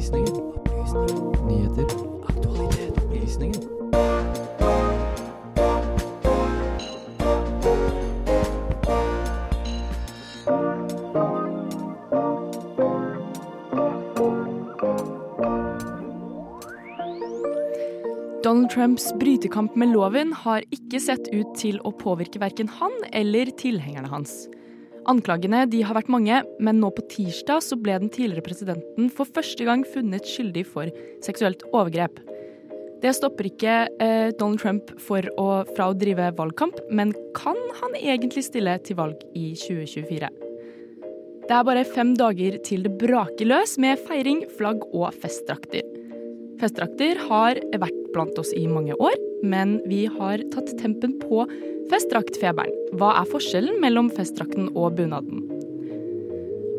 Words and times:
Opplysningen. 0.00 0.36
Opplysninger. 0.36 1.46
Nyheter. 1.46 1.84
Aktualitet. 2.28 3.04
Opplysninger. 3.04 3.60
Donald 18.42 18.70
Trumps 18.70 19.14
brytekamp 19.18 19.76
med 19.76 19.88
loven 19.88 20.32
har 20.32 20.64
ikke 20.70 21.00
sett 21.00 21.28
ut 21.28 21.52
til 21.60 21.76
å 21.84 21.92
påvirke 21.92 22.40
verken 22.40 22.72
han 22.80 22.96
eller 23.12 23.52
tilhengerne 23.52 24.08
hans. 24.08 24.48
Anklagene 25.08 25.62
har 25.64 25.96
vært 25.96 26.10
mange, 26.12 26.42
men 26.60 26.80
nå 26.80 26.90
på 26.92 27.04
tirsdag 27.08 27.64
ble 27.80 27.96
den 28.02 28.12
tidligere 28.12 28.44
presidenten 28.44 29.08
for 29.14 29.28
første 29.28 29.64
gang 29.64 29.84
funnet 29.94 30.28
skyldig 30.28 30.66
for 30.68 30.90
seksuelt 31.24 31.64
overgrep. 31.72 32.20
Det 33.00 33.14
stopper 33.16 33.48
ikke 33.48 33.74
eh, 34.02 34.28
Donald 34.36 34.60
Trump 34.60 34.92
å, 35.00 35.48
fra 35.72 35.88
å 35.88 35.96
drive 35.96 36.28
valgkamp, 36.36 36.82
men 36.92 37.14
kan 37.36 37.56
han 37.80 37.96
egentlig 37.96 38.44
stille 38.44 38.76
til 38.84 38.98
valg 38.98 39.22
i 39.32 39.54
2024? 39.56 40.28
Det 41.48 41.56
er 41.56 41.66
bare 41.66 41.86
fem 41.88 42.12
dager 42.18 42.60
til 42.66 42.84
det 42.84 42.92
braker 43.00 43.48
løs 43.48 43.78
med 43.80 43.98
feiring, 44.04 44.44
flagg 44.58 44.84
og 44.92 45.16
festdrakter. 45.22 45.82
Festdrakter 46.60 47.18
har 47.24 47.58
vært 47.80 48.00
blant 48.12 48.36
oss 48.38 48.52
i 48.52 48.66
mange 48.68 48.94
år, 49.00 49.16
men 49.42 49.78
vi 49.88 50.04
har 50.12 50.44
tatt 50.52 50.76
tempen 50.78 51.16
på 51.22 51.46
festdraktfeberen. 51.90 52.74
Hva 52.98 53.14
er 53.20 53.28
forskjellen 53.30 53.80
mellom 53.82 54.10
festdrakten 54.14 54.70
og 54.74 54.96
bunaden? 54.98 55.44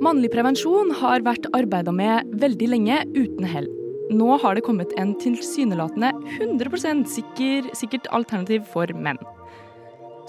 Mannlig 0.01 0.31
prevensjon 0.33 0.89
har 0.97 1.21
vært 1.25 1.45
arbeida 1.53 1.93
med 1.93 2.31
veldig 2.41 2.71
lenge 2.71 2.97
uten 3.13 3.45
hell. 3.45 3.67
Nå 4.11 4.37
har 4.41 4.57
det 4.57 4.63
kommet 4.65 4.91
en 4.99 5.13
tilsynelatende 5.21 6.09
100% 6.39 7.05
sikker, 7.11 7.69
sikkert 7.77 8.09
alternativ 8.11 8.65
for 8.73 8.91
menn. 8.97 9.19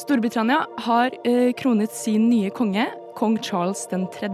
Storbritannia 0.02 0.61
har 0.84 1.17
eh, 1.24 1.50
kronet 1.58 1.94
sin 1.94 2.28
nye 2.30 2.52
konge, 2.55 2.84
kong 3.19 3.41
Charles 3.42 3.86
3., 3.91 4.30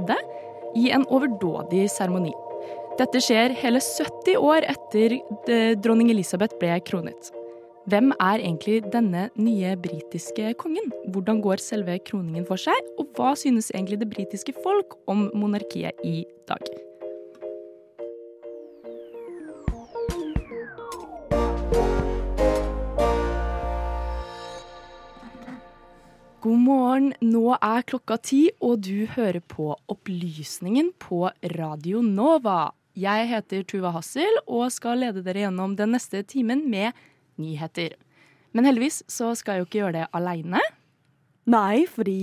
i 0.77 0.91
en 0.93 1.07
overdådig 1.09 1.87
seremoni. 1.91 2.35
Dette 2.99 3.23
skjer 3.23 3.55
hele 3.63 3.81
70 3.81 4.37
år 4.43 4.67
etter 4.69 5.21
dronning 5.81 6.11
Elisabeth 6.13 6.59
ble 6.61 6.77
kronet. 6.85 7.31
Hvem 7.89 8.11
er 8.21 8.43
egentlig 8.43 8.83
denne 8.93 9.31
nye 9.41 9.71
britiske 9.81 10.51
kongen? 10.61 10.91
Hvordan 11.09 11.39
går 11.41 11.63
selve 11.63 11.95
kroningen 12.05 12.45
for 12.45 12.61
seg? 12.61 12.77
Og 13.01 13.15
hva 13.17 13.31
synes 13.33 13.71
egentlig 13.73 13.97
det 14.03 14.11
britiske 14.13 14.53
folk 14.61 14.99
om 15.09 15.31
monarkiet 15.33 15.97
i 16.05 16.27
dag? 16.51 16.69
God 26.45 26.61
morgen, 26.69 27.13
nå 27.25 27.57
er 27.57 27.89
klokka 27.89 28.21
ti, 28.21 28.45
og 28.61 28.85
du 28.85 29.09
hører 29.17 29.41
på 29.41 29.73
Opplysningen 29.89 30.93
på 31.01 31.31
Radio 31.57 32.05
Nova. 32.05 32.75
Jeg 32.99 33.31
heter 33.33 33.65
Tuva 33.65 33.97
Hassel 33.97 34.43
og 34.45 34.69
skal 34.75 35.07
lede 35.07 35.25
dere 35.25 35.47
gjennom 35.47 35.79
den 35.79 35.97
neste 35.97 36.21
timen 36.27 36.69
med 36.69 36.93
nyheter. 37.39 37.95
Men 38.57 38.65
heldigvis 38.69 39.03
så 39.11 39.33
skal 39.39 39.55
jeg 39.59 39.63
jo 39.65 39.69
ikke 39.69 39.81
gjøre 39.83 39.97
det 40.01 40.07
aleine. 40.17 40.61
Nei, 41.49 41.87
fordi 41.89 42.15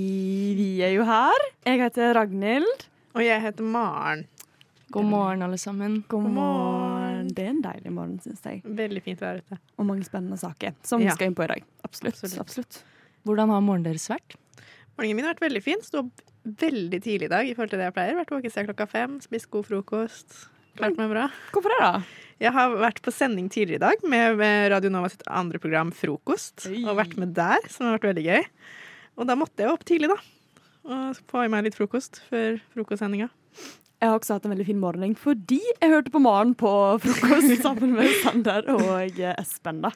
vi 0.58 0.70
er 0.86 0.94
jo 0.96 1.06
her. 1.08 1.46
Jeg 1.66 1.80
heter 1.82 2.14
Ragnhild. 2.18 2.86
Og 3.16 3.24
jeg 3.26 3.42
heter 3.42 3.64
Maren. 3.66 4.26
God 4.94 5.08
morgen, 5.10 5.42
alle 5.42 5.58
sammen. 5.58 6.04
God 6.08 6.28
morgen. 6.36 7.28
Det 7.34 7.44
er 7.48 7.50
en 7.56 7.62
deilig 7.64 7.92
morgen, 7.92 8.20
syns 8.24 8.44
jeg. 8.46 8.62
Veldig 8.64 9.02
fint 9.04 9.20
vær 9.24 9.40
ute. 9.42 9.58
Og 9.82 9.88
mange 9.90 10.06
spennende 10.08 10.38
saker 10.40 10.76
som 10.86 11.02
vi 11.02 11.08
Ja. 11.10 11.16
skal 11.18 11.28
inn 11.32 11.36
på 11.36 11.44
i 11.44 11.48
dag. 11.48 11.64
Absolutt. 11.84 12.14
Absolutt. 12.22 12.40
Absolutt. 12.46 12.84
Hvordan 13.26 13.50
har 13.50 13.62
morgenen 13.66 13.84
deres 13.90 14.08
vært? 14.08 14.36
Morgenen 14.98 15.16
min 15.18 15.26
har 15.26 15.34
vært 15.34 15.42
veldig 15.50 15.64
fin. 15.64 15.82
Sto 15.82 16.00
opp 16.06 16.22
veldig 16.46 17.02
tidlig 17.02 17.24
i 17.26 17.34
dag 17.34 17.48
i 17.50 17.54
forhold 17.56 17.72
til 17.72 17.80
det 17.80 17.86
jeg 17.90 17.94
pleier. 17.98 18.16
Vært 18.16 18.30
våken 18.36 18.52
siden 18.54 18.68
klokka 18.70 18.88
fem, 18.88 19.20
spist 19.22 19.50
god 19.50 19.66
frokost. 19.66 20.38
Klart 20.76 20.98
meg 21.00 21.08
bra. 21.14 21.30
Hvorfor 21.56 21.72
det, 21.72 21.80
da? 21.80 22.22
Jeg 22.44 22.52
har 22.52 22.74
vært 22.82 22.98
på 23.04 23.14
sending 23.16 23.46
tidligere 23.48 23.80
i 23.80 23.84
dag 23.86 24.02
med 24.12 24.42
Radio 24.74 24.90
Nova 24.92 25.08
sitt 25.12 25.24
andre 25.32 25.62
program 25.64 25.94
Frokost. 25.96 26.66
Oi. 26.68 26.82
Og 26.84 26.98
vært 27.00 27.16
med 27.22 27.32
der, 27.38 27.64
som 27.72 27.88
har 27.88 27.96
vært 27.96 28.10
veldig 28.10 28.26
gøy. 28.26 28.44
Og 29.16 29.30
da 29.30 29.38
måtte 29.40 29.64
jeg 29.64 29.72
opp 29.72 29.86
tidlig, 29.88 30.12
da. 30.12 30.20
Og 30.86 31.24
få 31.32 31.46
i 31.46 31.50
meg 31.54 31.64
litt 31.66 31.78
frokost 31.80 32.20
før 32.28 32.60
frokostsendinga. 32.76 33.30
Jeg 34.04 34.12
har 34.12 34.20
også 34.20 34.36
hatt 34.36 34.44
en 34.46 34.52
veldig 34.52 34.66
fin 34.68 34.82
morgen 34.82 35.14
fordi 35.18 35.62
jeg 35.64 35.90
hørte 35.90 36.12
på 36.12 36.20
Maren 36.22 36.52
på 36.60 36.70
frokost 37.02 37.54
sammen 37.64 37.96
med 37.96 38.12
Sander 38.20 38.68
og 38.74 39.16
eh, 39.16 39.32
Espen. 39.40 39.80
da. 39.86 39.94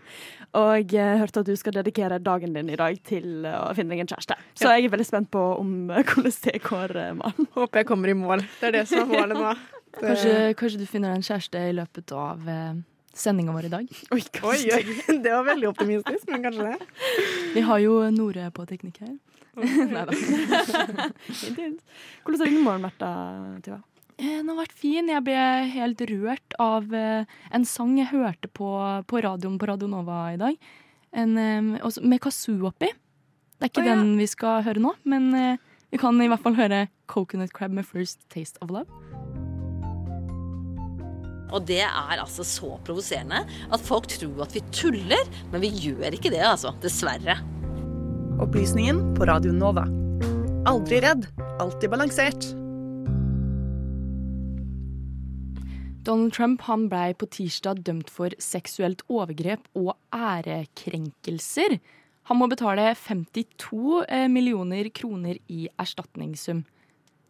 Og 0.58 0.96
jeg 0.96 1.20
hørte 1.20 1.44
at 1.44 1.50
du 1.52 1.60
skal 1.60 1.76
dedikere 1.76 2.22
dagen 2.24 2.56
din 2.56 2.72
i 2.72 2.80
dag 2.80 2.96
til 3.06 3.44
eh, 3.44 3.58
å 3.60 3.76
finne 3.78 3.94
deg 3.94 4.06
en 4.06 4.14
kjæreste. 4.14 4.40
Så 4.58 4.72
jeg 4.72 4.88
er 4.88 4.96
veldig 4.96 5.10
spent 5.12 5.30
på 5.36 5.44
om 5.60 5.92
eh, 5.92 6.08
hvordan 6.08 6.40
det 6.48 6.64
går, 6.64 6.96
eh, 7.04 7.12
Maren. 7.20 7.52
Håper 7.60 7.84
jeg 7.84 7.90
kommer 7.92 8.10
i 8.10 8.18
mål. 8.18 8.48
Det 8.62 8.72
er 8.72 8.78
det 8.80 8.86
som 8.90 9.04
er 9.04 9.12
målet 9.12 9.44
nå. 9.44 9.54
Det- 9.90 10.06
Kanskje, 10.06 10.34
kanskje 10.56 10.80
du 10.80 10.86
finner 10.86 11.16
en 11.16 11.22
kjæreste 11.26 11.60
i 11.70 11.74
løpet 11.74 12.12
av 12.14 12.48
eh, 12.48 12.74
sendinga 13.14 13.52
vår 13.56 13.66
i 13.66 13.72
dag? 13.74 13.88
Oi, 14.14 14.22
Oi, 14.44 14.60
oi. 14.76 14.84
Det 15.26 15.32
var 15.34 15.44
veldig 15.48 15.68
optimistisk, 15.72 16.30
men 16.30 16.44
kanskje 16.46 16.68
det. 16.70 16.88
Vi 17.56 17.62
har 17.66 17.80
jo 17.84 17.96
Nore 18.14 18.52
på 18.56 18.66
teknikk 18.70 19.00
her. 19.02 19.16
Nei 19.60 20.06
da. 20.06 20.14
Hvordan 22.24 22.40
har 22.40 22.46
din 22.52 22.62
morgen 22.64 22.86
vært, 22.86 23.00
da, 23.02 23.10
Tuva? 23.66 23.80
Eh, 24.20 24.38
Den 24.38 24.50
har 24.52 24.60
vært 24.62 24.76
fin. 24.78 25.10
Jeg 25.10 25.24
ble 25.26 25.40
helt 25.74 26.06
rørt 26.14 26.56
av 26.62 26.94
eh, 26.96 27.26
en 27.56 27.66
sang 27.68 27.98
jeg 27.98 28.12
hørte 28.14 28.48
på, 28.52 28.70
på 29.10 29.24
radioen 29.26 29.58
på 29.60 29.68
Radio 29.72 29.90
Nova 29.92 30.22
i 30.36 30.40
dag. 30.40 30.56
En, 31.18 31.34
med 31.34 32.20
kazoo 32.22 32.70
oppi. 32.70 32.92
Det 33.60 33.66
er 33.68 33.72
ikke 33.74 33.82
Å, 33.84 33.90
ja. 33.90 33.96
den 33.98 34.14
vi 34.22 34.28
skal 34.30 34.62
høre 34.64 34.80
nå, 34.86 34.94
men 35.10 35.32
vi 35.90 35.98
kan 36.00 36.22
i 36.22 36.30
hvert 36.30 36.44
fall 36.46 36.56
høre 36.56 36.86
Coconut 37.10 37.52
Crab 37.52 37.74
med 37.76 37.88
First 37.90 38.22
Taste 38.30 38.62
of 38.62 38.70
Love. 38.70 39.09
Og 41.50 41.66
det 41.70 41.82
er 41.86 42.20
altså 42.20 42.46
så 42.46 42.76
provoserende 42.86 43.44
at 43.46 43.86
folk 43.86 44.10
tror 44.12 44.46
at 44.46 44.56
vi 44.56 44.64
tuller, 44.76 45.30
men 45.54 45.64
vi 45.66 45.74
gjør 45.74 46.14
ikke 46.14 46.32
det, 46.34 46.44
altså. 46.46 46.76
Dessverre. 46.84 47.40
Opplysningen 48.40 49.02
på 49.18 49.28
Radio 49.28 49.52
Nova. 49.56 49.88
Aldri 50.70 51.02
redd, 51.04 51.28
alltid 51.60 51.92
balansert. 51.92 52.52
Donald 56.08 56.34
Trump 56.34 56.64
han 56.66 56.88
blei 56.90 57.12
på 57.14 57.28
tirsdag 57.30 57.84
dømt 57.86 58.10
for 58.10 58.34
seksuelt 58.42 59.04
overgrep 59.12 59.68
og 59.78 59.92
ærekrenkelser. 60.16 61.76
Han 62.30 62.40
må 62.40 62.48
betale 62.50 62.94
52 62.96 64.06
eh, 64.08 64.28
millioner 64.31 64.90
kroner 64.96 65.38
i 65.52 65.68
erstatningssum. 65.81 66.64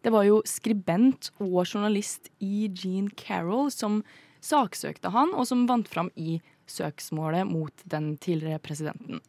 Det 0.00 0.12
var 0.14 0.24
jo 0.24 0.40
skribent 0.48 1.28
og 1.42 1.62
journalist 1.66 2.30
E. 2.40 2.68
Jean 2.68 3.10
Carroll 3.20 3.68
som 3.74 4.00
saksøkte 4.40 5.12
han, 5.12 5.34
og 5.36 5.44
som 5.48 5.66
vant 5.68 5.88
fram 5.88 6.08
i 6.16 6.38
søksmålet 6.70 7.48
mot 7.50 7.84
den 7.84 8.14
tidligere 8.22 8.62
presidenten. 8.64 9.20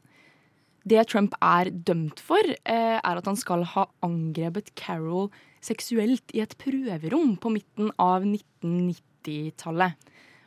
Det 0.88 1.04
Trump 1.12 1.36
er 1.46 1.70
dømt 1.70 2.20
for, 2.20 2.42
eh, 2.42 2.98
er 2.98 3.18
at 3.18 3.26
han 3.26 3.36
skal 3.36 3.64
ha 3.64 3.86
angrepet 4.02 4.74
Carroll 4.76 5.30
seksuelt 5.62 6.24
i 6.34 6.42
et 6.42 6.58
prøverom 6.58 7.38
på 7.38 7.52
midten 7.54 7.92
av 8.00 8.24
1990-tallet. 8.24 9.94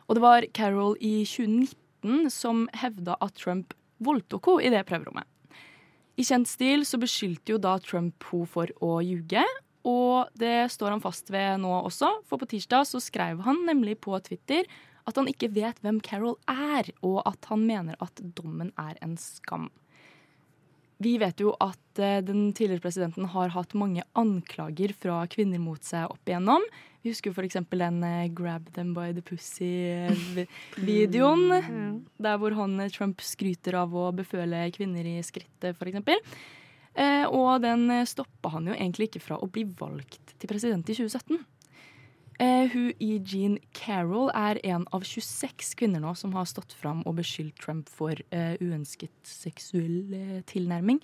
Og 0.09 0.17
det 0.17 0.23
var 0.23 0.47
Carroll 0.53 0.97
i 1.01 1.25
2019 1.25 2.31
som 2.31 2.69
hevda 2.75 3.17
at 3.21 3.35
Trump 3.35 3.75
voldtok 4.03 4.49
henne 4.49 4.67
i 4.67 4.75
det 4.75 4.87
prøverommet. 4.87 5.25
I 6.19 6.23
kjent 6.23 6.49
stil 6.49 6.85
så 6.87 6.99
beskyldte 6.99 7.55
jo 7.55 7.59
da 7.59 7.79
Trump 7.79 8.27
henne 8.31 8.47
for 8.47 8.67
å 8.83 8.99
ljuge, 9.03 9.45
og 9.85 10.33
det 10.41 10.73
står 10.73 10.97
han 10.97 11.05
fast 11.05 11.29
ved 11.33 11.61
nå 11.61 11.73
også, 11.85 12.09
for 12.29 12.41
på 12.41 12.49
tirsdag 12.55 12.87
så 12.89 12.99
skrev 13.05 13.43
han 13.45 13.59
nemlig 13.69 13.99
på 14.05 14.17
Twitter 14.25 14.65
at 15.05 15.17
han 15.21 15.29
ikke 15.29 15.53
vet 15.53 15.77
hvem 15.85 15.99
Carol 16.05 16.37
er, 16.49 16.89
og 17.05 17.21
at 17.29 17.45
han 17.51 17.61
mener 17.69 17.95
at 18.01 18.21
dommen 18.37 18.73
er 18.81 18.97
en 19.05 19.17
skam. 19.21 19.69
Vi 21.03 21.19
vet 21.21 21.41
jo 21.43 21.51
at 21.61 21.99
eh, 22.01 22.23
den 22.25 22.53
tidligere 22.57 22.81
presidenten 22.85 23.25
har 23.35 23.49
hatt 23.53 23.75
mange 23.77 24.03
anklager 24.17 24.95
fra 24.97 25.27
kvinner 25.29 25.59
mot 25.61 25.85
seg 25.85 26.09
opp 26.09 26.29
igjennom. 26.31 26.63
Vi 27.05 27.11
husker 27.13 27.31
f.eks. 27.35 27.61
den 27.69 28.05
eh, 28.07 28.31
'Grab 28.33 28.73
them 28.73 28.95
by 28.97 29.13
the 29.13 29.21
pussy'-videoen. 29.21 31.45
Der 32.25 32.39
hvor 32.41 32.57
han 32.57 32.81
eh, 32.81 32.89
Trump 32.95 33.21
skryter 33.21 33.75
av 33.83 33.93
å 33.93 34.13
beføle 34.17 34.73
kvinner 34.73 35.05
i 35.05 35.21
skrittet, 35.27 35.77
f.eks. 35.77 36.01
Eh, 36.95 37.27
og 37.27 37.65
den 37.65 37.89
stoppa 38.07 38.53
han 38.55 38.71
jo 38.71 38.77
egentlig 38.77 39.11
ikke 39.11 39.25
fra 39.25 39.41
å 39.43 39.51
bli 39.51 39.67
valgt 39.79 40.37
til 40.39 40.51
president 40.51 40.89
i 40.89 40.97
2017. 40.97 41.43
Eh, 42.43 42.67
hun 42.73 42.91
i 42.99 43.21
Jean 43.23 43.59
Carroll 43.73 44.31
er 44.35 44.59
en 44.67 44.89
av 44.95 45.05
26 45.07 45.77
kvinner 45.79 46.03
nå 46.03 46.17
som 46.19 46.33
har 46.35 46.49
stått 46.51 46.75
fram 46.75 47.05
og 47.07 47.21
beskyldt 47.21 47.61
Trump 47.63 47.91
for 47.93 48.19
eh, 48.35 48.57
uønsket 48.59 49.15
seksuell 49.29 50.15
eh, 50.19 50.41
tilnærming. 50.51 50.99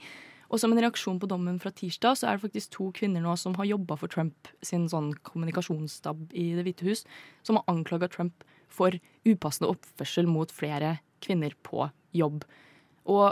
Og 0.50 0.58
som 0.58 0.72
en 0.74 0.80
reaksjon 0.82 1.20
på 1.22 1.28
dommen 1.30 1.60
fra 1.62 1.70
tirsdag, 1.70 2.18
så 2.18 2.26
er 2.26 2.36
det 2.36 2.42
faktisk 2.48 2.72
to 2.74 2.88
kvinner 2.96 3.22
nå 3.22 3.36
som 3.38 3.54
har 3.60 3.68
jobba 3.68 3.94
for 4.00 4.10
Trump 4.10 4.50
sin 4.66 4.88
sånn 4.90 5.12
kommunikasjonsstab 5.22 6.34
i 6.34 6.48
Det 6.58 6.66
hvite 6.66 6.88
hus, 6.88 7.04
som 7.46 7.60
har 7.60 7.70
anklaga 7.70 8.10
Trump 8.10 8.42
for 8.70 8.98
upassende 9.22 9.70
oppførsel 9.70 10.26
mot 10.26 10.50
flere 10.50 10.96
kvinner 11.22 11.54
på 11.62 11.86
jobb. 12.16 12.42
Og 13.06 13.30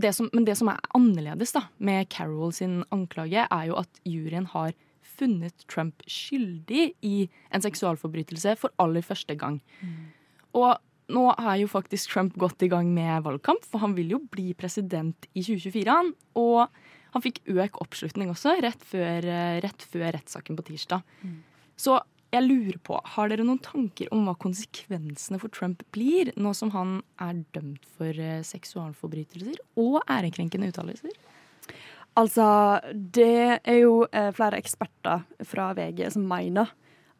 det 0.00 0.14
som, 0.16 0.30
men 0.32 0.46
det 0.48 0.56
som 0.58 0.70
er 0.72 0.80
annerledes 0.96 1.52
da, 1.56 1.66
med 1.78 2.08
Carol 2.12 2.52
sin 2.56 2.80
anklage, 2.94 3.44
er 3.44 3.66
jo 3.68 3.76
at 3.80 4.00
juryen 4.08 4.48
har 4.54 4.72
funnet 5.18 5.66
Trump 5.70 6.02
skyldig 6.08 6.92
i 7.04 7.16
en 7.52 7.64
seksualforbrytelse 7.64 8.56
for 8.60 8.72
aller 8.82 9.04
første 9.04 9.36
gang. 9.38 9.60
Og 10.56 10.78
nå 11.12 11.26
er 11.34 11.60
jo 11.60 11.68
faktisk 11.70 12.12
Trump 12.12 12.36
godt 12.40 12.64
i 12.64 12.70
gang 12.72 12.88
med 12.94 13.24
valgkamp, 13.26 13.64
for 13.68 13.82
han 13.82 13.96
vil 13.98 14.14
jo 14.14 14.22
bli 14.32 14.52
president 14.56 15.28
i 15.34 15.42
2024. 15.42 15.84
han. 15.90 16.12
Og 16.40 16.68
han 17.12 17.24
fikk 17.24 17.42
økt 17.52 17.80
oppslutning 17.82 18.30
også 18.32 18.56
rett 18.64 18.84
før, 18.88 19.26
eh, 19.28 19.60
rett 19.60 19.82
før 19.82 20.12
rettssaken 20.16 20.56
på 20.56 20.64
tirsdag. 20.70 21.02
Så 21.76 22.00
jeg 22.32 22.46
lurer 22.46 22.78
på, 22.84 22.96
har 23.14 23.28
dere 23.28 23.44
noen 23.46 23.60
tanker 23.62 24.08
om 24.14 24.24
hva 24.26 24.34
konsekvensene 24.40 25.40
for 25.42 25.52
Trump 25.52 25.84
blir, 25.94 26.32
nå 26.40 26.54
som 26.56 26.72
han 26.74 27.00
er 27.20 27.42
dømt 27.54 27.84
for 27.98 28.16
eh, 28.16 28.40
seksualforbrytelser 28.46 29.60
og 29.82 30.00
ærekrenkende 30.10 30.72
uttalelser? 30.72 31.12
Altså, 32.18 32.46
det 32.92 33.60
er 33.64 33.78
jo 33.80 34.04
eh, 34.12 34.30
flere 34.36 34.58
eksperter 34.60 35.22
fra 35.48 35.70
VG 35.76 36.06
som 36.12 36.24
mener 36.28 36.72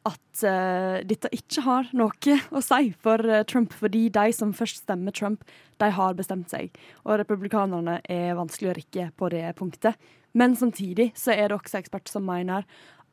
at 0.09 0.43
eh, 0.45 0.99
dette 1.07 1.31
ikke 1.33 1.63
har 1.65 1.91
noe 1.97 2.39
å 2.51 2.63
si 2.65 2.91
for 3.05 3.23
eh, 3.25 3.45
Trump, 3.49 3.73
fordi 3.79 4.09
de 4.13 4.33
som 4.35 4.55
først 4.57 4.83
stemmer 4.83 5.15
Trump, 5.15 5.45
de 5.81 5.91
har 5.95 6.19
bestemt 6.19 6.51
seg. 6.53 6.75
Og 7.07 7.21
republikanerne 7.23 8.01
er 8.11 8.37
vanskelig 8.39 8.73
å 8.73 8.77
rikke 8.79 9.11
på 9.17 9.31
det 9.33 9.45
punktet. 9.59 9.97
Men 10.37 10.57
samtidig 10.59 11.13
så 11.19 11.35
er 11.37 11.49
det 11.49 11.59
også 11.59 11.81
eksperter 11.81 12.17
som 12.17 12.27
mener 12.27 12.67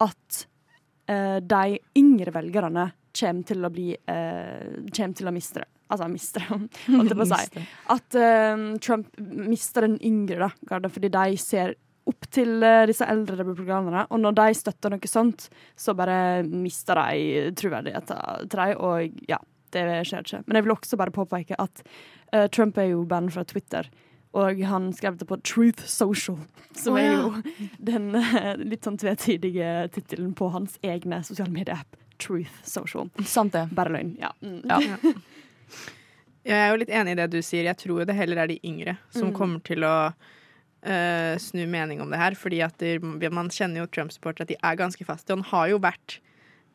at 0.03 0.45
de 1.09 1.79
yngre 1.97 2.31
velgerne 2.35 2.83
kommer 3.19 3.45
til 3.49 3.65
å 3.65 3.71
bli 3.73 3.89
eh, 3.93 4.79
kommer 4.93 5.17
til 5.17 5.29
å 5.29 5.33
miste 5.33 5.63
det. 5.63 5.69
Altså 5.89 6.07
miste 6.11 6.41
det, 6.43 6.47
holdt 6.93 7.13
jeg 7.13 7.17
på 7.17 7.25
å 7.25 7.29
si. 7.29 7.67
At 7.95 8.17
eh, 8.19 8.65
Trump 8.85 9.21
mister 9.49 9.87
den 9.87 9.99
yngre 10.05 10.51
da, 10.61 10.81
fordi 10.89 11.11
de 11.13 11.39
ser 11.41 11.75
opp 12.09 12.27
til 12.33 12.63
eh, 12.65 12.85
disse 12.89 13.07
eldre 13.09 13.39
republikanerne. 13.41 14.05
Og 14.13 14.21
når 14.21 14.37
de 14.39 14.57
støtter 14.57 14.93
noe 14.93 15.09
sånt, 15.11 15.47
så 15.77 15.95
bare 15.97 16.43
mister 16.49 17.01
de 17.01 17.49
troverdigheten 17.57 18.45
til 18.49 18.61
dem. 18.61 18.83
Og 18.85 19.25
ja, 19.29 19.39
det 19.75 19.87
skjer 20.09 20.25
ikke. 20.25 20.43
Men 20.45 20.59
jeg 20.59 20.67
vil 20.67 20.75
også 20.77 20.99
bare 20.99 21.15
påpeke 21.15 21.57
at 21.59 21.83
eh, 22.33 22.47
Trump 22.53 22.77
er 22.81 22.93
jo 22.93 23.03
bandet 23.09 23.37
fra 23.37 23.45
Twitter. 23.49 23.89
Og 24.37 24.59
han 24.69 24.91
skrev 24.93 25.15
det 25.17 25.25
på 25.25 25.39
Truth 25.41 25.85
Social, 25.89 26.37
som 26.77 26.93
Å, 26.93 26.99
er 27.01 27.13
jo 27.15 27.29
den 27.81 28.11
eh, 28.15 28.51
litt 28.61 28.85
sånn 28.85 28.99
tvetidige 29.01 29.87
tittelen 29.95 30.35
på 30.37 30.51
hans 30.53 30.75
egne 30.85 31.23
sosiale 31.25 31.49
medieapp. 31.53 31.97
Truth 32.21 32.59
Social. 32.67 33.09
Sant 33.25 33.55
det. 33.55 33.65
Bare 33.73 33.89
løgn. 33.95 34.11
Ja. 34.21 34.29
Mm. 34.43 34.61
Ja. 34.69 35.13
Jeg 36.49 36.55
er 36.57 36.69
jo 36.71 36.77
litt 36.81 36.91
enig 36.93 37.13
i 37.13 37.19
det 37.19 37.27
du 37.33 37.39
sier. 37.45 37.65
Jeg 37.67 37.77
tror 37.81 38.05
det 38.07 38.15
heller 38.17 38.43
er 38.43 38.51
de 38.53 38.59
yngre 38.65 38.97
som 39.13 39.29
Mm. 39.29 39.35
kommer 39.37 39.59
til 39.65 39.83
å 39.83 39.95
uh, 40.13 41.35
snu 41.37 41.65
mening 41.67 42.01
om 42.01 42.09
det 42.09 42.17
her. 42.21 42.35
Fordi 42.39 42.61
at 42.65 42.77
det, 42.79 43.01
man 43.31 43.49
kjenner 43.49 43.81
jo 43.83 43.89
Trump-supportere 43.91 44.45
at 44.47 44.53
de 44.53 44.57
er 44.61 44.79
ganske 44.79 45.05
faste. 45.05 45.31
Og 45.33 45.41
han 45.41 45.49
har 45.51 45.67
jo 45.73 45.79
vært 45.83 46.19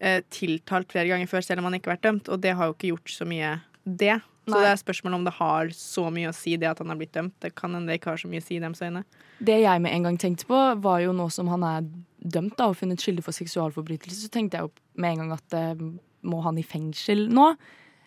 uh, 0.02 0.20
tiltalt 0.30 0.92
flere 0.92 1.08
ganger 1.08 1.26
før, 1.30 1.40
selv 1.46 1.62
om 1.62 1.70
han 1.70 1.78
ikke 1.78 1.90
har 1.90 1.96
vært 1.98 2.08
dømt. 2.10 2.28
Og 2.34 2.40
det 2.44 2.54
har 2.58 2.66
jo 2.70 2.76
ikke 2.76 2.92
gjort 2.92 3.14
så 3.14 3.26
mye 3.28 3.54
det. 3.84 4.18
Så 4.44 4.52
Nei. 4.52 4.62
det 4.64 4.70
er 4.70 4.81
spørsmålet 4.81 5.19
om 5.19 5.26
det 5.26 5.35
har 5.38 5.70
så 5.76 6.08
mye 6.12 6.31
å 6.31 6.37
si 6.37 6.56
det 6.61 6.69
at 6.69 6.81
han 6.82 6.93
har 6.93 6.99
blitt 7.00 7.14
dømt. 7.17 7.35
Det 7.41 7.55
kan 7.56 7.73
hende 7.73 7.88
det 7.88 8.00
ikke 8.00 8.12
har 8.12 8.20
så 8.20 8.29
mye 8.29 8.43
å 8.43 8.44
si 8.44 8.58
i 8.58 8.62
deres 8.62 8.82
øyne. 8.85 9.05
Det 9.41 9.56
jeg 9.62 9.85
med 9.85 9.94
en 9.96 10.08
gang 10.08 10.19
tenkte 10.20 10.49
på, 10.50 10.58
var 10.85 10.99
jo 11.05 11.14
nå 11.17 11.31
som 11.32 11.49
han 11.52 11.64
er 11.64 11.87
dømt 12.20 12.58
da, 12.58 12.69
og 12.69 12.76
funnet 12.81 13.00
skyldig 13.00 13.25
for 13.25 13.37
seksualforbrytelse, 13.37 14.26
så 14.26 14.32
tenkte 14.32 14.61
jeg 14.61 14.69
jo 14.69 15.00
med 15.00 15.14
en 15.14 15.25
gang 15.25 15.32
at 15.38 15.56
eh, 15.56 15.87
må 16.25 16.43
han 16.44 16.61
i 16.61 16.67
fengsel 16.67 17.26
nå? 17.32 17.52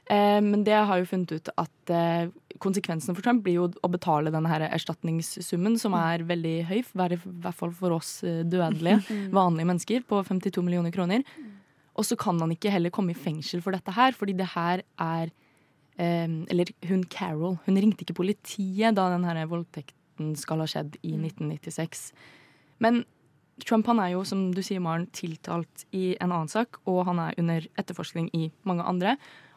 Eh, 0.08 0.40
men 0.44 0.64
det 0.64 0.78
har 0.78 1.02
jo 1.02 1.10
funnet 1.10 1.34
ut 1.36 1.50
at 1.60 1.92
eh, 1.94 2.30
konsekvensene 2.64 3.16
for 3.18 3.26
Trump 3.26 3.44
blir 3.46 3.60
jo 3.60 3.68
å 3.84 3.92
betale 3.92 4.32
denne 4.34 4.52
her 4.52 4.64
erstatningssummen, 4.70 5.76
som 5.82 5.96
er 5.98 6.24
veldig 6.28 6.56
høy, 6.70 6.80
i 6.80 6.86
hvert 6.88 7.58
fall 7.58 7.74
for 7.76 7.98
oss 7.98 8.22
eh, 8.24 8.44
dødelige, 8.48 9.02
vanlige 9.38 9.72
mennesker, 9.74 10.08
på 10.08 10.22
52 10.30 10.64
millioner 10.64 10.96
kroner. 10.96 11.26
Og 11.98 12.06
så 12.06 12.18
kan 12.20 12.40
han 12.40 12.54
ikke 12.54 12.72
heller 12.72 12.94
komme 12.94 13.14
i 13.14 13.20
fengsel 13.20 13.64
for 13.66 13.76
dette 13.76 13.94
her, 13.94 14.16
fordi 14.16 14.38
det 14.38 14.52
her 14.54 14.86
er 15.02 15.34
Eller 15.98 16.70
hun 16.86 17.04
Carol, 17.10 17.58
hun 17.66 17.78
ringte 17.82 18.06
ikke 18.06 18.20
politiet 18.20 18.98
da 18.98 19.08
denne 19.10 19.46
voldtekten 19.50 20.36
skal 20.38 20.62
ha 20.62 20.68
skjedd 20.70 21.00
i 21.02 21.16
1996. 21.18 22.12
Men 22.84 23.02
Trump 23.66 23.88
han 23.90 24.00
er 24.04 24.12
jo, 24.14 24.22
som 24.28 24.52
du 24.54 24.62
sier, 24.62 24.82
Maren, 24.84 25.08
tiltalt 25.16 25.88
i 25.96 26.12
en 26.22 26.30
annen 26.30 26.52
sak, 26.52 26.78
og 26.86 27.06
han 27.10 27.22
er 27.24 27.40
under 27.42 27.66
etterforskning 27.80 28.30
i 28.38 28.52
mange 28.70 28.86
andre. 28.86 29.16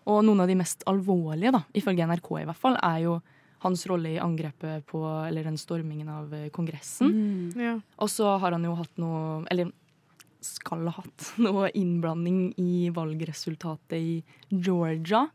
Og 0.09 0.23
noen 0.25 0.41
av 0.41 0.49
de 0.49 0.57
mest 0.57 0.87
alvorlige, 0.89 1.53
da, 1.53 1.61
ifølge 1.77 2.07
NRK 2.09 2.31
i 2.41 2.47
hvert 2.49 2.63
fall, 2.63 2.79
er 2.81 3.03
jo 3.05 3.19
hans 3.61 3.85
rolle 3.91 4.15
i 4.15 4.23
angrepet 4.23 4.87
på 4.89 5.03
Eller 5.27 5.45
den 5.45 5.59
stormingen 5.61 6.09
av 6.09 6.33
Kongressen. 6.55 7.11
Kongressen. 7.13 7.61
Ja. 7.61 7.77
Og 8.01 8.09
så 8.09 8.39
har 8.41 8.57
han 8.57 8.65
jo 8.65 8.73
hatt 8.79 8.97
noe 8.97 9.45
Eller 9.53 9.69
skal 10.41 10.89
ha 10.89 10.95
hatt 10.97 11.33
noe 11.45 11.69
innblanding 11.77 12.55
i 12.57 12.89
valgresultatet 12.97 13.99
i 13.99 14.15
Georgia. 14.49 15.27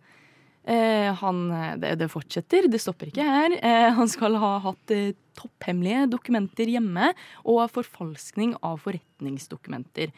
Eh, 0.65 1.11
han, 1.21 1.41
det, 1.81 1.93
det 2.01 2.09
fortsetter, 2.09 2.65
det 2.71 2.81
stopper 2.81 3.11
ikke 3.11 3.25
her. 3.27 3.57
Eh, 3.59 3.89
han 3.93 4.09
skal 4.09 4.37
ha 4.41 4.55
hatt 4.63 4.93
eh, 4.93 5.13
topphemmelige 5.37 6.07
dokumenter 6.15 6.71
hjemme 6.71 7.11
og 7.43 7.67
forfalskning 7.75 8.55
av 8.65 8.81
forretningsdokumenter. 8.85 10.13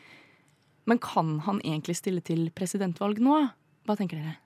Men 0.87 1.01
kan 1.03 1.39
han 1.43 1.59
egentlig 1.65 1.97
stille 1.99 2.23
til 2.23 2.47
presidentvalg 2.55 3.19
nå? 3.23 3.41
Hva 3.87 3.99
tenker 3.99 4.21
dere? 4.21 4.37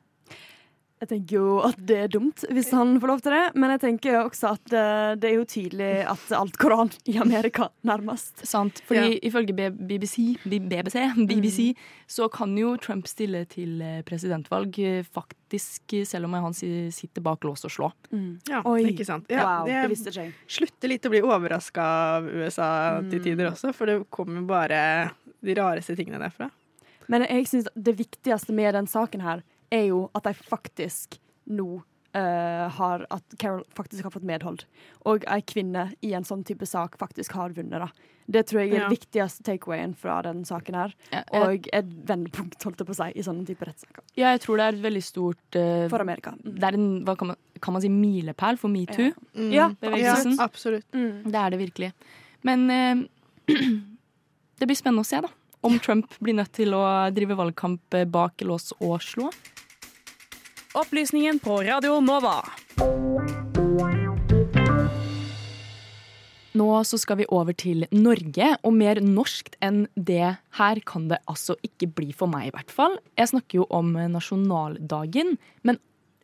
Jeg 1.01 1.09
tenker 1.09 1.33
jo 1.39 1.53
at 1.65 1.79
det 1.89 1.95
er 1.97 2.09
dumt 2.13 2.43
hvis 2.53 2.67
han 2.77 2.91
får 3.01 3.09
lov 3.09 3.21
til 3.25 3.33
det, 3.33 3.45
men 3.57 3.71
jeg 3.73 3.81
tenker 3.81 4.17
også 4.19 4.51
at 4.53 4.73
eh, 4.77 5.13
det 5.17 5.31
er 5.31 5.37
jo 5.39 5.45
tydelig 5.49 5.87
at 6.11 6.33
alt 6.37 6.59
går 6.61 6.75
an 6.75 6.91
i 7.09 7.15
Amerika, 7.23 7.71
nærmest. 7.89 8.43
Sant, 8.45 8.83
fordi 8.85 9.15
Ja. 9.15 9.19
ifølge 9.31 9.55
BBC, 9.73 10.35
BBC, 10.45 11.01
BBC, 11.31 11.71
mm. 11.73 11.81
så 12.05 12.27
kan 12.29 12.53
jo 12.57 12.75
Trump 12.77 13.09
stille 13.09 13.41
til 13.49 13.81
eh, 13.81 14.03
presidentvalg 14.05 14.77
eh, 14.77 15.01
faktisk, 15.01 15.95
selv 16.05 16.29
om 16.29 16.37
han 16.37 16.53
sitter 16.53 17.25
bak 17.25 17.43
lås 17.49 17.65
og 17.65 17.73
slå. 17.73 17.89
Ja, 18.47 18.61
Oi. 18.69 18.83
ikke 18.93 19.07
sant. 19.09 19.25
Ja, 19.33 19.63
wow, 19.65 19.89
visste 19.89 20.13
ikke 20.13 20.27
jeg. 20.27 20.35
slutter 20.47 20.91
litt 20.93 21.07
å 21.09 21.11
bli 21.15 21.23
overraska 21.25 21.87
av 22.19 22.29
USA 22.29 22.69
til 23.09 23.23
tider 23.25 23.49
også, 23.49 23.73
for 23.73 23.89
det 23.89 23.97
kommer 24.13 24.45
bare 24.45 24.83
de 25.41 25.57
rareste 25.57 25.97
tingene 25.97 26.21
derfra. 26.21 26.51
Men 27.09 27.25
jeg 27.25 27.49
synes 27.49 27.67
det 27.75 27.97
viktigste 27.97 28.53
med 28.55 28.77
den 28.77 28.85
saken 28.87 29.25
her, 29.25 29.41
er 29.71 29.87
jo 29.89 30.09
at 30.15 30.27
de 30.27 30.33
faktisk 30.33 31.19
nå 31.51 31.81
Uh, 32.11 32.67
har 32.75 33.05
At 33.07 33.23
Carol 33.39 33.61
faktisk 33.71 34.03
har 34.03 34.11
fått 34.11 34.25
medhold. 34.27 34.65
Og 35.07 35.23
ei 35.31 35.37
kvinne 35.47 35.93
i 36.03 36.09
en 36.11 36.25
sånn 36.27 36.41
type 36.43 36.67
sak 36.67 36.97
faktisk 36.99 37.31
har 37.39 37.53
vunnet, 37.55 37.79
da. 37.79 37.87
Det 38.27 38.41
tror 38.49 38.65
jeg 38.65 38.73
er 38.73 38.81
Ja. 38.81 38.89
viktigste 38.91 39.45
takeawayen 39.47 39.93
fra 39.95 40.17
den 40.25 40.41
saken 40.43 40.75
her. 40.75 40.93
Ja, 41.13 41.21
jeg, 41.31 41.41
Og 41.41 41.69
et 41.71 41.85
vendepunkt, 42.09 42.61
holdt 42.67 42.83
jeg 42.83 42.87
på 42.89 42.91
å 42.91 42.97
si, 42.99 43.07
i 43.15 43.23
sånne 43.23 43.47
type 43.47 43.63
rettssaker. 43.63 44.03
ja, 44.17 44.33
jeg 44.35 44.41
tror 44.41 44.57
det 44.57 44.65
er 44.65 44.75
et 44.75 44.83
veldig 44.83 45.03
stort 45.07 45.55
uh, 45.55 45.87
For 45.87 46.01
Amerika. 46.03 46.31
Mm. 46.35 46.59
Det 46.59 46.63
er 46.67 46.73
en 46.81 47.05
hva 47.05 47.15
kan 47.17 47.27
man, 47.31 47.37
kan 47.61 47.73
man 47.77 47.81
si, 47.81 47.87
milepæl 47.87 48.59
for 48.59 48.67
metoo. 48.67 49.13
Mm. 49.33 49.51
Ja, 49.53 49.69
bevegelsen. 49.69 50.35
Ja, 50.35 50.43
absolutt. 50.43 50.91
Mm. 50.91 51.31
Det 51.31 51.39
er 51.45 51.49
det 51.49 51.59
virkelig. 51.63 51.93
Men 52.43 52.67
uh, 52.69 53.07
det 54.59 54.67
blir 54.67 54.75
spennende 54.75 55.05
å 55.05 55.07
se, 55.07 55.21
da. 55.23 55.31
Om 55.63 55.79
Trump 55.79 56.11
blir 56.19 56.33
nødt 56.33 56.51
til 56.59 56.73
å 56.75 56.83
drive 57.15 57.39
valgkamp 57.39 58.01
bak 58.11 58.41
lås 58.43 58.73
og 58.81 58.99
slå. 58.99 59.31
Opplysningen 60.71 61.39
på 61.43 61.57
Radio 61.67 61.97
Nova. 61.99 62.37
Nå 66.55 66.67
så 66.87 66.99
skal 66.99 67.17
vi 67.19 67.25
over 67.27 67.51
til 67.59 67.83
Norge, 67.91 68.53
og 68.63 68.77
mer 68.77 69.01
norskt 69.03 69.57
enn 69.59 69.81
det 69.99 70.37
her 70.55 70.81
kan 70.87 71.09
det 71.11 71.19
altså 71.27 71.57
ikke 71.67 71.89
bli 71.91 72.15
for 72.15 72.31
meg, 72.31 72.47
i 72.47 72.55
hvert 72.55 72.71
fall. 72.71 72.95
Jeg 73.19 73.33
snakker 73.33 73.59
jo 73.59 73.67
om 73.67 73.91
nasjonaldagen, 74.15 75.35
men 75.67 75.79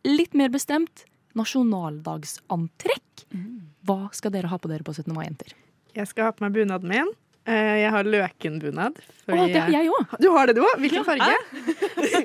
litt 0.07 0.31
mer 0.31 0.53
bestemt 0.55 1.03
nasjonaldagsantrekk. 1.35 3.27
Hva 3.83 4.01
skal 4.15 4.31
dere 4.31 4.47
ha 4.47 4.63
på 4.63 4.71
dere 4.71 4.87
på 4.87 4.95
17. 4.95 5.11
mai, 5.11 5.25
jenter? 5.27 5.51
Jeg 5.91 6.07
skal 6.07 6.29
ha 6.29 6.35
på 6.35 6.47
meg 6.47 6.55
bunaden 6.55 6.87
min. 6.87 7.11
Eh, 7.47 7.77
Jeg 7.79 7.91
har 7.93 8.03
løkenbunad. 8.03 8.97
Fordi 9.27 9.39
Åh, 9.39 9.47
det 9.53 9.61
har 9.63 9.71
jeg 9.71 9.91
òg! 9.91 10.15
Du 10.19 10.27
har 10.35 10.49
det, 10.49 10.55
du 10.57 10.61
òg? 10.67 10.73
Hvilken 10.83 11.05
farge? 11.07 11.31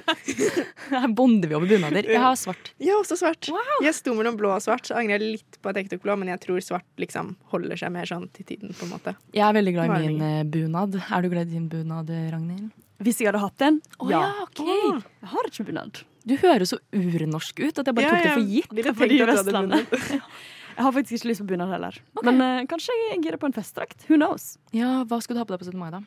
Her 0.92 1.08
bonder 1.14 1.48
vi 1.50 1.54
over 1.58 1.70
bunader. 1.70 2.06
Jeg 2.10 2.20
har 2.22 2.34
svart. 2.38 2.72
Jeg 2.82 2.90
har 2.90 3.00
også 3.04 3.18
svart. 3.20 3.50
Jeg 3.84 3.94
sto 3.94 4.14
mellom 4.18 4.36
blå 4.40 4.50
og 4.56 4.62
svart, 4.64 4.86
så 4.88 4.98
angrer 4.98 5.22
jeg 5.22 5.36
litt 5.38 5.58
på 5.62 5.70
at 5.70 5.78
jeg 5.78 5.86
ikke 5.86 5.94
tok 5.96 6.04
blå, 6.06 6.16
men 6.18 6.32
jeg 6.32 6.40
tror 6.42 6.62
svart 6.64 6.86
liksom 7.00 7.34
holder 7.54 7.78
seg 7.78 7.92
mer 7.94 8.08
sånn 8.10 8.26
til 8.34 8.46
tiden, 8.48 8.74
på 8.74 8.86
en 8.88 8.94
måte. 8.96 9.14
Jeg 9.34 9.44
er 9.46 9.54
veldig 9.58 9.74
glad 9.76 9.90
i 9.90 9.94
er 9.94 10.06
min 10.08 10.24
eh, 10.26 10.40
bunad. 10.56 10.98
Er 11.06 11.22
du 11.22 11.30
glad 11.32 11.50
i 11.50 11.54
din 11.58 11.68
bunad, 11.70 12.10
Ragnhild? 12.34 12.70
Hvis 13.02 13.18
jeg 13.22 13.30
hadde 13.30 13.42
hatt 13.42 13.58
den? 13.62 13.78
Å 14.02 14.10
ja, 14.10 14.22
ok. 14.44 14.62
Jeg 14.66 15.30
har 15.34 15.50
ikke 15.50 15.66
bunad. 15.70 16.02
Du 16.22 16.36
høres 16.38 16.70
så 16.70 16.78
urnorsk 16.94 17.62
ut 17.64 17.78
at 17.82 17.88
jeg 17.90 17.96
bare 17.98 18.10
tok 18.10 18.26
det 18.26 18.34
for 18.36 18.50
gitt. 18.56 18.74
Ville 18.78 18.92
Fordi 18.94 19.18
tenkt 19.18 19.22
at 19.22 19.46
du 19.46 19.54
hadde 19.54 19.78
Vestlandet. 19.78 20.28
Jeg 20.76 20.84
har 20.86 20.92
faktisk 20.96 21.18
ikke 21.20 21.30
lyst 21.32 21.42
på 21.44 21.50
bunad 21.52 21.70
heller. 21.74 21.98
Men 22.24 22.40
eh, 22.40 22.64
kanskje 22.70 22.94
jeg 23.10 23.22
girer 23.24 23.38
på 23.42 23.46
en 23.50 23.52
festdrakt. 23.56 24.06
Who 24.08 24.16
knows? 24.16 24.56
Ja, 24.72 25.04
Hva 25.04 25.20
skal 25.22 25.36
du 25.36 25.42
ha 25.42 25.44
på 25.48 25.54
deg 25.56 25.62
på 25.64 25.70
17. 25.70 25.78
mai, 25.78 25.90
da? 25.94 26.00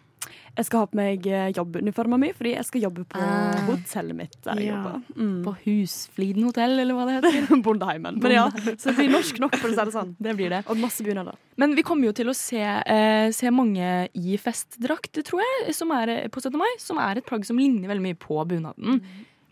Jeg 0.58 0.66
skal 0.66 0.80
ha 0.82 0.86
på 0.90 0.98
meg 0.98 1.26
eh, 1.30 1.52
jobbuniforma 1.54 2.18
mi, 2.18 2.32
fordi 2.34 2.56
jeg 2.56 2.66
skal 2.66 2.82
jobbe 2.88 3.04
på 3.12 3.20
Ah. 3.22 3.60
hotellet 3.68 4.16
mitt. 4.16 4.36
der 4.44 4.56
jeg 4.58 4.66
Ja. 4.72 4.78
jobber. 4.80 5.02
Mm. 5.20 5.44
På 5.46 5.54
Husfliden 5.66 6.44
hotell, 6.48 6.80
eller 6.80 6.96
hva 6.98 7.06
det 7.06 7.18
heter? 7.20 7.62
Bondeheimen. 7.68 8.18
Men 8.24 8.32
ja, 8.32 8.46
så 8.50 8.90
det 8.90 8.96
blir 8.98 9.12
norsk 9.14 9.40
nok, 9.44 9.56
for 9.60 9.70
å 9.70 9.76
si 9.76 9.86
det 9.86 9.94
sånn. 9.94 10.16
Det 10.20 10.36
blir 10.40 10.50
det. 10.50 10.64
Og 10.72 10.78
masse 10.82 11.04
bunader. 11.06 11.36
Men 11.62 11.76
vi 11.78 11.84
kommer 11.86 12.10
jo 12.10 12.16
til 12.18 12.32
å 12.32 12.36
se, 12.36 12.58
eh, 12.64 13.30
se 13.36 13.52
mange 13.54 14.10
i 14.16 14.38
festdrakt, 14.42 15.22
tror 15.28 15.44
jeg, 15.46 15.76
som 15.76 15.92
er 15.92 16.10
eh, 16.10 16.28
på 16.34 16.42
17. 16.42 16.58
mai, 16.58 16.72
som 16.82 16.98
er 16.98 17.18
et 17.22 17.26
plagg 17.26 17.46
som 17.46 17.58
ligner 17.62 17.88
veldig 17.92 18.02
mye 18.10 18.18
på 18.18 18.42
bunaden. 18.50 19.02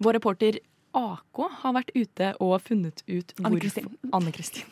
Vår 0.01 0.17
reporter 0.17 0.57
AK 0.93 1.39
har 1.63 1.73
vært 1.73 1.91
ute 1.95 2.29
og 2.43 2.61
funnet 2.61 3.01
ut 3.07 3.33
hvorfor- 3.39 3.59
Kristin. 3.63 3.89
Anne 4.13 4.31
Kristin. 4.31 4.65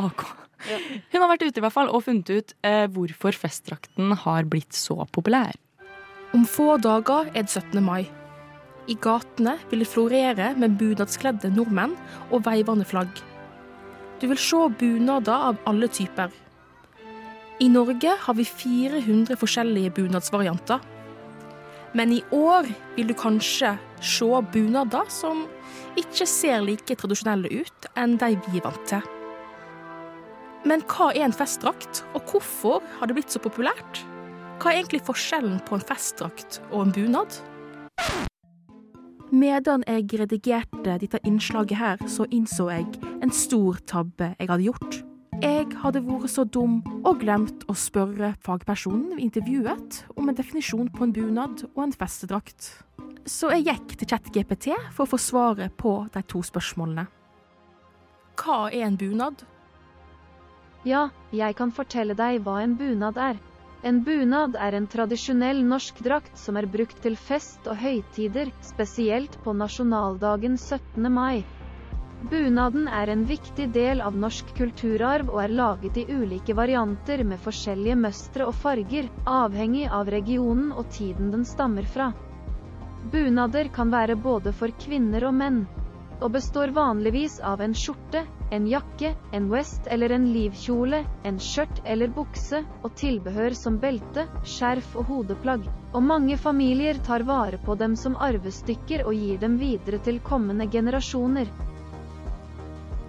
AK. 0.00 0.24
Hun 1.12 1.20
har 1.20 1.28
vært 1.28 1.44
ute 1.44 1.60
i 1.60 1.64
hvert 1.64 1.74
fall 1.74 1.90
og 1.92 2.04
funnet 2.06 2.30
ut 2.32 2.54
eh, 2.64 2.86
hvorfor 2.88 3.36
festdrakten 3.36 4.14
har 4.24 4.48
blitt 4.48 4.72
så 4.72 4.96
populær. 5.12 5.52
Om 6.34 6.46
få 6.48 6.78
dager 6.82 7.28
er 7.34 7.44
det 7.44 7.52
17. 7.52 7.82
mai. 7.84 8.06
I 8.88 8.96
gatene 9.00 9.58
vil 9.70 9.84
det 9.84 9.88
florere 9.88 10.54
med 10.60 10.78
bunadskledde 10.80 11.52
nordmenn 11.54 11.94
og 12.30 12.42
veivende 12.48 12.84
flagg. 12.88 13.12
Du 14.20 14.26
vil 14.30 14.40
se 14.40 14.60
bunader 14.80 15.50
av 15.52 15.60
alle 15.68 15.88
typer. 15.92 16.32
I 17.60 17.68
Norge 17.68 18.16
har 18.24 18.34
vi 18.34 18.44
400 18.44 19.36
forskjellige 19.38 19.92
bunadsvarianter. 19.94 20.80
Men 21.94 22.12
i 22.12 22.22
år 22.34 22.66
vil 22.96 23.06
du 23.06 23.14
kanskje 23.14 23.76
se 24.02 24.30
bunader 24.52 25.06
som 25.14 25.44
ikke 26.00 26.26
ser 26.26 26.64
like 26.66 26.96
tradisjonelle 26.98 27.50
ut 27.62 27.86
enn 27.94 28.16
de 28.18 28.32
vi 28.48 28.58
er 28.58 28.66
vant 28.66 28.88
til. 28.90 29.04
Men 30.66 30.82
hva 30.90 31.12
er 31.12 31.26
en 31.28 31.36
festdrakt, 31.36 32.02
og 32.16 32.24
hvorfor 32.32 32.82
har 32.98 33.06
det 33.06 33.18
blitt 33.18 33.30
så 33.30 33.38
populært? 33.42 34.00
Hva 34.58 34.72
er 34.72 34.80
egentlig 34.80 35.04
forskjellen 35.06 35.60
på 35.68 35.76
en 35.76 35.84
festdrakt 35.86 36.58
og 36.72 36.86
en 36.86 36.94
bunad? 36.96 37.38
Medan 39.34 39.84
jeg 39.86 40.08
redigerte 40.18 40.98
dette 40.98 41.20
innslaget 41.26 41.78
her, 41.78 42.02
så 42.10 42.26
innså 42.30 42.70
jeg 42.72 42.86
en 43.22 43.34
stor 43.34 43.78
tabbe 43.86 44.32
jeg 44.38 44.50
hadde 44.50 44.66
gjort. 44.66 44.98
Jeg 45.42 45.66
hadde 45.82 46.02
vært 46.06 46.32
så 46.32 46.46
dum 46.48 46.80
og 47.04 47.20
glemt 47.22 47.53
å 47.68 47.74
spørre 47.78 48.34
fagpersonen 48.44 49.16
vi 49.16 49.24
intervjuet 49.26 50.00
om 50.16 50.28
en 50.28 50.36
definisjon 50.36 50.90
på 50.92 51.06
en 51.06 51.14
bunad 51.14 51.64
og 51.72 51.80
en 51.86 51.94
festedrakt. 51.96 52.68
Så 53.24 53.50
jeg 53.54 53.66
gikk 53.68 53.94
til 53.96 54.10
ChatGPT 54.10 54.70
for 54.92 55.04
å 55.04 55.10
få 55.14 55.20
svaret 55.20 55.76
på 55.80 55.96
de 56.12 56.22
to 56.28 56.42
spørsmålene. 56.44 57.06
Hva 58.40 58.58
er 58.68 58.84
en 58.88 58.98
bunad? 59.00 59.44
Ja, 60.84 61.08
jeg 61.32 61.56
kan 61.56 61.72
fortelle 61.72 62.16
deg 62.18 62.42
hva 62.44 62.58
en 62.60 62.76
bunad 62.76 63.16
er. 63.16 63.40
En 63.84 64.02
bunad 64.04 64.56
er 64.60 64.76
en 64.76 64.86
tradisjonell 64.88 65.62
norsk 65.64 65.98
drakt 66.04 66.38
som 66.40 66.56
er 66.56 66.68
brukt 66.68 67.00
til 67.04 67.16
fest 67.20 67.66
og 67.68 67.76
høytider, 67.80 68.52
spesielt 68.64 69.36
på 69.44 69.52
nasjonaldagen 69.56 70.56
17. 70.56 71.08
mai. 71.12 71.44
Bunaden 72.30 72.86
er 72.88 73.10
en 73.12 73.22
viktig 73.28 73.64
del 73.74 73.98
av 74.00 74.14
norsk 74.16 74.54
kulturarv 74.56 75.28
og 75.28 75.42
er 75.42 75.52
laget 75.58 75.98
i 76.00 76.04
ulike 76.08 76.54
varianter 76.56 77.20
med 77.28 77.42
forskjellige 77.44 77.96
mønstre 78.00 78.46
og 78.48 78.54
farger, 78.62 79.10
avhengig 79.28 79.82
av 79.98 80.08
regionen 80.14 80.70
og 80.72 80.88
tiden 80.94 81.28
den 81.34 81.42
stammer 81.44 81.84
fra. 81.96 82.06
Bunader 83.12 83.68
kan 83.74 83.92
være 83.92 84.16
både 84.16 84.54
for 84.56 84.72
kvinner 84.86 85.26
og 85.28 85.34
menn, 85.36 85.58
og 86.22 86.32
består 86.38 86.72
vanligvis 86.72 87.36
av 87.44 87.60
en 87.60 87.76
skjorte, 87.76 88.24
en 88.56 88.70
jakke, 88.72 89.12
en 89.36 89.50
vest 89.52 89.84
eller 89.92 90.16
en 90.16 90.24
livkjole, 90.32 91.02
en 91.28 91.42
skjørt 91.48 91.82
eller 91.84 92.14
bukse, 92.16 92.62
og 92.80 92.96
tilbehør 93.02 93.58
som 93.58 93.76
belte, 93.82 94.24
skjerf 94.54 94.96
og 94.96 95.12
hodeplagg. 95.12 95.68
Og 95.92 96.08
mange 96.08 96.40
familier 96.40 97.04
tar 97.04 97.28
vare 97.28 97.60
på 97.68 97.76
dem 97.84 98.00
som 98.00 98.16
arvestykker 98.16 99.04
og 99.04 99.12
gir 99.12 99.44
dem 99.44 99.60
videre 99.60 100.00
til 100.08 100.24
kommende 100.24 100.70
generasjoner. 100.72 101.52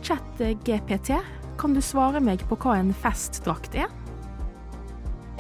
ChatGPT, 0.06 1.16
kan 1.58 1.74
du 1.74 1.82
svare 1.82 2.20
meg 2.22 2.44
på 2.46 2.56
hva 2.62 2.76
en 2.78 2.92
festdrakt 2.94 3.74
er? 3.74 3.90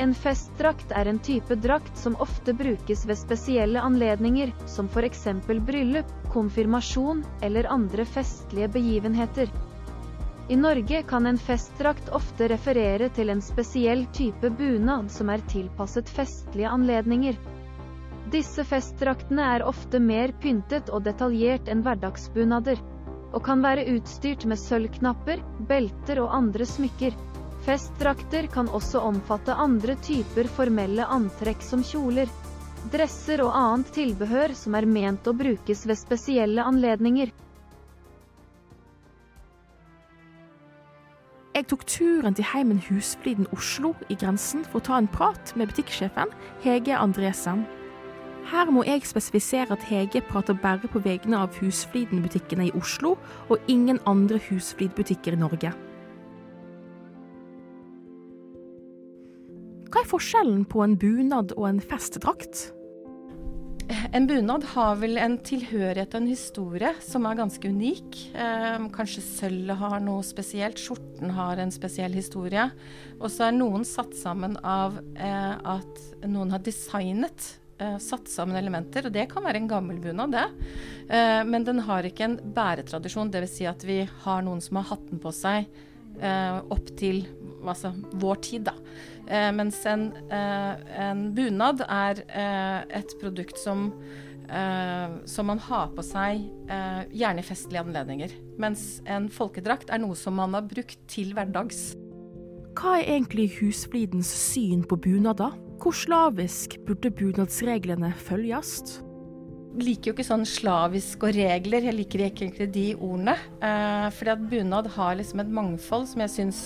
En 0.02 0.16
festdrakt 0.18 0.90
er 0.90 1.06
en 1.06 1.20
type 1.22 1.54
drakt 1.62 2.00
som 2.02 2.16
ofte 2.24 2.56
brukes 2.58 3.04
ved 3.06 3.20
spesielle 3.20 3.84
anledninger, 3.86 4.50
som 4.66 4.90
eksempel 4.90 5.62
bryllup, 5.62 6.10
konfirmasjon 6.34 7.22
eller 7.46 7.70
andre 7.70 8.06
festlige 8.06 8.72
begivenheter. 8.74 9.54
I 10.50 10.58
Norge 10.58 11.04
kan 11.04 11.26
en 11.26 11.38
festdrakt 11.38 12.10
ofte 12.10 12.50
referere 12.50 13.10
til 13.10 13.30
en 13.30 13.46
spesiell 13.46 14.08
type 14.18 14.50
bunad 14.50 15.12
som 15.12 15.30
er 15.30 15.46
tilpasset 15.46 16.10
festlige 16.10 16.74
anledninger. 16.74 17.38
Disse 18.34 18.66
festdraktene 18.66 19.46
er 19.60 19.70
ofte 19.70 20.02
mer 20.02 20.34
pyntet 20.42 20.90
og 20.90 21.06
detaljert 21.06 21.70
enn 21.70 21.86
hverdagsbunader, 21.86 22.82
og 23.36 23.44
kan 23.44 23.62
være 23.64 23.84
utstyrt 23.92 24.46
med 24.48 24.60
sølvknapper, 24.60 25.44
belter 25.68 26.22
og 26.24 26.32
andre 26.38 26.68
smykker. 26.68 27.16
Festdrakter 27.66 28.48
kan 28.54 28.70
også 28.70 29.02
omfatte 29.04 29.56
andre 29.60 29.98
typer 30.06 30.48
formelle 30.48 31.06
antrekk 31.12 31.64
som 31.66 31.84
kjoler, 31.84 32.30
dresser 32.94 33.42
og 33.44 33.56
annet 33.58 33.90
tilbehør 33.96 34.54
som 34.56 34.78
er 34.78 34.88
ment 34.88 35.28
å 35.28 35.34
brukes 35.36 35.84
ved 35.90 36.00
spesielle 36.00 36.64
anledninger. 36.64 37.34
Jeg 41.56 41.70
tok 41.72 41.86
turen 41.88 42.36
til 42.36 42.46
heimen 42.52 42.82
Husfliden 42.84 43.48
Oslo 43.56 43.94
i 44.12 44.18
grensen 44.20 44.66
for 44.68 44.82
å 44.82 44.86
ta 44.90 44.98
en 45.00 45.08
prat 45.08 45.54
med 45.56 45.72
butikksjefen 45.72 46.34
Hege 46.66 46.98
Andresen. 47.00 47.64
Her 48.46 48.70
må 48.70 48.84
jeg 48.86 49.02
spesifisere 49.10 49.74
at 49.74 49.84
Hege 49.90 50.22
prater 50.22 50.54
bare 50.62 50.86
på 50.92 51.02
vegne 51.02 51.40
av 51.42 51.56
Husfliden-butikkene 51.58 52.68
i 52.68 52.76
Oslo, 52.78 53.16
og 53.50 53.72
ingen 53.72 53.98
andre 54.06 54.38
Husflid-butikker 54.38 55.34
i 55.34 55.42
Norge. 55.42 55.74
Hva 59.90 60.04
er 60.04 60.12
forskjellen 60.12 60.66
på 60.70 60.84
en 60.84 60.94
bunad 61.00 61.56
og 61.58 61.70
en 61.72 61.82
festedrakt? 61.82 62.68
En 64.14 64.26
bunad 64.30 64.64
har 64.76 64.96
vel 65.02 65.18
en 65.22 65.40
tilhørighet 65.46 66.14
og 66.14 66.22
en 66.22 66.30
historie 66.30 66.94
som 67.06 67.26
er 67.26 67.38
ganske 67.42 67.70
unik. 67.70 68.22
Eh, 68.34 68.88
kanskje 68.94 69.26
sølvet 69.26 69.82
har 69.82 70.00
noe 70.06 70.22
spesielt, 70.26 70.82
skjorten 70.82 71.34
har 71.34 71.62
en 71.62 71.74
spesiell 71.74 72.14
historie. 72.18 72.70
Og 73.20 73.30
så 73.34 73.50
er 73.50 73.58
noen 73.58 73.86
satt 73.88 74.14
sammen 74.18 74.58
av 74.62 74.98
eh, 75.18 75.54
at 75.58 76.26
noen 76.30 76.54
har 76.54 76.66
designet, 76.66 77.56
eh, 77.80 77.98
satt 78.02 78.30
sammen 78.32 78.58
elementer. 78.60 79.08
Og 79.08 79.16
det 79.16 79.28
kan 79.32 79.46
være 79.46 79.62
en 79.64 79.72
gammel 79.72 80.00
bunad, 80.04 80.36
det. 80.36 80.46
Uh, 81.10 81.42
men 81.48 81.66
den 81.68 81.84
har 81.86 82.08
ikke 82.08 82.30
en 82.30 82.38
bæretradisjon. 82.56 83.32
Dvs. 83.34 83.58
Si 83.60 83.68
at 83.70 83.84
vi 83.88 84.04
har 84.26 84.46
noen 84.46 84.64
som 84.64 84.82
har 84.82 84.90
hatt 84.94 85.10
den 85.12 85.22
på 85.24 85.34
seg 85.36 85.68
uh, 86.22 86.62
opp 86.74 86.94
til 87.00 87.26
altså, 87.66 87.94
vår 88.22 88.42
tid, 88.46 88.72
da. 88.72 88.78
Mens 89.26 89.80
en, 89.90 90.12
en 90.30 91.22
bunad 91.34 91.80
er 91.90 92.20
et 92.94 93.16
produkt 93.18 93.58
som, 93.58 93.88
Uh, 94.46 95.26
som 95.26 95.48
man 95.50 95.58
har 95.58 95.88
på 95.98 96.04
seg 96.06 96.44
uh, 96.70 97.02
gjerne 97.10 97.42
i 97.42 97.46
festlige 97.48 97.82
anledninger. 97.82 98.36
Mens 98.62 99.00
en 99.10 99.26
folkedrakt 99.34 99.90
er 99.90 100.04
noe 100.04 100.14
som 100.20 100.38
man 100.38 100.54
har 100.54 100.68
brukt 100.70 101.00
til 101.10 101.34
hverdags. 101.34 101.96
Hva 102.78 103.00
er 103.00 103.16
egentlig 103.16 103.48
Husflidens 103.58 104.30
syn 104.30 104.84
på 104.86 105.00
bunader? 105.02 105.56
Hvor 105.86 105.94
slavisk 105.94 106.80
burde 106.82 107.12
bunadsreglene 107.14 108.08
følges? 108.18 109.04
liker 109.76 110.10
jo 110.10 110.14
ikke 110.16 110.24
sånn 110.26 110.46
slavisk 110.48 111.26
og 111.28 111.36
regler, 111.36 111.84
jeg 111.86 111.94
liker 111.94 112.24
ikke 112.26 112.46
egentlig 112.48 112.68
de 112.74 112.86
ordene. 112.96 113.36
Eh, 113.60 114.08
fordi 114.16 114.32
at 114.34 114.48
bunad 114.50 114.90
har 114.96 115.18
liksom 115.20 115.44
et 115.44 115.52
mangfold 115.52 116.08
som 116.10 116.24
jeg 116.24 116.34
syns 116.34 116.62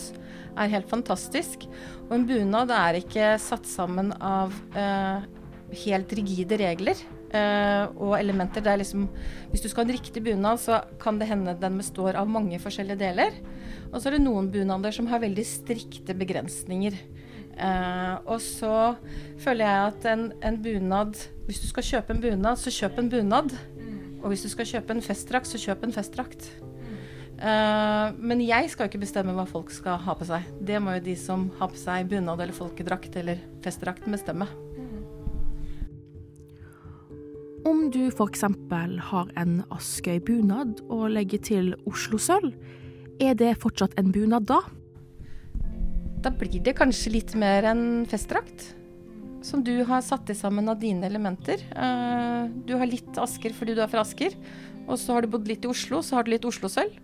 er 0.55 0.71
helt 0.71 0.87
fantastisk. 0.87 1.65
Og 2.05 2.15
en 2.15 2.27
bunad 2.29 2.71
er 2.71 3.01
ikke 3.01 3.33
satt 3.43 3.67
sammen 3.67 4.13
av 4.23 4.55
eh, 4.77 5.27
helt 5.83 6.15
rigide 6.15 6.61
regler 6.61 7.01
eh, 7.33 7.91
og 7.97 8.15
elementer. 8.21 8.63
Det 8.63 8.71
er 8.71 8.83
liksom 8.85 9.09
Hvis 9.51 9.65
du 9.65 9.67
skal 9.67 9.83
ha 9.83 9.89
en 9.89 9.97
riktig 9.97 10.23
bunad, 10.29 10.63
så 10.63 10.79
kan 11.01 11.19
det 11.19 11.27
hende 11.27 11.57
den 11.59 11.81
består 11.81 12.15
av 12.15 12.29
mange 12.29 12.61
forskjellige 12.61 13.03
deler. 13.03 13.35
Og 13.89 13.99
så 13.99 14.07
er 14.07 14.15
det 14.15 14.27
noen 14.29 14.47
bunader 14.53 14.95
som 14.95 15.11
har 15.11 15.25
veldig 15.25 15.49
strikte 15.49 16.15
begrensninger. 16.15 16.95
Eh, 17.59 18.15
og 18.25 18.39
så 18.41 18.95
føler 19.43 19.67
jeg 19.67 19.87
at 19.89 20.05
en, 20.13 20.21
en 20.47 20.57
bunad 20.63 21.17
Hvis 21.43 21.59
du 21.59 21.67
skal 21.67 21.83
kjøpe 21.83 22.15
en 22.15 22.21
bunad, 22.23 22.59
så 22.61 22.71
kjøp 22.71 22.99
en 23.01 23.09
bunad. 23.11 23.55
Og 24.21 24.31
hvis 24.31 24.45
du 24.45 24.49
skal 24.51 24.67
kjøpe 24.69 24.95
en 24.95 25.03
festdrakt, 25.03 25.47
så 25.49 25.59
kjøp 25.59 25.83
en 25.83 25.95
festdrakt. 25.95 26.49
Eh, 27.39 28.07
men 28.19 28.41
jeg 28.43 28.69
skal 28.71 28.85
jo 28.85 28.91
ikke 28.91 29.03
bestemme 29.05 29.35
hva 29.35 29.45
folk 29.47 29.71
skal 29.71 29.99
ha 30.03 30.15
på 30.17 30.27
seg. 30.27 30.47
Det 30.61 30.79
må 30.83 30.97
jo 30.97 31.05
de 31.07 31.15
som 31.19 31.47
har 31.59 31.71
på 31.71 31.79
seg 31.79 32.09
bunad 32.11 32.41
eller 32.43 32.55
folkedrakt 32.55 33.15
eller 33.19 33.39
festdrakt 33.63 34.07
bestemme. 34.11 34.47
Om 37.67 37.89
du 37.91 38.05
f.eks. 38.07 38.43
har 39.11 39.31
en 39.39 39.63
Askøy-bunad 39.75 40.83
og 40.87 41.09
legger 41.15 41.41
til 41.43 41.73
Oslo-sølv, 41.89 42.53
Er 43.19 43.33
det 43.35 43.57
fortsatt 43.59 43.97
en 43.99 44.13
bunad 44.15 44.45
da? 44.47 44.61
Da 46.19 46.31
blir 46.35 46.59
det 46.63 46.75
kanskje 46.75 47.13
litt 47.13 47.35
mer 47.39 47.67
en 47.71 47.83
festdrakt. 48.09 48.73
Som 49.45 49.63
du 49.63 49.77
har 49.87 50.01
satt 50.03 50.29
i 50.29 50.35
sammen 50.35 50.67
av 50.67 50.81
dine 50.81 51.07
elementer. 51.07 51.61
Eh, 51.71 52.49
du 52.67 52.73
har 52.75 52.89
litt 52.89 53.19
Asker 53.21 53.55
fordi 53.55 53.77
du 53.77 53.83
er 53.83 53.91
fra 53.91 54.03
Asker. 54.03 54.35
Og 54.89 54.97
så 54.99 55.15
har 55.15 55.23
du 55.23 55.31
bodd 55.31 55.47
litt 55.47 55.63
i 55.63 55.69
Oslo, 55.69 56.01
så 56.03 56.17
har 56.17 56.27
du 56.27 56.33
litt 56.33 56.47
Oslo-sølv. 56.47 56.97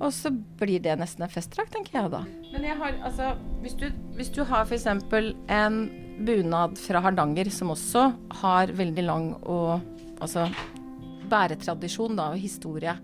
Og 0.00 0.08
så 0.14 0.32
blir 0.58 0.80
det 0.82 0.96
nesten 0.98 1.26
en 1.26 1.30
festdrakt, 1.30 1.74
tenker 1.74 1.98
jeg 1.98 2.12
da. 2.14 2.22
Men 2.54 2.64
jeg 2.66 2.78
har, 2.80 2.96
altså, 3.06 3.34
hvis 3.62 3.76
du, 3.78 3.86
hvis 4.16 4.32
du 4.34 4.40
har 4.48 4.64
f.eks. 4.64 4.88
en 4.88 5.78
bunad 6.24 6.78
fra 6.80 7.02
Hardanger 7.04 7.50
som 7.52 7.72
også 7.74 8.06
har 8.40 8.72
veldig 8.74 9.04
lang 9.04 9.28
og 9.42 9.84
altså 10.22 10.48
bæretradisjon 11.30 12.16
da, 12.18 12.30
og 12.32 12.40
historie. 12.42 12.96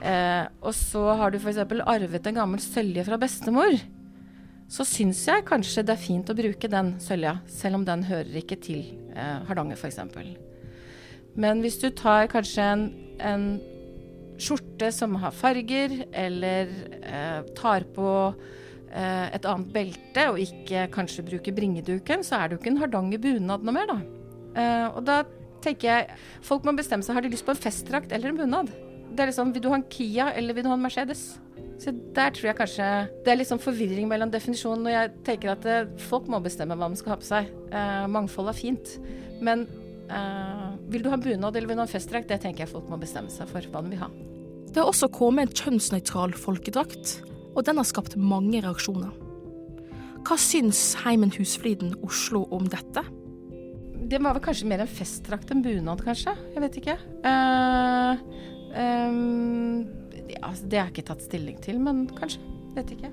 Eh, 0.00 0.44
og 0.62 0.72
så 0.76 1.04
har 1.20 1.32
du 1.32 1.38
f.eks. 1.40 1.62
arvet 1.84 2.30
en 2.30 2.40
gammel 2.40 2.62
sølje 2.62 3.04
fra 3.06 3.20
bestemor. 3.20 3.76
Så 4.66 4.84
syns 4.88 5.20
jeg 5.28 5.44
kanskje 5.46 5.84
det 5.86 5.94
er 5.94 6.02
fint 6.02 6.30
å 6.30 6.34
bruke 6.36 6.70
den 6.70 6.96
sølja, 7.02 7.36
selv 7.46 7.78
om 7.78 7.86
den 7.86 8.02
hører 8.08 8.40
ikke 8.40 8.58
til 8.58 8.82
eh, 9.14 9.46
Hardanger 9.46 9.78
f.eks. 9.78 10.00
Men 11.38 11.62
hvis 11.62 11.78
du 11.78 11.90
tar 11.94 12.26
kanskje 12.32 12.64
en, 12.72 12.84
en 13.22 13.46
skjorte 14.42 14.90
som 14.92 15.14
har 15.22 15.34
farger, 15.36 15.94
eller 16.10 16.72
eh, 16.98 17.40
tar 17.56 17.86
på 17.94 18.10
eh, 18.90 19.26
et 19.36 19.46
annet 19.46 19.70
belte 19.72 20.26
og 20.32 20.42
ikke 20.42 20.88
kanskje 20.96 21.28
bruker 21.30 21.56
bringeduken, 21.56 22.26
så 22.26 22.40
er 22.40 22.48
det 22.48 22.56
jo 22.56 22.62
ikke 22.64 22.74
en 22.74 22.82
Hardanger 22.82 23.22
bunad 23.22 23.66
noe 23.66 23.76
mer, 23.76 23.92
da. 23.92 23.98
Eh, 24.56 24.86
og 24.90 25.02
da 25.06 25.22
tenker 25.64 25.92
jeg 25.92 26.20
folk 26.44 26.66
må 26.66 26.74
bestemme 26.76 27.06
seg. 27.06 27.16
Har 27.16 27.24
de 27.24 27.32
lyst 27.32 27.46
på 27.46 27.54
en 27.54 27.64
festdrakt 27.64 28.12
eller 28.16 28.32
en 28.32 28.42
bunad? 28.42 28.74
Det 29.14 29.22
er 29.22 29.30
liksom, 29.30 29.54
Vil 29.54 29.62
du 29.62 29.70
ha 29.70 29.78
en 29.78 29.90
Kia 29.90 30.32
eller 30.34 30.56
vil 30.56 30.66
du 30.66 30.72
ha 30.72 30.76
en 30.76 30.82
Mercedes? 30.82 31.28
Så 31.76 31.92
der 32.16 32.32
tror 32.32 32.48
jeg 32.48 32.56
kanskje 32.56 32.84
Det 33.24 33.32
er 33.32 33.36
litt 33.36 33.50
sånn 33.50 33.60
forvirring 33.60 34.08
mellom 34.08 34.30
definisjonen, 34.32 34.86
og 34.88 34.94
jeg 34.94 35.10
tenker 35.26 35.52
at 35.52 35.66
det, 35.66 35.80
folk 36.08 36.30
må 36.32 36.40
bestemme 36.44 36.76
hva 36.78 36.88
de 36.88 37.00
skal 37.00 37.14
ha 37.14 37.18
på 37.20 37.28
seg. 37.28 37.50
Eh, 37.68 38.06
mangfold 38.12 38.52
er 38.52 38.56
fint. 38.56 38.94
Men 39.44 39.66
eh, 40.08 40.70
vil 40.92 41.04
du 41.04 41.10
ha 41.12 41.20
bunad 41.20 41.56
eller 41.56 41.68
vil 41.68 41.76
du 41.76 41.84
ha 41.84 41.88
en 41.88 41.92
festdrakt, 41.92 42.30
det 42.32 42.40
tenker 42.44 42.64
jeg 42.64 42.72
folk 42.72 42.88
må 42.92 43.00
bestemme 43.00 43.32
seg 43.32 43.50
for 43.50 43.68
hva 43.72 43.84
de 43.84 43.92
vil 43.92 44.02
ha. 44.02 44.10
Det 44.72 44.82
har 44.82 44.90
også 44.90 45.08
kommet 45.12 45.48
en 45.48 45.60
kjønnsnøytral 45.60 46.34
folkedrakt, 46.36 47.18
og 47.54 47.62
den 47.68 47.80
har 47.80 47.88
skapt 47.88 48.16
mange 48.20 48.60
reaksjoner. 48.64 49.12
Hva 50.26 50.36
syns 50.40 50.96
Heimen 51.04 51.30
Husfliden 51.36 51.94
Oslo 52.04 52.42
om 52.52 52.66
dette? 52.68 53.04
Det 54.06 54.18
var 54.22 54.36
vel 54.36 54.42
kanskje 54.44 54.68
mer 54.70 54.82
en 54.84 54.90
festdrakt 54.90 55.50
enn 55.54 55.62
bunad, 55.64 56.02
kanskje. 56.04 56.34
Jeg 56.54 56.62
vet 56.62 56.76
ikke. 56.80 56.96
Uh, 57.24 58.18
um, 58.74 59.86
ja, 60.30 60.50
det 60.62 60.80
har 60.80 60.88
jeg 60.88 60.96
ikke 60.96 61.08
tatt 61.12 61.24
stilling 61.26 61.62
til, 61.64 61.80
men 61.82 62.06
kanskje. 62.16 62.42
Vet 62.76 62.92
ikke. 62.96 63.12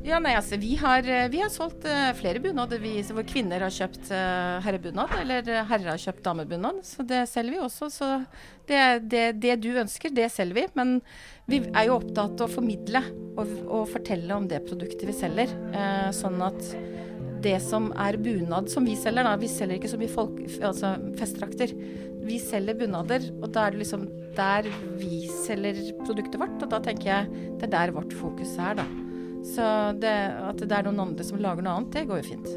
Ja, 0.00 0.16
nei, 0.16 0.32
altså, 0.32 0.56
vi 0.56 0.72
har, 0.80 1.04
vi 1.28 1.42
har 1.42 1.50
solgt 1.52 1.84
uh, 1.84 2.08
flere 2.16 2.40
bunader 2.40 2.80
vi, 2.80 2.94
hvor 3.04 3.26
kvinner 3.28 3.60
har 3.66 3.74
kjøpt 3.74 4.08
uh, 4.08 4.56
herrebunad, 4.64 5.12
eller 5.20 5.44
herrer 5.68 5.90
har 5.92 6.00
kjøpt 6.00 6.22
damebunad. 6.24 6.80
Så 6.88 7.04
det 7.04 7.26
selger 7.28 7.58
vi 7.58 7.60
også. 7.60 7.90
Så 7.92 8.08
det, 8.70 8.80
det, 9.12 9.26
det, 9.42 9.58
du 9.60 9.74
ønsker, 9.82 10.14
det 10.16 10.30
selger 10.32 10.56
vi. 10.56 10.64
Men 10.78 10.96
vi 11.50 11.60
er 11.68 11.90
jo 11.90 11.98
opptatt 11.98 12.40
av 12.40 12.48
å 12.48 12.54
formidle 12.54 13.04
og, 13.34 13.52
og 13.68 13.84
fortelle 13.92 14.40
om 14.40 14.48
det 14.48 14.62
produktet 14.70 15.04
vi 15.10 15.18
selger. 15.20 15.52
Uh, 15.76 16.08
sånn 16.16 16.40
at 16.48 16.72
det 17.44 17.56
som 17.64 17.90
er 17.96 18.18
bunad 18.20 18.70
som 18.72 18.86
vi 18.88 18.96
selger, 18.98 19.26
da. 19.26 19.36
Vi 19.40 19.48
selger 19.52 19.78
ikke 19.78 19.90
så 19.92 20.00
mye 20.00 20.12
folk, 20.12 20.40
altså 20.64 20.94
festdrakter. 21.20 21.76
Vi 22.20 22.38
selger 22.42 22.76
bunader, 22.78 23.24
og 23.40 23.52
da 23.54 23.66
er 23.66 23.74
det 23.74 23.82
liksom 23.84 24.08
der 24.36 24.68
vi 25.00 25.26
selger 25.44 25.78
produktet 26.04 26.40
vårt. 26.40 26.58
Og 26.62 26.72
da 26.72 26.80
tenker 26.84 27.10
jeg 27.10 27.46
det 27.60 27.68
er 27.68 27.76
der 27.76 27.94
vårt 27.96 28.12
fokus 28.16 28.56
er, 28.60 28.76
da. 28.80 28.88
Så 29.46 29.64
det, 30.00 30.16
at 30.50 30.60
det 30.60 30.76
er 30.76 30.84
noen 30.86 31.06
andre 31.08 31.24
som 31.24 31.40
lager 31.40 31.64
noe 31.64 31.78
annet, 31.80 31.94
det 31.96 32.08
går 32.10 32.20
jo 32.20 32.28
fint. 32.34 32.50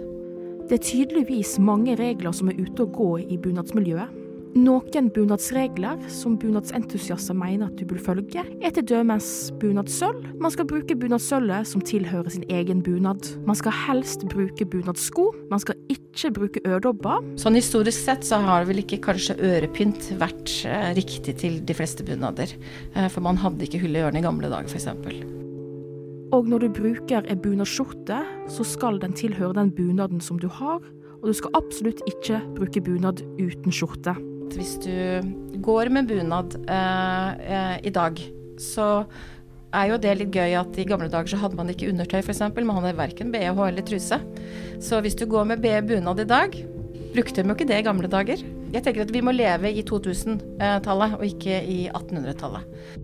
Det 0.68 0.78
er 0.80 0.86
tydeligvis 0.88 1.58
mange 1.60 1.96
regler 2.00 2.36
som 2.36 2.52
er 2.52 2.60
ute 2.60 2.86
og 2.86 2.94
går 2.98 3.24
i 3.32 3.40
bunadsmiljøet. 3.40 4.23
Noen 4.54 5.08
bunadsregler 5.10 5.98
som 6.14 6.36
bunadsentusiaster 6.38 7.34
mener 7.34 7.72
at 7.72 7.80
du 7.80 7.88
bør 7.90 7.98
følge, 8.06 8.44
er 8.62 8.74
til 8.76 8.86
dømes 8.86 9.50
bunadssølv. 9.58 10.28
Man 10.38 10.54
skal 10.54 10.68
bruke 10.70 10.94
bunadssølvet 10.94 11.66
som 11.66 11.82
tilhører 11.82 12.30
sin 12.30 12.46
egen 12.54 12.84
bunad. 12.86 13.32
Man 13.48 13.58
skal 13.58 13.74
helst 13.88 14.28
bruke 14.30 14.68
bunadssko. 14.70 15.32
Man 15.50 15.64
skal 15.64 15.80
ikke 15.90 16.30
bruke 16.36 16.62
øredobber. 16.70 17.24
Sånn 17.42 17.58
historisk 17.58 17.98
sett 17.98 18.28
så 18.28 18.38
har 18.46 18.68
vel 18.70 18.84
ikke 18.84 19.00
kanskje 19.08 19.40
ørepynt 19.42 20.12
vært 20.22 20.54
eh, 20.70 20.92
riktig 21.00 21.34
til 21.42 21.58
de 21.66 21.76
fleste 21.78 22.06
bunader. 22.06 22.54
Eh, 22.94 23.08
for 23.10 23.26
man 23.26 23.42
hadde 23.42 23.66
ikke 23.66 23.82
hull 23.82 23.98
i 23.98 24.04
ørene 24.06 24.22
i 24.22 24.28
gamle 24.28 24.52
dager, 24.54 24.70
f.eks. 24.70 24.86
Og 26.34 26.50
når 26.50 26.68
du 26.68 26.76
bruker 26.78 27.26
en 27.26 27.42
bunadsskjorte, 27.42 28.22
så 28.54 28.68
skal 28.70 29.02
den 29.02 29.18
tilhøre 29.18 29.58
den 29.58 29.74
bunaden 29.74 30.22
som 30.22 30.38
du 30.38 30.46
har, 30.62 30.78
og 31.24 31.26
du 31.26 31.34
skal 31.42 31.58
absolutt 31.58 32.06
ikke 32.06 32.38
bruke 32.54 32.86
bunad 32.86 33.26
uten 33.42 33.74
skjorte. 33.74 34.14
Hvis 34.52 34.76
du 34.84 35.24
går 35.64 35.90
med 35.94 36.10
bunad 36.12 36.58
eh, 36.68 37.30
eh, 37.48 37.78
i 37.88 37.94
dag, 37.94 38.20
så 38.60 39.06
er 39.74 39.90
jo 39.90 40.02
det 40.02 40.14
litt 40.20 40.36
gøy 40.36 40.54
at 40.60 40.78
i 40.78 40.86
gamle 40.86 41.10
dager 41.10 41.34
så 41.34 41.40
hadde 41.42 41.58
man 41.58 41.72
ikke 41.72 41.90
undertøy 41.90 42.20
f.eks. 42.22 42.44
Man 42.54 42.76
hadde 42.78 42.98
verken 43.00 43.32
BH 43.34 43.64
eller 43.70 43.88
truse. 43.88 44.20
Så 44.84 45.02
hvis 45.02 45.18
du 45.18 45.26
går 45.30 45.48
med 45.50 45.64
bunad 45.64 46.22
i 46.22 46.28
dag, 46.30 46.60
brukte 47.14 47.42
de 47.42 47.50
jo 47.50 47.56
ikke 47.58 47.70
det 47.70 47.80
i 47.82 47.88
gamle 47.88 48.12
dager. 48.12 48.44
Jeg 48.74 48.86
tenker 48.86 49.06
at 49.06 49.14
vi 49.14 49.24
må 49.26 49.34
leve 49.34 49.72
i 49.72 49.86
2000-tallet 49.86 51.18
og 51.18 51.26
ikke 51.28 51.60
i 51.70 51.80
1800-tallet. 51.90 53.02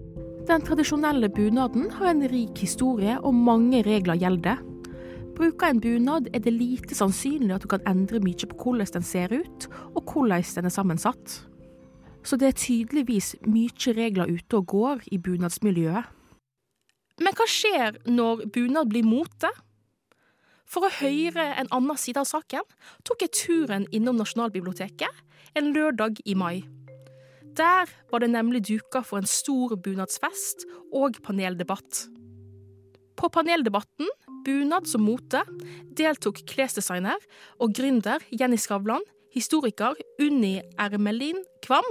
Den 0.50 0.64
tradisjonelle 0.66 1.30
bunaden 1.30 1.92
har 1.94 2.10
en 2.10 2.24
rik 2.32 2.58
historie, 2.58 3.20
og 3.22 3.36
mange 3.38 3.84
regler 3.86 4.18
gjelder. 4.18 4.64
Bruker 5.40 5.70
en 5.72 5.80
bunad 5.80 6.26
er 6.36 6.42
det 6.44 6.52
lite 6.52 6.96
sannsynlig 6.98 7.54
at 7.56 7.64
du 7.64 7.70
kan 7.72 7.86
endre 7.88 8.20
mye 8.20 8.48
på 8.52 8.58
hvordan 8.60 8.90
den 8.98 9.06
ser 9.08 9.32
ut, 9.32 9.68
og 9.96 10.12
hvordan 10.12 10.44
den 10.44 10.68
er 10.68 10.74
sammensatt. 10.74 11.36
Så 12.28 12.36
det 12.36 12.48
er 12.50 12.58
tydeligvis 12.60 13.38
mye 13.48 13.94
regler 13.96 14.28
ute 14.28 14.60
og 14.60 14.68
går 14.68 15.08
i 15.16 15.18
bunadsmiljøet. 15.18 16.12
Men 17.24 17.40
hva 17.40 17.48
skjer 17.48 18.02
når 18.12 18.50
bunad 18.52 18.92
blir 18.92 19.08
mote? 19.08 19.54
For 20.68 20.84
å 20.84 20.92
høre 21.00 21.48
en 21.56 21.72
annen 21.72 21.98
side 21.98 22.20
av 22.20 22.28
saken 22.28 22.68
tok 23.08 23.24
jeg 23.24 23.36
turen 23.40 23.88
innom 23.96 24.20
Nasjonalbiblioteket 24.20 25.56
en 25.56 25.72
lørdag 25.72 26.20
i 26.28 26.36
mai. 26.36 26.68
Der 27.56 27.88
var 28.12 28.20
det 28.20 28.34
nemlig 28.36 28.68
duka 28.68 29.02
for 29.08 29.24
en 29.24 29.28
stor 29.40 29.80
bunadsfest 29.80 30.68
og 30.92 31.24
paneldebatt. 31.24 32.10
På 33.20 33.28
paneldebatten, 33.28 34.08
Bunad 34.46 34.86
som 34.88 35.04
mote, 35.04 35.42
deltok 36.00 36.40
klesdesigner 36.48 37.20
og 37.60 37.74
gründer 37.76 38.24
Jenny 38.32 38.56
Skavlan, 38.56 39.04
historiker 39.36 39.98
Unni 40.24 40.62
Ermelin 40.80 41.42
Kvam 41.66 41.90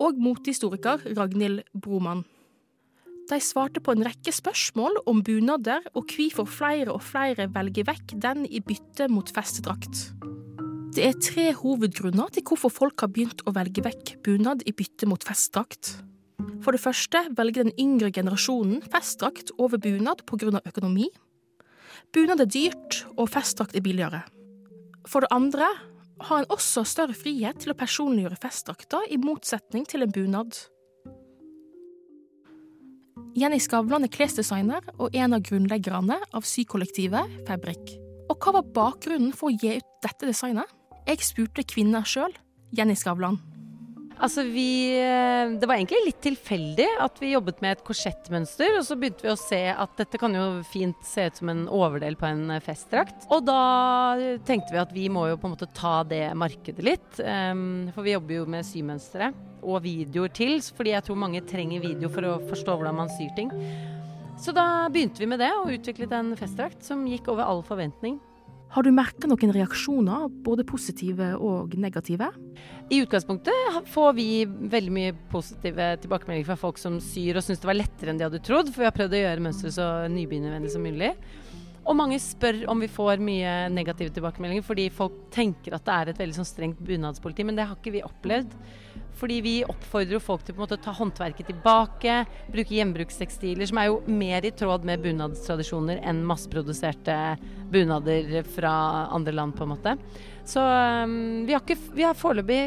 og 0.00 0.16
motehistoriker 0.16 1.04
Ragnhild 1.18 1.66
Broman. 1.76 2.24
De 3.28 3.38
svarte 3.44 3.80
på 3.84 3.92
en 3.92 4.04
rekke 4.04 4.32
spørsmål 4.32 5.02
om 5.08 5.20
bunader 5.24 5.84
og 5.92 6.08
hvorfor 6.12 6.48
flere 6.48 6.92
og 6.92 7.04
flere 7.04 7.50
velger 7.52 7.88
vekk 7.88 8.16
den 8.24 8.44
i 8.48 8.64
bytte 8.64 9.10
mot 9.12 9.28
festedrakt. 9.36 10.10
Det 10.96 11.04
er 11.10 11.20
tre 11.20 11.46
hovedgrunner 11.60 12.32
til 12.32 12.44
hvorfor 12.48 12.72
folk 12.72 13.04
har 13.04 13.12
begynt 13.12 13.44
å 13.44 13.52
velge 13.52 13.84
vekk 13.84 14.16
bunad 14.24 14.64
i 14.64 14.72
bytte 14.76 15.08
mot 15.10 15.24
festdrakt. 15.24 15.96
For 16.64 16.72
det 16.72 16.82
første 16.82 17.20
velger 17.36 17.66
den 17.66 17.76
yngre 17.80 18.10
generasjonen 18.14 18.82
festdrakt 18.92 19.52
over 19.58 19.78
bunad 19.78 20.24
pga. 20.26 20.60
økonomi. 20.64 21.08
Bunad 22.12 22.40
er 22.40 22.50
dyrt, 22.50 23.04
og 23.16 23.28
festdrakt 23.28 23.76
er 23.76 23.82
billigere. 23.82 24.22
For 25.06 25.20
det 25.20 25.32
andre 25.34 25.66
har 26.20 26.38
en 26.38 26.52
også 26.52 26.84
større 26.86 27.16
frihet 27.16 27.58
til 27.60 27.72
å 27.72 27.78
personliggjøre 27.78 28.38
festdrakta, 28.40 29.02
i 29.10 29.18
motsetning 29.18 29.86
til 29.88 30.02
en 30.02 30.12
bunad. 30.14 30.56
Jenny 33.34 33.58
Skavlan 33.58 34.06
er 34.06 34.12
klesdesigner 34.14 34.84
og 34.94 35.14
en 35.14 35.34
av 35.34 35.42
grunnleggerne 35.42 36.20
av 36.34 36.46
sykollektivet 36.46 37.40
Fabrik. 37.48 37.96
Og 38.30 38.38
hva 38.38 38.60
var 38.60 38.70
bakgrunnen 38.76 39.34
for 39.34 39.50
å 39.50 39.58
gi 39.58 39.80
ut 39.80 39.90
dette 40.06 40.30
designet? 40.30 40.70
Jeg 41.04 41.26
spurte 41.26 41.66
kvinna 41.66 42.04
sjøl, 42.06 42.32
Jenny 42.72 42.94
Skavlan. 42.96 43.40
Altså 44.22 44.44
vi, 44.46 44.94
eh, 44.94 45.50
Det 45.58 45.66
var 45.66 45.76
egentlig 45.76 46.04
litt 46.06 46.20
tilfeldig 46.22 46.86
at 47.02 47.18
vi 47.20 47.32
jobbet 47.32 47.60
med 47.64 47.76
et 47.76 47.84
korsettmønster. 47.84 48.78
Og 48.78 48.84
så 48.86 48.96
begynte 48.98 49.26
vi 49.26 49.32
å 49.32 49.38
se 49.38 49.62
at 49.72 49.96
dette 49.98 50.20
kan 50.20 50.34
jo 50.34 50.62
fint 50.70 50.96
se 51.04 51.26
ut 51.26 51.40
som 51.40 51.50
en 51.50 51.64
overdel 51.68 52.16
på 52.16 52.28
en 52.28 52.54
festdrakt. 52.64 53.26
Og 53.30 53.44
da 53.44 54.38
tenkte 54.46 54.72
vi 54.72 54.82
at 54.82 54.92
vi 54.94 55.08
må 55.08 55.26
jo 55.28 55.40
på 55.40 55.48
en 55.48 55.56
måte 55.56 55.70
ta 55.74 56.02
det 56.04 56.28
markedet 56.38 56.84
litt. 56.84 57.10
Um, 57.20 57.90
for 57.94 58.06
vi 58.06 58.14
jobber 58.14 58.38
jo 58.38 58.46
med 58.46 58.66
symønstre 58.68 59.32
og 59.64 59.82
videoer 59.84 60.32
til. 60.32 60.60
Fordi 60.60 60.94
jeg 60.94 61.06
tror 61.08 61.20
mange 61.20 61.42
trenger 61.44 61.84
video 61.84 62.12
for 62.12 62.28
å 62.28 62.38
forstå 62.48 62.78
hvordan 62.78 63.02
man 63.02 63.12
syr 63.16 63.34
ting. 63.36 63.50
Så 64.40 64.54
da 64.54 64.88
begynte 64.90 65.22
vi 65.22 65.30
med 65.30 65.38
det 65.42 65.52
og 65.54 65.70
utviklet 65.74 66.12
en 66.14 66.34
festdrakt 66.38 66.82
som 66.86 67.06
gikk 67.06 67.28
over 67.32 67.46
all 67.46 67.62
forventning. 67.66 68.18
Har 68.74 68.82
du 68.82 68.90
merka 68.90 69.28
noen 69.30 69.52
reaksjoner, 69.54 70.24
både 70.42 70.64
positive 70.66 71.28
og 71.38 71.76
negative? 71.78 72.26
I 72.90 72.98
utgangspunktet 73.04 73.86
får 73.92 74.16
vi 74.16 74.26
veldig 74.48 74.94
mye 74.96 75.12
positive 75.30 75.92
tilbakemeldinger 76.02 76.48
fra 76.48 76.56
folk 76.58 76.80
som 76.82 76.96
syr 76.98 77.38
og 77.38 77.46
syns 77.46 77.62
det 77.62 77.70
var 77.70 77.78
lettere 77.78 78.10
enn 78.10 78.18
de 78.18 78.26
hadde 78.26 78.42
trodd, 78.42 78.72
for 78.74 78.82
vi 78.82 78.88
har 78.88 78.96
prøvd 78.96 79.14
å 79.14 79.20
gjøre 79.20 79.44
mønsteret 79.46 79.76
så 79.76 79.86
nybegynnervennlig 80.10 80.72
som 80.74 80.82
mulig. 80.82 81.12
Og 81.84 81.96
mange 81.98 82.16
spør 82.22 82.62
om 82.72 82.80
vi 82.80 82.88
får 82.88 83.20
mye 83.20 83.52
negative 83.72 84.12
tilbakemeldinger 84.16 84.64
fordi 84.64 84.86
folk 84.92 85.26
tenker 85.34 85.76
at 85.76 85.84
det 85.84 85.94
er 85.94 86.10
et 86.10 86.20
veldig 86.22 86.36
sånn 86.38 86.48
strengt 86.48 86.80
bunadspoliti, 86.84 87.44
men 87.44 87.58
det 87.58 87.66
har 87.68 87.76
ikke 87.76 87.92
vi 87.98 88.04
opplevd. 88.06 88.54
Fordi 89.14 89.36
vi 89.44 89.52
oppfordrer 89.68 90.22
folk 90.22 90.46
til 90.46 90.58
å 90.58 90.66
ta 90.80 90.94
håndverket 90.96 91.46
tilbake, 91.50 92.16
bruke 92.50 92.74
gjenbrukstekstiler, 92.74 93.68
som 93.68 93.78
er 93.82 93.90
jo 93.90 94.00
mer 94.08 94.48
i 94.48 94.54
tråd 94.56 94.88
med 94.88 95.04
bunadstradisjoner 95.04 96.00
enn 96.02 96.24
masseproduserte 96.26 97.18
bunader 97.70 98.40
fra 98.56 98.72
andre 99.14 99.36
land, 99.36 99.54
på 99.54 99.68
en 99.68 99.74
måte. 99.76 99.94
Så 100.48 100.64
um, 100.64 101.44
vi 101.46 101.54
har, 101.54 101.62
ikke, 101.62 101.78
har 102.00 102.18
foreløpig 102.18 102.60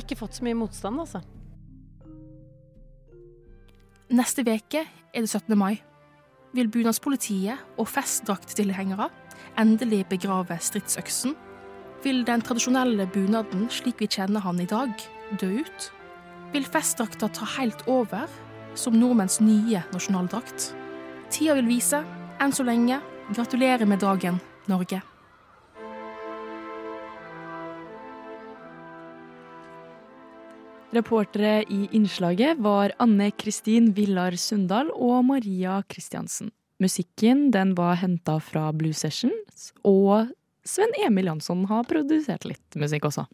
ikke 0.00 0.16
fått 0.18 0.38
så 0.38 0.46
mye 0.46 0.56
motstand, 0.62 1.02
altså. 1.02 1.20
Neste 4.10 4.46
veke 4.46 4.86
er 4.86 5.22
det 5.26 5.28
17. 5.28 5.54
mai. 5.58 5.89
Vil 6.50 6.66
bunadspolitiet 6.66 7.78
og 7.78 7.86
festdrakttilhengere 7.86 9.06
endelig 9.60 10.02
begrave 10.10 10.56
stridsøksen? 10.58 11.36
Vil 12.02 12.24
den 12.26 12.42
tradisjonelle 12.42 13.06
bunaden 13.12 13.68
slik 13.70 14.00
vi 14.02 14.08
kjenner 14.10 14.42
han 14.42 14.58
i 14.58 14.66
dag, 14.66 14.90
dø 15.38 15.60
ut? 15.60 15.90
Vil 16.50 16.66
festdrakta 16.66 17.28
ta 17.30 17.46
helt 17.58 17.84
over 17.86 18.26
som 18.74 18.98
nordmenns 18.98 19.38
nye 19.44 19.84
nasjonaldrakt? 19.94 20.72
Tida 21.30 21.54
vil 21.60 21.70
vise. 21.70 22.02
Enn 22.40 22.54
så 22.56 22.64
lenge, 22.66 22.98
gratulerer 23.30 23.86
med 23.86 24.02
dagen, 24.02 24.40
Norge. 24.66 25.02
Reportere 30.92 31.62
i 31.68 31.88
innslaget 31.92 32.58
var 32.58 32.92
Anne 32.98 33.30
Kristin 33.30 33.92
Villar 33.94 34.34
Sundal 34.36 34.88
og 34.90 35.24
Maria 35.24 35.82
Kristiansen. 35.86 36.50
Musikken 36.82 37.52
den 37.54 37.76
var 37.78 37.94
henta 38.00 38.40
fra 38.42 38.72
Blue 38.74 38.92
Sessions, 38.92 39.70
og 39.86 40.32
Sven 40.66 40.90
Emil 41.06 41.30
Jansson 41.30 41.62
har 41.70 41.86
produsert 41.86 42.48
litt 42.48 42.74
musikk 42.74 43.06
også. 43.06 43.28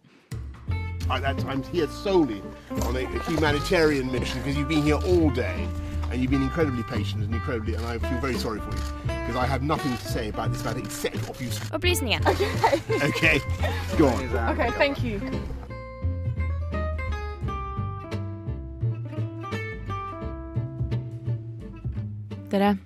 I, 1.09 1.21
that's, 1.21 1.45
I'm 1.45 1.63
here 1.73 1.89
solely 1.89 2.43
on 2.83 2.97
a, 2.97 3.07
a 3.07 3.19
humanitarian 3.31 4.13
mission 4.13 4.43
because 4.43 4.59
you've 4.59 4.69
been 4.69 4.83
here 4.83 5.01
all 5.07 5.31
day 5.31 5.67
and 6.11 6.21
you've 6.21 6.31
been 6.31 6.43
incredibly 6.43 6.83
patient 6.83 7.25
and 7.25 7.33
incredibly, 7.33 7.75
and 7.75 7.87
I 7.87 7.97
feel 7.99 8.21
very 8.21 8.37
sorry 8.37 8.61
for 8.61 8.71
you 8.71 9.17
because 9.25 9.37
I 9.37 9.47
have 9.47 9.63
nothing 9.63 9.97
to 9.97 10.09
say 10.09 10.29
about 10.29 10.53
this 10.53 10.63
matter 10.63 10.81
except 10.81 11.17
obviously. 11.31 11.65
you. 11.65 11.79
Opplysningen. 11.79 12.21
Okay, 13.09 13.41
go 13.97 14.09
on. 14.09 14.51
Okay, 14.53 14.71
thank 14.73 15.03
you. 15.03 15.23
Dere, 22.57 22.77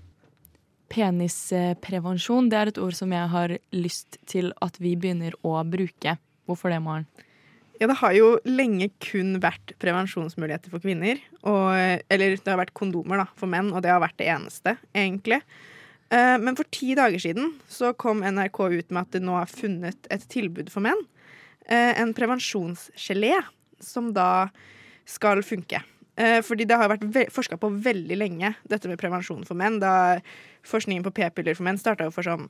penisprevensjon 0.91 2.49
det 2.51 2.59
er 2.59 2.71
et 2.73 2.79
ord 2.83 2.97
som 2.99 3.13
jeg 3.15 3.31
har 3.31 3.53
lyst 3.71 4.17
til 4.27 4.49
at 4.65 4.79
vi 4.83 4.97
begynner 4.99 5.37
å 5.47 5.61
bruke. 5.63 6.17
Hvorfor 6.51 6.73
det, 6.73 6.81
Maren? 6.83 7.05
Ja, 7.79 7.87
det 7.87 8.01
har 8.01 8.17
jo 8.17 8.33
lenge 8.51 8.89
kun 8.99 9.37
vært 9.41 9.77
prevensjonsmuligheter 9.81 10.73
for 10.73 10.83
kvinner. 10.83 11.21
Og, 11.47 11.71
eller 12.11 12.35
det 12.35 12.51
har 12.51 12.59
vært 12.59 12.75
kondomer 12.75 13.23
da, 13.23 13.29
for 13.39 13.53
menn, 13.53 13.71
og 13.71 13.85
det 13.87 13.93
har 13.95 14.03
vært 14.03 14.19
det 14.19 14.27
eneste, 14.35 14.75
egentlig. 14.91 15.39
Eh, 16.11 16.35
Men 16.43 16.59
for 16.59 16.67
ti 16.75 16.97
dager 16.99 17.23
siden 17.23 17.55
så 17.71 17.95
kom 17.95 18.27
NRK 18.27 18.61
ut 18.75 18.91
med 18.91 19.05
at 19.05 19.15
det 19.15 19.23
nå 19.23 19.39
har 19.39 19.55
funnet 19.55 20.11
et 20.11 20.27
tilbud 20.35 20.75
for 20.75 20.83
menn. 20.83 21.07
Eh, 21.71 21.95
En 21.95 22.11
prevensjonsgelé 22.17 23.37
som 23.79 24.11
da 24.19 24.51
skal 25.07 25.47
funke. 25.47 25.85
Eh, 26.17 26.41
Fordi 26.45 26.67
det 26.69 26.79
har 26.79 26.91
vært 26.91 27.07
forska 27.33 27.59
på 27.61 27.71
veldig 27.83 28.19
lenge, 28.19 28.55
dette 28.69 28.91
med 28.91 29.01
prevensjon 29.01 29.45
for 29.47 29.59
menn. 29.59 29.79
Da 29.83 30.21
forskningen 30.67 31.07
på 31.07 31.15
p-piller 31.21 31.57
for 31.57 31.67
menn 31.69 31.81
starta 31.81 32.09
jo 32.09 32.15
for 32.15 32.27
sånn 32.27 32.49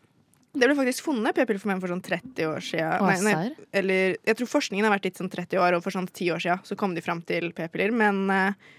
Det 0.51 0.66
ble 0.66 0.75
faktisk 0.75 1.05
funnet 1.07 1.37
p-piller 1.37 1.61
for 1.62 1.70
menn 1.70 1.83
for 1.83 1.92
sånn 1.92 2.03
30 2.03 2.49
år 2.51 2.64
siden. 2.64 3.07
Nei, 3.07 3.18
nei, 3.23 3.51
eller 3.70 4.16
jeg 4.27 4.38
tror 4.38 4.51
forskningen 4.51 4.87
har 4.87 4.96
vært 4.96 5.07
litt 5.07 5.20
sånn 5.20 5.31
30 5.31 5.62
år, 5.62 5.77
og 5.77 5.85
for 5.85 5.94
sånn 5.94 6.09
10 6.11 6.35
år 6.35 6.42
siden 6.42 6.64
så 6.66 6.77
kom 6.81 6.96
de 6.96 7.05
fram 7.05 7.23
til 7.23 7.53
p-piller. 7.55 7.94
Men 7.94 8.25
eh, 8.35 8.73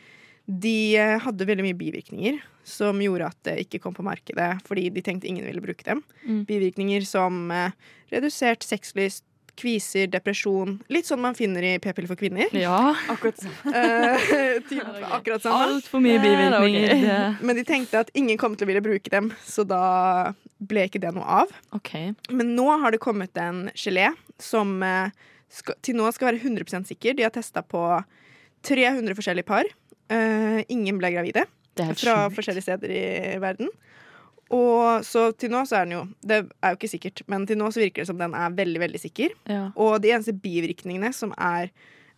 de 0.51 0.77
eh, 0.99 1.15
hadde 1.23 1.47
veldig 1.47 1.69
mye 1.69 1.79
bivirkninger 1.79 2.41
som 2.67 2.99
gjorde 3.01 3.29
at 3.31 3.39
det 3.47 3.55
ikke 3.63 3.79
kom 3.85 3.95
på 3.95 4.03
markedet, 4.05 4.51
fordi 4.67 4.89
de 4.91 5.01
tenkte 5.05 5.29
ingen 5.31 5.47
ville 5.47 5.63
bruke 5.63 5.87
dem. 5.87 6.03
Mm. 6.27 6.43
Bivirkninger 6.49 7.07
som 7.07 7.47
redusert 8.11 8.67
sexlyst, 8.67 9.23
kviser, 9.61 10.09
depresjon. 10.11 10.75
Litt 10.91 11.07
sånn 11.09 11.21
man 11.23 11.37
finner 11.37 11.65
i 11.65 11.73
p-piller 11.81 12.09
for 12.09 12.19
kvinner. 12.19 12.51
Ja. 12.57 12.91
Akkurat 13.13 13.39
sånn. 13.41 13.57
Eh, 13.81 14.59
typ, 14.67 14.85
akkurat 15.13 15.43
sånn. 15.43 15.55
Altfor 15.77 16.01
mye 16.03 16.19
bivirkninger. 16.21 16.93
Okay. 16.97 17.25
Men 17.45 17.57
de 17.59 17.65
tenkte 17.67 18.01
at 18.03 18.11
ingen 18.17 18.39
kom 18.41 18.57
til 18.57 18.67
å 18.67 18.71
ville 18.71 18.83
bruke 18.83 19.11
dem, 19.13 19.31
så 19.45 19.65
da 19.67 19.81
ble 20.61 20.85
ikke 20.89 21.01
det 21.01 21.13
noe 21.15 21.41
av. 21.41 21.53
Ok. 21.77 21.93
Men 22.29 22.55
nå 22.57 22.67
har 22.83 22.93
det 22.93 23.01
kommet 23.03 23.37
en 23.41 23.67
gelé 23.77 24.11
som 24.41 24.81
eh, 24.85 25.13
skal, 25.51 25.77
til 25.85 25.97
nå 25.99 26.09
skal 26.15 26.31
være 26.31 26.41
100 26.43 26.87
sikker. 26.89 27.15
De 27.17 27.25
har 27.25 27.33
testa 27.33 27.63
på 27.65 27.83
300 28.67 29.17
forskjellige 29.17 29.49
par. 29.49 29.69
Uh, 30.11 30.59
ingen 30.67 30.97
ble 30.99 31.07
gravide 31.13 31.45
Det 31.71 31.85
er 31.85 31.93
helt 31.93 32.01
fra 32.01 32.15
sjukt. 32.25 32.35
forskjellige 32.35 32.65
steder 32.65 32.91
i 32.91 33.37
verden. 33.39 33.69
Og 34.51 35.05
så 35.07 35.29
til 35.39 35.53
nå 35.53 35.63
så 35.67 35.79
er 35.79 35.87
den 35.87 35.93
jo 35.95 36.01
Det 36.19 36.41
er 36.43 36.73
jo 36.73 36.79
ikke 36.79 36.91
sikkert, 36.91 37.23
men 37.31 37.45
til 37.47 37.59
nå 37.59 37.69
så 37.71 37.83
virker 37.83 38.03
det 38.03 38.09
som 38.09 38.19
den 38.19 38.35
er 38.35 38.55
veldig, 38.57 38.81
veldig 38.83 39.01
sikker. 39.01 39.35
Ja. 39.47 39.63
Og 39.79 40.01
de 40.03 40.11
eneste 40.11 40.35
bivirkningene 40.35 41.13
som 41.15 41.31
er 41.37 41.71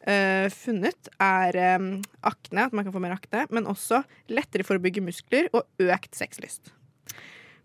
eh, 0.08 0.48
funnet, 0.54 1.12
er 1.22 1.60
eh, 1.60 1.89
akne, 2.26 2.67
at 2.67 2.74
man 2.74 2.88
kan 2.88 2.96
få 2.96 3.02
mer 3.04 3.17
akne, 3.17 3.46
men 3.54 3.69
også 3.69 4.02
lettere 4.34 4.65
for 4.67 4.80
å 4.80 4.84
bygge 4.84 5.06
muskler 5.06 5.52
og 5.54 5.67
økt 5.84 6.17
sexlyst. 6.17 6.74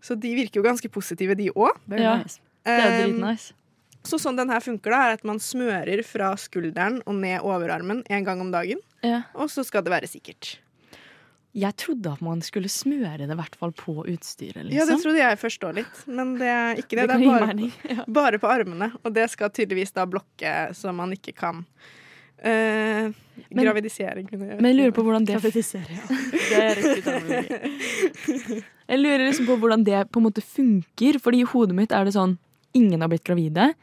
Så 0.05 0.15
de 0.15 0.31
virker 0.37 0.61
jo 0.61 0.67
ganske 0.67 0.91
positive, 0.91 1.35
de 1.35 1.49
òg. 1.51 1.75
Ja, 1.91 2.19
nice. 2.21 2.39
det 2.67 2.77
er 2.77 2.99
dritnice. 3.01 3.55
Så 4.07 4.15
sånn 4.21 4.37
den 4.39 4.51
her 4.51 4.63
funker, 4.63 4.93
da, 4.93 5.01
er 5.09 5.17
at 5.17 5.25
man 5.27 5.41
smører 5.43 5.99
fra 6.07 6.31
skulderen 6.39 7.01
og 7.03 7.17
ned 7.19 7.43
overarmen 7.43 8.05
en 8.07 8.25
gang 8.27 8.39
om 8.39 8.53
dagen. 8.53 8.79
Ja. 9.03 9.25
Og 9.35 9.51
så 9.51 9.65
skal 9.67 9.83
det 9.83 9.91
være 9.91 10.07
sikkert. 10.07 10.55
Jeg 11.57 11.73
trodde 11.81 12.11
at 12.13 12.21
man 12.21 12.41
skulle 12.45 12.69
smøre 12.69 13.17
det 13.25 13.29
i 13.33 13.35
hvert 13.39 13.55
fall 13.57 13.71
på 13.73 14.03
utstyret. 14.05 14.61
Liksom. 14.67 14.75
Ja, 14.77 14.85
det 14.85 14.99
trodde 15.01 15.17
jeg 15.17 15.39
først 15.41 15.63
òg 15.65 15.79
litt, 15.79 16.03
men 16.07 16.35
det 16.37 16.47
er 16.53 16.75
ikke 16.77 16.95
det. 16.99 17.07
Det 17.09 17.15
Det, 17.17 17.25
er 17.25 17.39
bare, 17.39 17.47
mening, 17.47 17.71
bare 18.19 18.37
på 18.39 18.47
armene, 18.53 18.91
og 19.03 19.13
det 19.15 19.25
skal 19.33 19.49
tydeligvis 19.49 19.91
da 19.95 20.05
blokke 20.05 20.53
så 20.77 20.93
man 20.93 21.11
ikke 21.17 21.33
kan 21.35 21.63
eh, 22.43 23.09
Men- 23.49 23.63
Gravidisering. 23.65 24.27
kunne 24.29 24.45
jeg- 24.51 24.61
Men 24.61 24.69
jeg 24.75 24.77
lurer 24.77 24.91
på 24.95 25.03
hvordan 25.03 25.25
det 25.25 25.35
Gravidisere, 25.39 25.89
ja. 25.89 26.05
Det 26.49 26.61
er 26.61 26.75
riktig. 26.77 28.63
Jeg 28.89 28.99
lurer 28.99 29.21
liksom 29.27 29.45
på 29.45 29.57
hvordan 29.61 29.83
det 29.85 29.99
på 30.11 30.17
en 30.19 30.25
måte 30.25 30.41
funker, 30.41 31.19
fordi 31.21 31.41
i 31.43 31.49
hodet 31.51 31.75
mitt 31.77 31.91
er 31.93 32.05
det 32.05 32.13
sånn 32.15 32.37
Ingen 32.73 33.01
har 33.01 33.09
blitt 33.09 33.23
gravide. 33.25 33.73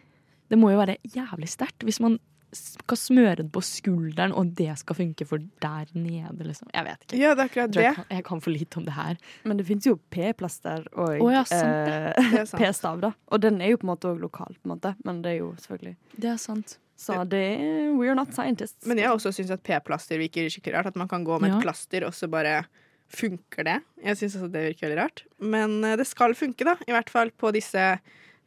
Det 0.49 0.57
må 0.59 0.71
jo 0.71 0.79
være 0.79 0.97
jævlig 1.11 1.49
sterkt 1.51 1.83
hvis 1.83 1.99
man 2.01 2.21
skal 2.57 2.99
smøre 3.01 3.37
det 3.43 3.47
på 3.55 3.61
skulderen, 3.65 4.33
og 4.37 4.55
det 4.59 4.73
skal 4.81 4.97
funke 4.99 5.27
for 5.29 5.43
der 5.63 5.91
nede, 5.95 6.47
liksom. 6.47 6.71
Jeg 6.75 6.87
vet 6.89 7.05
ikke. 7.07 7.21
Ja, 7.21 7.35
det 7.35 7.45
er 7.45 7.51
akkurat 7.51 7.75
det. 7.77 7.85
jeg 7.85 7.99
kan, 7.99 8.09
jeg 8.17 8.25
kan 8.31 8.43
for 8.45 8.55
lite 8.55 8.81
om 8.81 8.87
det 8.89 8.97
her. 8.97 9.21
Men 9.45 9.61
det 9.61 9.67
finnes 9.69 9.87
jo 9.89 9.99
P-plaster 10.15 10.87
og 10.95 11.21
oh, 11.23 11.31
ja, 11.33 11.45
eh. 11.53 12.43
P-stav, 12.59 13.01
da. 13.05 13.13
Og 13.31 13.43
den 13.45 13.61
er 13.61 13.75
jo 13.75 13.81
på 13.83 13.89
en 13.89 13.93
måte 13.93 14.11
òg 14.11 14.21
lokal, 14.25 14.57
på 14.57 14.69
en 14.71 14.75
måte. 14.77 14.95
men 15.05 15.23
det 15.25 15.37
er 15.37 15.39
jo 15.43 15.53
selvfølgelig 15.61 15.97
Det 16.17 16.33
er 16.33 16.41
sant. 16.43 16.79
Så 16.97 17.19
det 17.29 17.43
er 17.61 17.93
We're 17.93 18.15
not 18.17 18.33
scientists. 18.33 18.87
Men 18.89 18.99
jeg 19.03 19.13
også 19.13 19.35
syns 19.37 19.51
at 19.53 19.63
p-plaster 19.67 20.17
virker 20.17 20.49
skikkelig 20.49 20.79
rart. 20.79 20.87
At 20.95 20.97
man 20.97 21.09
kan 21.09 21.25
gå 21.25 21.37
med 21.41 21.51
Ja. 21.53 21.59
et 21.59 21.63
plaster, 21.67 22.07
og 22.09 22.15
så 22.17 22.29
bare 22.29 22.65
funker 23.13 23.65
det. 23.69 23.81
Jeg 24.03 24.17
syns 24.17 24.37
også 24.39 24.49
det 24.51 24.63
virker 24.71 24.89
veldig 24.89 25.03
rart. 25.03 25.25
Men 25.39 25.85
eh, 25.85 25.97
det 26.01 26.07
skal 26.09 26.35
funke, 26.35 26.65
da. 26.65 26.77
I 26.89 26.95
hvert 26.97 27.11
fall 27.13 27.31
på 27.37 27.53
disse 27.53 27.99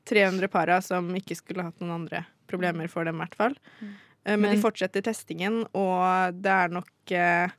300 0.09 0.47
para 0.49 0.81
som 0.81 1.11
ikke 1.15 1.37
skulle 1.37 1.63
hatt 1.63 1.79
noen 1.79 1.93
andre 2.01 2.25
problemer 2.49 2.89
for 2.91 3.07
dem, 3.07 3.19
i 3.19 3.25
hvert 3.25 3.37
fall. 3.39 3.57
Mm. 3.79 3.97
Men, 4.29 4.41
Men- 4.41 4.55
de 4.55 4.61
fortsetter 4.61 5.01
testingen, 5.01 5.61
og 5.73 6.35
det 6.43 6.51
er 6.51 6.73
nok 6.73 7.13
eh, 7.15 7.53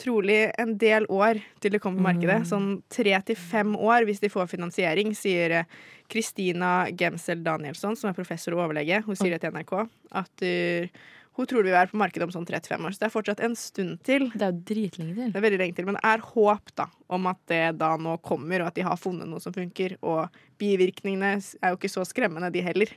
trolig 0.00 0.38
en 0.58 0.72
del 0.80 1.06
år 1.12 1.42
til 1.60 1.74
det 1.74 1.80
kommer 1.82 2.00
på 2.00 2.06
markedet. 2.08 2.40
Mm. 2.42 2.48
Sånn 2.48 2.70
tre 2.92 3.18
til 3.28 3.36
fem 3.36 3.76
år 3.76 4.06
hvis 4.08 4.22
de 4.24 4.32
får 4.32 4.48
finansiering, 4.50 5.12
sier 5.14 5.60
eh, 5.60 5.76
Kristina 6.08 6.88
Gemsel 6.90 7.44
Danielsson, 7.44 7.96
som 7.98 8.10
er 8.10 8.16
professor 8.16 8.56
og 8.56 8.64
overlege. 8.66 9.02
Hun 9.06 9.18
sier 9.18 9.36
det 9.36 9.42
til 9.44 9.54
NRK. 9.54 9.74
At 10.16 10.46
eh, 10.46 10.88
hun 11.36 11.44
tror 11.44 11.60
det 11.60 11.68
vil 11.68 11.76
være 11.76 11.90
på 11.90 11.98
markedet 12.00 12.24
om 12.24 12.32
sånn 12.32 12.46
35 12.48 12.86
år. 12.88 12.94
Så 12.94 13.02
det 13.02 13.06
er 13.06 13.12
fortsatt 13.12 13.40
en 13.44 13.56
stund 13.60 13.98
til. 14.08 14.30
Det 14.32 14.44
er 14.46 14.54
jo 14.54 14.62
dritlenge 14.70 15.16
til. 15.18 15.32
Det 15.34 15.36
er 15.36 15.44
veldig 15.44 15.58
lenge 15.60 15.76
til, 15.76 15.88
Men 15.88 15.98
det 15.98 16.04
er 16.08 16.22
håp 16.30 16.70
da 16.80 16.86
om 17.12 17.28
at 17.28 17.40
det 17.52 17.64
da 17.80 17.90
nå 18.00 18.14
kommer, 18.24 18.62
og 18.62 18.70
at 18.70 18.78
de 18.78 18.86
har 18.86 18.96
funnet 18.96 19.28
noe 19.28 19.42
som 19.44 19.52
funker. 19.52 19.98
Og 20.00 20.38
bivirkningene 20.56 21.34
er 21.36 21.74
jo 21.74 21.76
ikke 21.76 21.92
så 21.92 22.06
skremmende, 22.08 22.48
de 22.54 22.62
heller. 22.64 22.94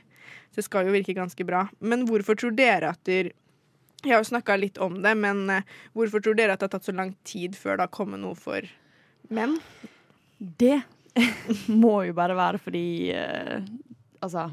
Så 0.50 0.62
det 0.62 0.64
skal 0.70 0.88
jo 0.88 0.94
virke 0.94 1.16
ganske 1.18 1.44
bra. 1.44 1.66
Men 1.84 2.06
hvorfor 2.08 2.38
tror 2.40 2.56
dere 2.56 2.94
at 2.94 3.04
dere 3.04 3.36
Jeg 4.00 4.14
har 4.14 4.22
jo 4.22 4.30
snakka 4.30 4.54
litt 4.56 4.78
om 4.80 4.94
det, 5.04 5.10
men 5.12 5.42
eh, 5.52 5.66
hvorfor 5.92 6.22
tror 6.24 6.32
dere 6.32 6.54
at 6.54 6.62
det 6.62 6.70
har 6.70 6.72
tatt 6.72 6.86
så 6.88 6.94
lang 6.96 7.10
tid 7.28 7.52
før 7.52 7.76
det 7.76 7.84
har 7.84 7.92
kommet 7.92 8.22
noe 8.22 8.32
for 8.32 8.64
menn? 9.28 9.58
Det 10.40 10.78
må 11.82 12.06
jo 12.08 12.16
bare 12.16 12.38
være 12.38 12.62
fordi 12.64 13.12
uh, 13.12 13.60
Altså, 14.24 14.46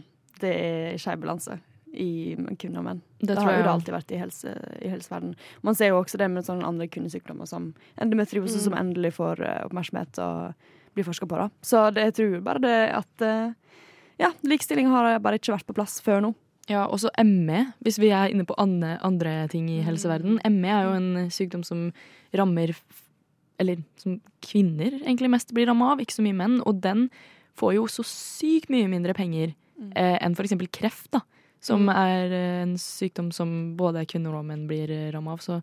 det 0.43 0.51
er 0.51 0.99
skeiv 0.99 1.23
balanse 1.23 1.55
i 1.99 2.35
kvinner 2.61 2.79
og 2.81 2.85
menn. 2.87 3.01
Det 3.19 3.33
Det, 3.33 3.37
har 3.43 3.57
jo 3.57 3.63
det 3.65 3.71
alltid 3.73 3.93
vært 3.95 4.11
i, 4.13 4.19
helse, 4.21 4.53
i 4.85 4.89
helseverden. 4.93 5.35
Man 5.63 5.75
ser 5.75 5.89
jo 5.91 5.99
også 6.01 6.17
det 6.21 6.29
med 6.31 6.45
sånne 6.47 6.65
andre 6.67 6.87
kvinnesykdommer 6.87 7.47
som 7.49 7.73
endometriose, 7.99 8.57
Mm. 8.57 8.63
som 8.63 8.73
endelig 8.73 9.13
får 9.17 9.41
eh, 9.41 9.65
oppmerksomhet 9.65 10.19
og 10.19 10.53
blir 10.95 11.05
forska 11.05 11.27
på. 11.29 11.35
da. 11.37 11.49
Så 11.61 11.93
det, 11.93 12.03
jeg 12.09 12.13
tror 12.19 12.41
bare 12.43 12.59
det 12.63 12.77
at 12.95 13.21
eh, 13.21 13.53
ja, 14.19 14.31
likestilling 14.43 14.87
har 14.89 15.19
bare 15.19 15.37
ikke 15.37 15.53
vært 15.57 15.67
på 15.67 15.75
plass 15.77 15.99
før 16.01 16.21
nå. 16.21 16.33
Ja, 16.69 16.85
også 16.91 17.09
ME, 17.23 17.73
hvis 17.81 17.97
vi 17.97 18.09
er 18.11 18.27
inne 18.33 18.43
på 18.43 18.55
andre, 18.57 18.97
andre 19.01 19.47
ting 19.47 19.69
i 19.69 19.81
helseverden. 19.85 20.39
ME 20.51 20.67
er 20.67 20.83
jo 20.83 20.95
en 20.97 21.29
sykdom 21.31 21.63
som 21.63 21.91
rammer 22.35 22.73
Eller 23.59 23.77
som 23.97 24.19
kvinner 24.45 24.99
egentlig 25.01 25.29
mest 25.31 25.53
blir 25.55 25.65
ramma 25.65 25.93
av, 25.93 25.99
ikke 26.03 26.13
så 26.13 26.21
mye 26.21 26.35
menn. 26.37 26.59
Og 26.67 26.81
den 26.81 27.09
får 27.57 27.73
jo 27.73 27.87
så 27.89 28.03
sykt 28.05 28.69
mye 28.69 28.85
mindre 28.91 29.15
penger 29.17 29.55
eh, 29.95 30.17
enn 30.21 30.35
f.eks. 30.37 30.53
kreft, 30.71 31.09
da. 31.15 31.21
Som 31.61 31.85
Mm. 31.87 31.95
er 31.95 32.31
eh, 32.31 32.61
en 32.63 32.75
sykdom 32.77 33.31
som 33.33 33.75
både 33.77 34.05
kvinner 34.07 34.35
og 34.37 34.45
menn 34.45 34.67
blir 34.67 35.11
ramma 35.13 35.33
av. 35.33 35.39
Så 35.39 35.61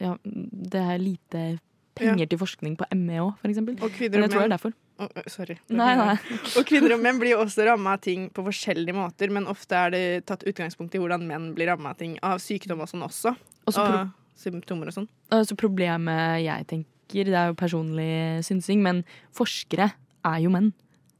ja, 0.00 0.16
det 0.24 0.80
er 0.80 0.98
lite 0.98 1.58
penger 1.94 2.26
til 2.28 2.38
forskning 2.38 2.76
på 2.76 2.84
ME 2.96 3.18
òg, 3.20 3.36
eksempel. 3.44 3.76
Og 3.82 3.90
kvinner 3.92 4.18
og 4.18 4.22
jeg 4.26 4.30
tror 4.30 4.48
det 4.48 4.60
menn- 4.60 4.74
å, 4.98 5.28
sorry. 5.28 5.58
Nei, 5.68 5.94
nei. 5.96 6.14
Og 6.56 6.64
kvinner 6.66 6.94
og 6.94 7.00
menn 7.04 7.18
blir 7.20 7.30
jo 7.34 7.42
også 7.44 7.66
ramma 7.68 7.92
av 7.94 8.00
ting 8.00 8.30
på 8.30 8.42
forskjellige 8.44 8.94
måter, 8.96 9.30
men 9.30 9.46
ofte 9.46 9.72
er 9.76 9.90
det 9.90 10.26
tatt 10.26 10.42
utgangspunkt 10.48 10.94
i 10.94 10.98
hvordan 10.98 11.26
menn 11.28 11.54
blir 11.54 11.68
ramma 11.68 11.90
av 11.90 11.96
ting, 11.98 12.18
av 12.22 12.38
sykdom 12.38 12.80
og 12.80 12.88
sånn 12.88 13.04
også. 13.04 13.36
Også 13.68 13.84
og 13.84 14.10
symptomer 14.36 14.88
og 14.88 14.94
sånn. 14.96 15.08
Altså 15.32 15.56
problemet 15.56 16.42
jeg 16.44 16.66
tenker, 16.66 17.24
det 17.28 17.34
er 17.36 17.48
jo 17.52 17.54
personlig 17.54 18.42
synsing, 18.44 18.80
men 18.82 19.04
forskere 19.36 19.92
er 20.24 20.40
jo 20.40 20.50
menn. 20.50 20.72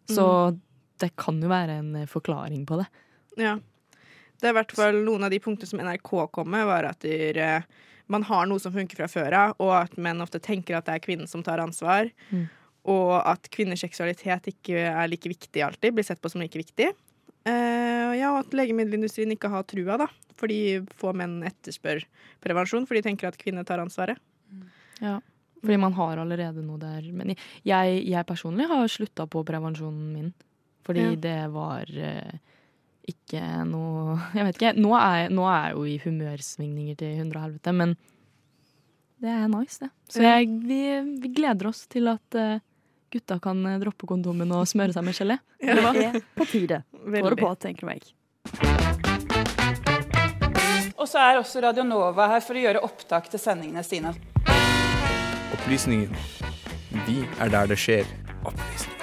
Så 0.09 0.59
det 0.99 1.15
kan 1.17 1.41
jo 1.41 1.49
være 1.49 1.79
en 1.81 2.07
forklaring 2.09 2.65
på 2.67 2.79
det. 2.81 2.87
Ja. 3.37 3.59
Det 4.41 4.49
er 4.49 4.55
i 4.55 4.59
hvert 4.59 4.75
fall 4.77 4.99
noen 5.07 5.25
av 5.27 5.33
de 5.33 5.41
punktene 5.43 5.71
som 5.71 5.81
NRK 5.81 6.11
kom 6.35 6.51
med, 6.53 6.67
var 6.69 6.85
at 6.91 7.01
der, 7.05 7.39
eh, 7.41 7.63
man 8.13 8.23
har 8.29 8.47
noe 8.47 8.61
som 8.63 8.75
funker 8.75 8.97
fra 9.01 9.09
før 9.11 9.35
av, 9.35 9.55
og 9.59 9.73
at 9.81 9.97
menn 9.97 10.21
ofte 10.23 10.39
tenker 10.43 10.77
at 10.79 10.87
det 10.87 10.95
er 10.95 11.05
kvinnen 11.07 11.29
som 11.31 11.43
tar 11.43 11.59
ansvar. 11.63 12.11
Mm. 12.31 12.45
Og 12.87 13.15
at 13.19 13.49
kvinners 13.51 13.83
seksualitet 13.83 14.47
ikke 14.53 14.85
er 14.93 15.09
like 15.11 15.27
viktig 15.27 15.63
alltid, 15.65 15.97
blir 15.97 16.07
sett 16.07 16.21
på 16.23 16.31
som 16.31 16.45
like 16.45 16.61
viktig. 16.61 16.93
Uh, 17.47 18.13
ja, 18.19 18.33
og 18.35 18.45
at 18.45 18.55
legemiddelindustrien 18.55 19.33
ikke 19.35 19.51
har 19.51 19.65
trua, 19.67 19.97
da. 20.05 20.07
Fordi 20.39 20.85
få 20.99 21.13
menn 21.17 21.41
etterspør 21.47 22.05
prevensjon, 22.45 22.87
for 22.87 22.95
de 22.99 23.03
tenker 23.07 23.27
at 23.31 23.39
kvinner 23.41 23.67
tar 23.67 23.83
ansvaret. 23.83 24.19
Ja. 25.01 25.19
Fordi 25.63 25.79
man 25.81 25.95
har 25.97 26.21
allerede 26.23 26.63
noe 26.63 26.79
der. 26.79 27.07
Men 27.17 27.33
jeg, 27.35 28.03
jeg 28.07 28.27
personlig 28.29 28.69
har 28.71 28.87
slutta 28.93 29.27
på 29.31 29.43
prevensjonen 29.47 30.13
min. 30.13 30.35
Fordi 30.87 31.03
Ja. 31.03 31.15
det 31.19 31.39
var 31.51 31.91
eh, 31.91 32.37
ikke 33.07 33.41
noe 33.69 34.19
Jeg 34.35 34.47
vet 34.49 34.59
ikke. 34.59 34.75
Nå 34.81 34.93
er, 34.99 35.33
nå 35.33 35.47
er 35.51 35.69
jeg 35.69 35.77
jo 35.77 35.87
i 35.87 35.97
humørsvingninger 36.05 36.99
til 37.01 37.19
hundre 37.21 37.41
og 37.41 37.49
helvete, 37.49 37.75
men 37.77 37.97
det 39.23 39.33
er 39.33 39.47
nice, 39.49 39.81
det. 39.81 39.91
Så 40.13 40.21
jeg, 40.21 40.51
vi, 40.69 40.81
vi 41.23 41.31
gleder 41.33 41.71
oss 41.71 41.87
til 41.89 42.11
at 42.13 42.37
uh, 42.37 42.59
gutta 43.13 43.39
kan 43.41 43.63
eh, 43.65 43.79
droppe 43.81 44.05
kondomen 44.09 44.53
og 44.53 44.67
smøre 44.69 44.93
seg 44.93 45.07
med 45.07 45.17
gelé. 45.17 45.39
Det 45.63 46.05
er 46.05 46.19
på 46.37 46.45
tide. 46.51 46.83
Går 46.93 47.33
det 47.33 47.41
på, 47.41 47.53
tenker 47.63 47.95
jeg. 47.95 48.05
Og 50.97 51.09
så 51.09 51.23
er 51.23 51.41
også 51.41 51.63
Radio 51.65 51.87
Nova 51.87 52.29
her 52.35 52.45
for 52.45 52.59
å 52.59 52.67
gjøre 52.67 52.83
opptak 52.85 53.31
til 53.33 53.41
sendingene 53.41 53.85
sine. 53.87 54.13
Opplysningen. 55.57 56.13
Vi 57.07 57.23
er 57.41 57.53
der 57.53 57.73
det 57.73 57.81
skjer. 57.81 58.96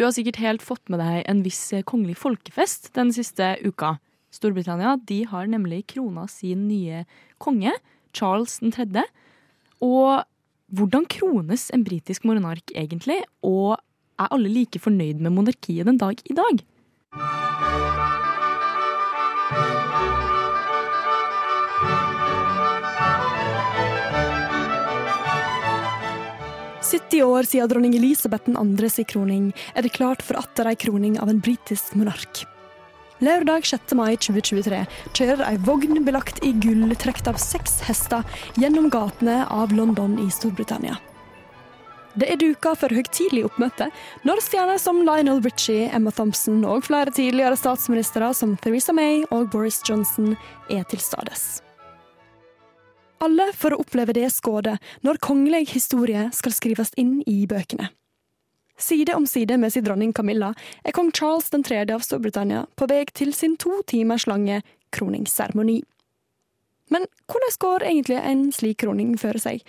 Du 0.00 0.06
har 0.06 0.14
sikkert 0.16 0.38
helt 0.40 0.62
fått 0.64 0.88
med 0.88 0.96
deg 1.02 1.26
en 1.28 1.42
viss 1.44 1.58
eh, 1.76 1.82
kongelig 1.84 2.14
folkefest 2.16 2.86
den 2.96 3.10
siste 3.12 3.50
uka. 3.60 3.98
Storbritannia 4.32 4.94
de 5.04 5.18
har 5.28 5.44
nemlig 5.44 5.82
krona 5.92 6.24
sin 6.24 6.62
nye 6.70 7.02
konge, 7.36 7.74
Charles 8.16 8.56
3. 8.64 9.04
Og 9.84 10.24
hvordan 10.72 11.04
krones 11.04 11.66
en 11.76 11.84
britisk 11.84 12.24
monark 12.24 12.72
egentlig? 12.72 13.18
Og 13.44 13.76
er 13.76 14.32
alle 14.32 14.48
like 14.48 14.80
fornøyd 14.80 15.20
med 15.20 15.36
monarkiet 15.36 15.84
den 15.84 16.00
dag 16.00 16.16
i 16.24 16.38
dag? 16.40 16.64
70 27.10 27.22
år 27.22 27.42
siden 27.42 27.68
dronning 27.68 27.94
Elisabeth 27.96 28.44
2. 28.44 28.88
sin 28.88 29.04
kroning 29.04 29.52
er 29.74 29.82
det 29.82 29.90
klart 29.96 30.22
for 30.22 30.38
atter 30.38 30.68
ei 30.70 30.76
kroning 30.78 31.16
av 31.18 31.28
en 31.28 31.40
britisk 31.42 31.94
monark. 31.98 32.44
Lørdag 33.18 33.66
6. 33.66 33.96
mai 33.98 34.14
2023 34.14 34.84
kjører 35.18 35.42
ei 35.48 35.56
vogn 35.66 36.04
belagt 36.06 36.38
i 36.46 36.52
gull 36.62 36.94
trukket 36.94 37.26
av 37.32 37.40
seks 37.42 37.80
hester 37.88 38.22
gjennom 38.54 38.86
gatene 38.94 39.42
av 39.50 39.74
London 39.74 40.20
i 40.22 40.28
Storbritannia. 40.30 41.00
Det 42.14 42.28
er 42.30 42.38
duka 42.38 42.76
for 42.78 42.94
høytidelig 42.94 43.48
oppmøte 43.48 43.88
når 44.22 44.44
stjerner 44.46 44.78
som 44.78 45.02
Lionel 45.02 45.42
Richie, 45.42 45.88
Emma 45.90 46.14
Thompson 46.14 46.62
og 46.62 46.86
flere 46.86 47.10
tidligere 47.10 47.58
statsministre 47.58 48.30
som 48.38 48.54
Theresa 48.62 48.94
May 48.94 49.24
og 49.32 49.50
Boris 49.50 49.82
Johnson 49.82 50.36
er 50.70 50.86
til 50.86 51.02
stades. 51.02 51.58
Alle 53.20 53.50
for 53.52 53.74
å 53.74 53.80
oppleve 53.82 54.14
det 54.16 54.30
skådet 54.32 54.78
når 55.04 55.20
kongelig 55.20 55.66
historie 55.74 56.28
skal 56.32 56.54
skrives 56.56 56.94
inn 57.00 57.18
i 57.28 57.42
bøkene. 57.48 57.90
Side 58.80 59.12
om 59.12 59.26
side 59.28 59.58
med 59.60 59.72
sin 59.74 59.84
dronning 59.84 60.12
Camilla 60.16 60.54
er 60.84 60.96
kong 60.96 61.10
Charles 61.12 61.50
3. 61.52 61.82
av 61.92 62.00
Storbritannia 62.00 62.64
på 62.80 62.88
vei 62.88 63.04
til 63.12 63.34
sin 63.36 63.58
to 63.60 63.82
timers 63.84 64.24
lange 64.26 64.62
kroningsseremoni. 64.96 65.82
Men 66.90 67.04
hvordan 67.28 67.58
går 67.60 67.86
egentlig 67.92 68.20
en 68.24 68.46
slik 68.56 68.80
kroning 68.80 69.12
for 69.20 69.36
seg? 69.38 69.60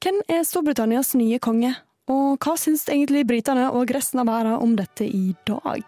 Hvem 0.00 0.22
er 0.32 0.42
Storbritannias 0.48 1.12
nye 1.14 1.38
konge? 1.38 1.74
Og 2.08 2.40
hva 2.40 2.56
syns 2.60 2.88
egentlig 2.88 3.26
britene 3.28 3.70
og 3.72 3.92
resten 3.92 4.24
av 4.24 4.28
verden 4.32 4.58
om 4.64 4.74
dette 4.80 5.04
i 5.04 5.34
dag? 5.48 5.84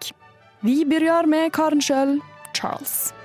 Vi 0.65 0.83
begynner 0.85 1.29
med 1.29 1.53
karen 1.53 1.81
sjøl, 1.81 2.19
Charles. 2.53 3.16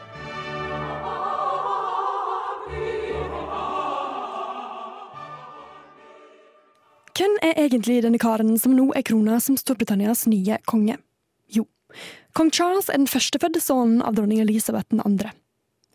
Hvem 7.22 7.36
er 7.38 7.54
egentlig 7.54 8.00
denne 8.02 8.18
karen 8.18 8.56
som 8.58 8.72
nå 8.74 8.88
er 8.98 9.04
krona 9.06 9.36
som 9.38 9.54
Storbritannias 9.54 10.24
nye 10.26 10.56
konge? 10.66 10.96
Jo, 11.54 11.62
kong 12.34 12.48
Charles 12.50 12.88
er 12.90 12.98
den 12.98 13.06
førstefødte 13.06 13.60
sønnen 13.62 14.00
av 14.02 14.16
dronning 14.16 14.40
Elisabeth 14.42 14.90
2. 14.90 15.30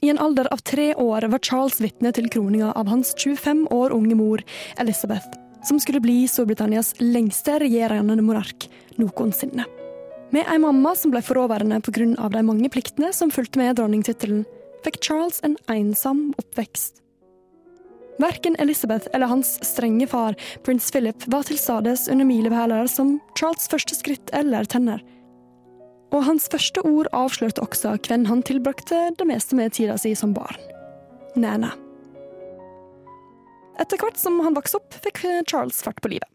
I 0.07 0.11
en 0.13 0.21
alder 0.23 0.47
av 0.55 0.61
tre 0.63 0.93
år 0.95 1.25
var 1.27 1.41
Charles 1.43 1.81
vitne 1.83 2.13
til 2.15 2.29
kroninga 2.31 2.69
av 2.79 2.87
hans 2.87 3.11
25 3.17 3.65
år 3.75 3.95
unge 3.97 4.15
mor, 4.15 4.43
Elizabeth, 4.79 5.27
som 5.67 5.81
skulle 5.83 5.99
bli 6.05 6.21
Storbritannias 6.31 6.93
lengste 7.03 7.57
regjerende 7.59 8.15
monark 8.23 8.69
noensinne. 8.95 9.65
Med 10.31 10.47
ei 10.47 10.61
mamma 10.63 10.93
som 10.95 11.11
ble 11.11 11.25
fraværende 11.25 11.81
pga. 11.83 12.29
de 12.37 12.45
mange 12.53 12.71
pliktene 12.71 13.11
som 13.11 13.35
fulgte 13.35 13.59
med 13.59 13.75
dronningtittelen, 13.75 14.45
fikk 14.87 15.01
Charles 15.03 15.43
en 15.43 15.59
ensom 15.67 16.29
oppvekst. 16.39 17.01
Verken 18.17 18.55
Elizabeth 18.59 19.07
eller 19.13 19.29
hans 19.29 19.57
strenge 19.65 20.07
far, 20.07 20.35
prins 20.65 20.91
Philip, 20.91 21.27
var 21.27 21.45
til 21.45 21.59
stades 21.61 22.07
under 22.09 22.25
milepæler 22.25 22.89
som 22.89 23.19
Charles' 23.39 23.69
første 23.69 23.95
skritt 23.97 24.33
eller 24.33 24.65
tenner. 24.65 25.03
Og 26.15 26.23
hans 26.23 26.47
første 26.51 26.81
ord 26.87 27.09
avslørte 27.13 27.61
også 27.61 27.97
hvem 28.07 28.25
han 28.29 28.41
tilbrakte 28.47 29.09
det 29.17 29.27
meste 29.27 29.57
med 29.59 29.75
tida 29.75 29.97
si 30.01 30.15
som 30.15 30.33
barn. 30.33 30.57
Nana. 31.35 31.73
Etter 33.77 33.99
hvert 34.01 34.17
som 34.17 34.39
han 34.41 34.57
vokste 34.57 34.79
opp, 34.79 34.95
fikk 35.03 35.21
Charles 35.45 35.83
fart 35.85 36.01
på 36.01 36.15
livet. 36.15 36.29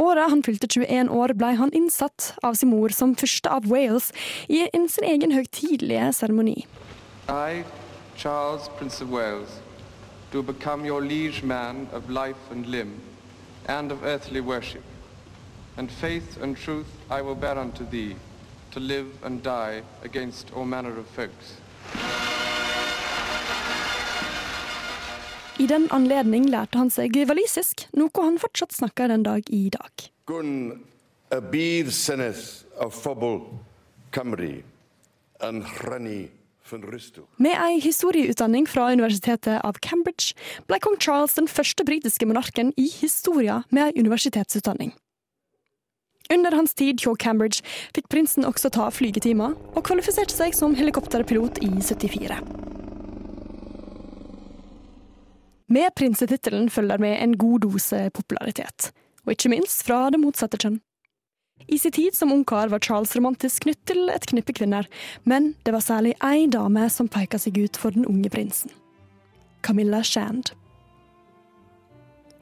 Året 0.00 0.30
han 0.32 0.42
fylte 0.44 0.68
21 0.68 1.10
år, 1.12 1.34
ble 1.36 1.54
han 1.60 1.72
innsatt 1.76 2.34
av 2.44 2.56
sin 2.56 2.72
mor 2.72 2.92
som 2.92 3.12
første 3.20 3.48
av 3.52 3.66
Wales 3.68 4.10
i 4.48 4.64
sin 4.88 5.04
egen 5.04 5.32
høytidelige 5.36 6.12
seremoni. 6.16 6.64
I, 7.28 7.64
Charles, 8.16 8.70
Prince 8.78 9.04
of 9.04 9.12
Wales, 9.12 9.60
do 10.30 10.42
become 10.42 10.84
your 10.84 11.02
liege 11.02 11.42
man 11.42 11.88
of 11.92 12.08
life 12.10 12.50
and 12.50 12.66
limb, 12.66 13.00
and 13.66 13.92
of 13.92 14.04
earthly 14.04 14.40
worship. 14.40 14.84
And 15.76 15.90
faith 15.90 16.38
and 16.42 16.56
truth 16.56 16.86
I 17.10 17.22
will 17.22 17.34
bear 17.34 17.58
unto 17.58 17.84
thee, 17.84 18.16
to 18.72 18.80
live 18.80 19.06
and 19.24 19.42
die 19.42 19.82
against 20.04 20.52
all 20.54 20.64
manner 20.64 20.98
of 20.98 21.06
folks. 21.06 21.56
I 25.58 25.66
den 25.66 25.88
anledning 25.90 26.46
lærte 26.48 26.78
han 26.78 26.90
seg 26.90 27.16
walisisk, 27.28 27.84
noe 27.92 28.22
han 28.24 28.38
fortsatt 28.40 28.72
snakker 28.72 29.10
den 29.12 29.26
dag 29.26 29.50
i 29.52 29.68
dag. 29.68 30.06
Gun 30.26 30.80
y 31.30 31.40
bydd 31.52 31.92
senes 31.92 32.64
a 32.80 32.88
Kamri 34.10 34.62
nrystw. 35.40 36.39
Med 37.40 37.54
ei 37.56 37.80
historieutdanning 37.82 38.66
fra 38.70 38.88
Universitetet 38.92 39.60
av 39.66 39.78
Cambridge 39.82 40.34
ble 40.70 40.78
kong 40.82 40.98
Charles 41.02 41.36
den 41.38 41.48
første 41.50 41.86
britiske 41.86 42.26
monarken 42.28 42.74
i 42.76 42.88
historia 43.00 43.62
med 43.70 43.90
ei 43.90 44.04
universitetsutdanning. 44.04 44.94
Under 46.30 46.54
hans 46.54 46.74
tid 46.78 47.02
hjå 47.02 47.16
Cambridge 47.18 47.64
fikk 47.94 48.06
prinsen 48.12 48.46
også 48.46 48.70
ta 48.70 48.86
flygetimer, 48.94 49.56
og 49.74 49.82
kvalifiserte 49.88 50.34
seg 50.36 50.54
som 50.54 50.76
helikopterpilot 50.78 51.58
i 51.66 51.72
74. 51.82 52.38
Med 55.70 55.94
prinsetittelen 55.98 56.70
følger 56.70 57.02
med 57.02 57.18
en 57.22 57.34
god 57.38 57.66
dose 57.66 58.04
popularitet, 58.14 58.92
og 59.26 59.34
ikke 59.34 59.50
minst 59.52 59.84
fra 59.86 60.06
det 60.10 60.22
motsatte 60.22 60.58
kjønn. 60.58 60.78
I 61.66 61.78
sin 61.78 61.92
tid 61.92 62.14
som 62.16 62.32
ungkar 62.32 62.68
var 62.68 62.78
Charles 62.78 63.16
romantisk 63.16 63.62
knytt 63.66 63.80
til 63.86 64.08
et 64.10 64.26
knippe 64.30 64.54
kvinner, 64.56 64.86
men 65.24 65.54
det 65.64 65.74
var 65.74 65.84
særlig 65.84 66.16
ei 66.24 66.46
dame 66.50 66.88
som 66.90 67.08
peka 67.08 67.38
seg 67.38 67.58
ut 67.60 67.78
for 67.78 67.94
den 67.94 68.08
unge 68.08 68.30
prinsen. 68.32 68.72
Camilla 69.62 70.02
Shand. 70.02 70.50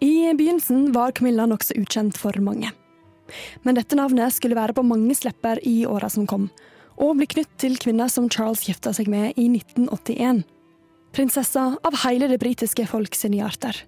I 0.01 0.33
begynnelsen 0.35 0.93
var 0.95 1.13
Camilla 1.13 1.47
nokså 1.47 1.75
ukjent 1.81 2.19
for 2.19 2.37
mange. 2.41 2.71
Men 3.63 3.77
dette 3.77 3.99
navnet 3.99 4.33
skulle 4.33 4.57
være 4.57 4.77
på 4.77 4.87
manges 4.87 5.25
lepper 5.27 5.61
i 5.67 5.83
åra 5.87 6.09
som 6.09 6.27
kom, 6.27 6.49
og 6.97 7.19
bli 7.19 7.27
knytt 7.35 7.51
til 7.61 7.77
kvinner 7.81 8.09
som 8.11 8.31
Charles 8.31 8.65
gifta 8.69 8.95
seg 8.95 9.11
med 9.11 9.35
i 9.37 9.49
1981. 9.51 10.45
Prinsessa 11.15 11.73
av 11.83 12.01
hele 12.05 12.29
det 12.31 12.41
britiske 12.41 12.87
folk 12.89 13.17
sine 13.19 13.41
hjerter. 13.41 13.83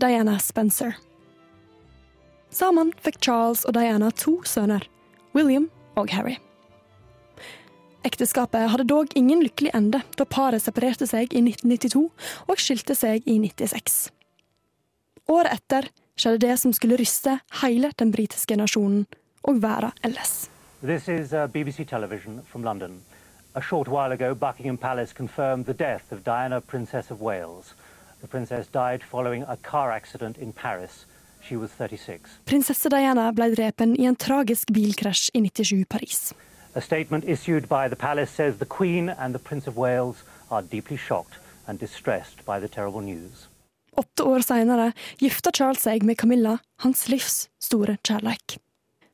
Diana 0.00 0.38
Spencer. 0.42 0.96
Sammen 2.50 2.92
fikk 3.02 3.20
Charles 3.24 3.64
og 3.66 3.74
Diana 3.76 4.10
to 4.10 4.38
sønner, 4.46 4.84
William 5.34 5.70
og 5.96 6.10
Harry. 6.14 6.36
Ekteskapet 8.06 8.70
hadde 8.70 8.86
dog 8.86 9.10
ingen 9.18 9.42
lykkelig 9.42 9.72
ende 9.74 10.02
da 10.18 10.24
paret 10.30 10.62
separerte 10.62 11.08
seg 11.10 11.32
i 11.34 11.42
1992 11.42 12.04
og 12.46 12.60
skilte 12.62 12.94
seg 12.94 13.26
i 13.26 13.38
96. 13.42 13.96
Året 15.26 15.56
etter 15.58 15.88
skjedde 16.14 16.44
det 16.46 16.54
som 16.62 16.74
skulle 16.76 16.98
ryste 17.00 17.40
hele 17.62 17.90
den 17.98 18.12
britiske 18.14 18.56
nasjonen 18.56 19.08
og 19.42 19.58
verden 19.62 19.96
ellers. 20.06 20.46
This 20.82 21.08
is 21.08 21.32
uh, 21.32 21.48
BBC 21.48 21.88
Television 21.88 22.42
from 22.46 22.62
London. 22.62 23.02
A 23.54 23.60
short 23.60 23.88
while 23.88 24.12
ago, 24.12 24.34
Buckingham 24.34 24.76
Palace 24.76 25.12
confirmed 25.12 25.66
the 25.66 25.74
death 25.74 26.12
of 26.12 26.22
Diana, 26.22 26.60
Princess 26.60 27.10
of 27.10 27.20
Wales. 27.20 27.74
The 28.20 28.28
princess 28.28 28.68
died 28.68 29.02
following 29.02 29.42
a 29.48 29.56
car 29.56 29.90
accident 29.90 30.38
in 30.38 30.52
Paris. 30.52 31.06
She 31.48 31.56
was 31.56 31.70
36. 31.70 32.40
Prinsesse 32.44 32.88
Diana 32.90 33.30
ble 33.32 33.52
drepen 33.54 33.94
i 34.00 34.06
en 34.08 34.16
tragisk 34.18 34.72
bilkrasj 34.74 35.30
i 35.32 35.40
97 35.44 35.84
Paris. 35.86 36.34
A 36.74 36.80
statement 36.80 37.24
issued 37.24 37.68
by 37.68 37.88
the 37.88 37.96
palace 37.96 38.32
says 38.34 38.58
the 38.58 38.66
Queen 38.66 39.08
and 39.08 39.34
the 39.34 39.38
Prince 39.38 39.70
of 39.70 39.76
Wales 39.76 40.24
are 40.50 40.62
deeply 40.62 40.96
shocked 40.96 41.38
and 41.68 41.78
distressed 41.78 42.44
by 42.44 42.58
the 42.58 42.68
terrible 42.68 43.00
news. 43.00 43.46
Åtte 43.96 44.22
år 44.22 44.42
senere 44.42 44.90
gifta 45.22 45.50
Charles 45.54 45.86
seg 45.86 46.02
med 46.02 46.18
Camilla, 46.18 46.58
hans 46.82 47.06
livs 47.08 47.48
store 47.62 47.96
kjærleik. 48.02 48.58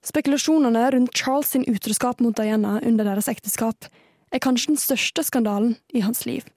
Spekulasjonene 0.03 0.89
rundt 0.91 1.15
Charles 1.15 1.53
sin 1.53 1.69
utroskap 1.69 2.21
mot 2.21 2.37
Diana 2.37 2.81
under 2.81 3.05
deres 3.05 3.29
ekteskap 3.29 3.87
er 4.33 4.41
kanskje 4.41 4.73
den 4.73 4.81
største 4.81 5.23
skandalen 5.23 5.77
i 5.93 6.01
hans 6.01 6.25
liv. 6.27 6.49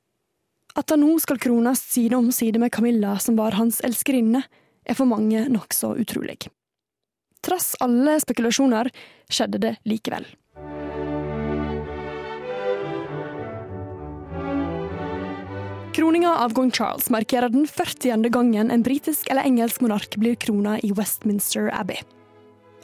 At 0.75 0.89
han 0.89 1.03
nå 1.03 1.19
skal 1.19 1.37
krones 1.39 1.83
side 1.83 2.15
om 2.15 2.31
side 2.31 2.63
med 2.63 2.71
Camilla, 2.71 3.19
som 3.19 3.35
var 3.35 3.59
hans 3.59 3.83
elskerinne, 3.83 4.41
er 4.85 4.97
for 4.97 5.09
mange 5.09 5.47
nokså 5.51 5.95
utrolig. 5.99 6.39
Trass 7.45 7.75
alle 7.83 8.17
spekulasjoner 8.21 8.89
skjedde 9.29 9.61
det 9.61 9.75
likevel. 9.85 10.25
Kroninga 15.95 16.33
av 16.43 16.51
kong 16.53 16.71
Charles 16.75 17.09
markerer 17.09 17.49
den 17.49 17.67
40. 17.67 18.29
gangen 18.29 18.71
en 18.71 18.83
britisk 18.83 19.29
eller 19.31 19.47
engelsk 19.47 19.81
monark 19.81 20.17
blir 20.19 20.35
krona 20.35 20.79
i 20.83 20.91
Westminster 20.91 21.69
Abbey. 21.73 22.01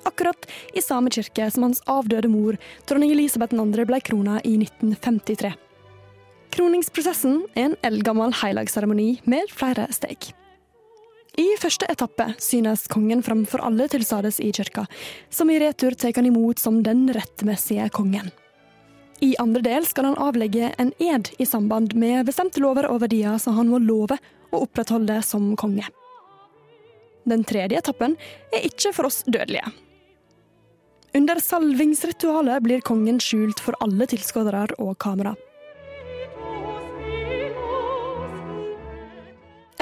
Akkurat 0.08 0.48
i 0.74 0.82
samme 0.82 1.12
kirke 1.12 1.50
som 1.52 1.68
hans 1.68 1.84
avdøde 1.92 2.32
mor, 2.32 2.56
dronning 2.88 3.12
Elisabeth 3.12 3.56
2., 3.56 3.86
ble 3.90 4.00
krona 4.00 4.40
i 4.48 4.56
1953. 4.62 5.52
Kroningsprosessen 6.56 7.42
er 7.56 7.70
en 7.70 7.80
eldgammel 7.84 8.34
helligseremoni 8.42 9.18
med 9.30 9.52
flere 9.52 9.92
steg. 9.92 10.32
I 11.40 11.48
første 11.62 11.88
etappe 11.88 12.26
synes 12.44 12.88
kongen 12.92 13.22
framfor 13.24 13.64
alle 13.64 13.88
til 13.92 14.04
stades 14.04 14.42
i 14.44 14.50
kirka, 14.52 14.84
som 15.32 15.50
i 15.52 15.60
retur 15.64 15.96
tar 15.96 16.12
han 16.18 16.28
imot 16.28 16.60
som 16.60 16.82
den 16.84 17.06
rettmessige 17.16 17.88
kongen. 17.96 18.32
I 19.22 19.36
andre 19.40 19.62
del 19.62 19.86
skal 19.86 20.10
han 20.10 20.20
avlegge 20.20 20.74
en 20.82 20.92
ed 21.00 21.30
i 21.40 21.46
samband 21.46 21.94
med 21.94 22.26
bestemte 22.28 22.60
lover 22.60 22.90
og 22.90 23.04
verdier 23.04 23.38
som 23.40 23.56
han 23.56 23.70
må 23.70 23.80
love 23.80 24.18
å 24.52 24.64
opprettholde 24.66 25.22
som 25.24 25.54
konge. 25.56 25.86
Den 27.24 27.46
tredje 27.46 27.78
etappen 27.78 28.18
er 28.52 28.66
ikke 28.66 28.92
for 28.98 29.08
oss 29.08 29.22
dødelige. 29.28 29.70
Under 31.16 31.40
salvingsritualet 31.44 32.64
blir 32.66 32.84
kongen 32.88 33.20
skjult 33.22 33.62
for 33.62 33.78
alle 33.84 34.08
tilskuere 34.10 34.66
og 34.80 34.98
kamera. 35.00 35.36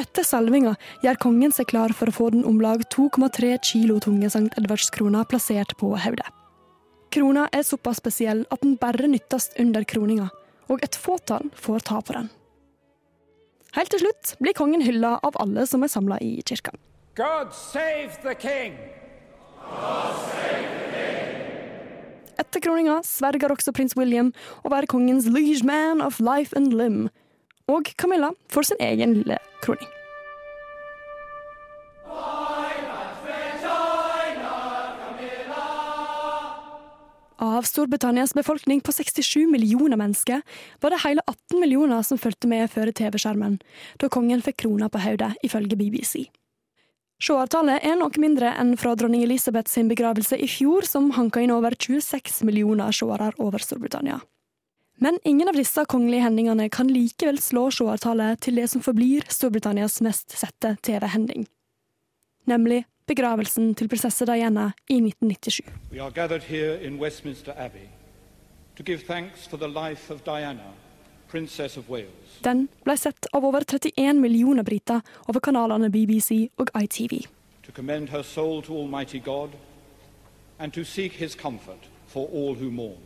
Etter 0.10 0.26
salvinga 0.26 0.72
gjør 1.04 1.18
kongen 1.22 1.52
seg 1.54 1.68
klar 1.70 1.92
for 1.94 2.10
å 2.10 2.14
få 2.16 2.28
den 2.34 2.42
om 2.50 2.58
lag 2.64 2.82
2,3 2.90 3.52
kilo 3.62 4.00
tunge 4.02 4.26
St. 4.26 4.50
Edvardskrona 4.58 5.22
plassert 5.30 5.76
på 5.78 5.92
hodet. 5.94 6.26
Krona 7.14 7.44
er 7.54 7.62
såpass 7.66 8.02
spesiell 8.02 8.42
at 8.50 8.64
den 8.66 8.74
bare 8.82 9.06
nyttes 9.10 9.52
under 9.62 9.86
kroninga, 9.86 10.32
og 10.66 10.82
et 10.86 10.98
fåtall 10.98 11.52
får 11.54 11.86
ta 11.86 12.00
på 12.02 12.16
den. 12.18 12.32
Helt 13.78 13.94
til 13.94 14.02
slutt 14.02 14.34
blir 14.42 14.58
kongen 14.58 14.82
hylla 14.82 15.20
av 15.22 15.38
alle 15.38 15.68
som 15.70 15.86
er 15.86 15.94
samla 15.94 16.18
i 16.26 16.40
kirka. 16.42 16.74
God 17.14 17.54
save 17.54 18.18
the 18.26 18.34
king! 18.34 18.82
Etter 22.40 22.66
kroninga 22.66 22.98
sverger 23.06 23.54
også 23.54 23.76
prins 23.78 23.94
William 24.00 24.34
å 24.66 24.74
være 24.74 24.90
kongens 24.90 25.30
liege 25.30 25.62
man 25.70 26.02
of 26.02 26.18
life 26.18 26.58
and 26.58 26.74
limb, 26.74 27.14
og 27.70 27.94
Camilla 28.02 28.34
får 28.50 28.72
sin 28.72 28.86
egen 28.90 29.20
lille 29.22 29.38
kroning. 29.62 29.99
Av 37.40 37.64
Storbritannias 37.64 38.34
befolkning 38.34 38.82
på 38.82 38.92
67 38.92 39.48
millioner 39.48 39.98
mennesker 39.98 40.42
var 40.80 40.90
det 40.90 41.00
hele 41.04 41.22
18 41.28 41.60
millioner 41.60 42.02
som 42.04 42.18
fulgte 42.18 42.48
med 42.52 42.68
før 42.72 42.92
TV-skjermen, 42.92 43.58
da 44.00 44.10
kongen 44.12 44.44
fikk 44.44 44.62
krona 44.66 44.90
på 44.92 45.00
hodet, 45.00 45.34
ifølge 45.44 45.76
BBC. 45.80 46.26
Seertallet 47.20 47.84
er 47.84 47.96
noe 48.00 48.16
mindre 48.20 48.54
enn 48.60 48.78
fra 48.80 48.94
dronning 48.96 49.24
Elisabeth 49.24 49.72
sin 49.72 49.92
begravelse 49.92 50.40
i 50.40 50.48
fjor, 50.52 50.88
som 50.88 51.12
hanka 51.16 51.44
inn 51.44 51.52
over 51.52 51.76
26 51.76 52.46
millioner 52.48 52.96
seere 52.96 53.32
over 53.38 53.60
Storbritannia. 53.60 54.22
Men 55.00 55.20
ingen 55.24 55.52
av 55.52 55.60
disse 55.60 55.84
kongelige 55.88 56.28
hendingene 56.28 56.68
kan 56.72 56.92
likevel 56.92 57.40
slå 57.44 57.70
seertallet 57.76 58.40
til 58.44 58.60
det 58.60 58.68
som 58.72 58.84
forblir 58.84 59.28
Storbritannias 59.32 60.00
mest 60.04 60.36
sette 60.36 60.78
TV-hending, 60.84 61.48
nemlig 62.46 62.84
begravelsen 63.08 63.74
til 63.76 63.90
prinsesse 63.90 64.26
Diana 64.26 64.72
i 64.90 65.00
1997. 65.02 65.66
We 65.92 66.00
are 66.02 66.12
gathered 66.12 66.44
here 66.44 66.78
in 66.78 67.00
Westminster 67.00 67.54
Abbey 67.58 67.88
to 68.78 68.84
give 68.84 69.02
thanks 69.08 69.48
for 69.48 69.58
the 69.58 69.68
life 69.68 70.14
of 70.14 70.24
Diana, 70.26 70.72
Princess 71.28 71.78
of 71.78 71.90
Wales. 71.90 72.40
Den 72.44 72.68
ble 72.86 72.96
sett 72.98 73.28
av 73.34 73.46
over 73.46 73.64
31 73.64 74.22
millioner 74.22 74.64
briter 74.64 75.02
over 75.28 75.40
kanalene 75.40 75.90
BBC 75.90 76.50
og 76.58 76.70
ITV. 76.84 77.26
to 77.66 77.72
commend 77.76 78.10
her 78.10 78.24
soul 78.24 78.62
to 78.64 78.74
Almighty 78.74 79.20
God, 79.20 79.50
and 80.60 80.74
to 80.74 80.84
seek 80.84 81.14
his 81.14 81.36
comfort 81.36 81.86
for 82.08 82.28
all 82.34 82.56
who 82.56 82.72
mourn. 82.72 82.98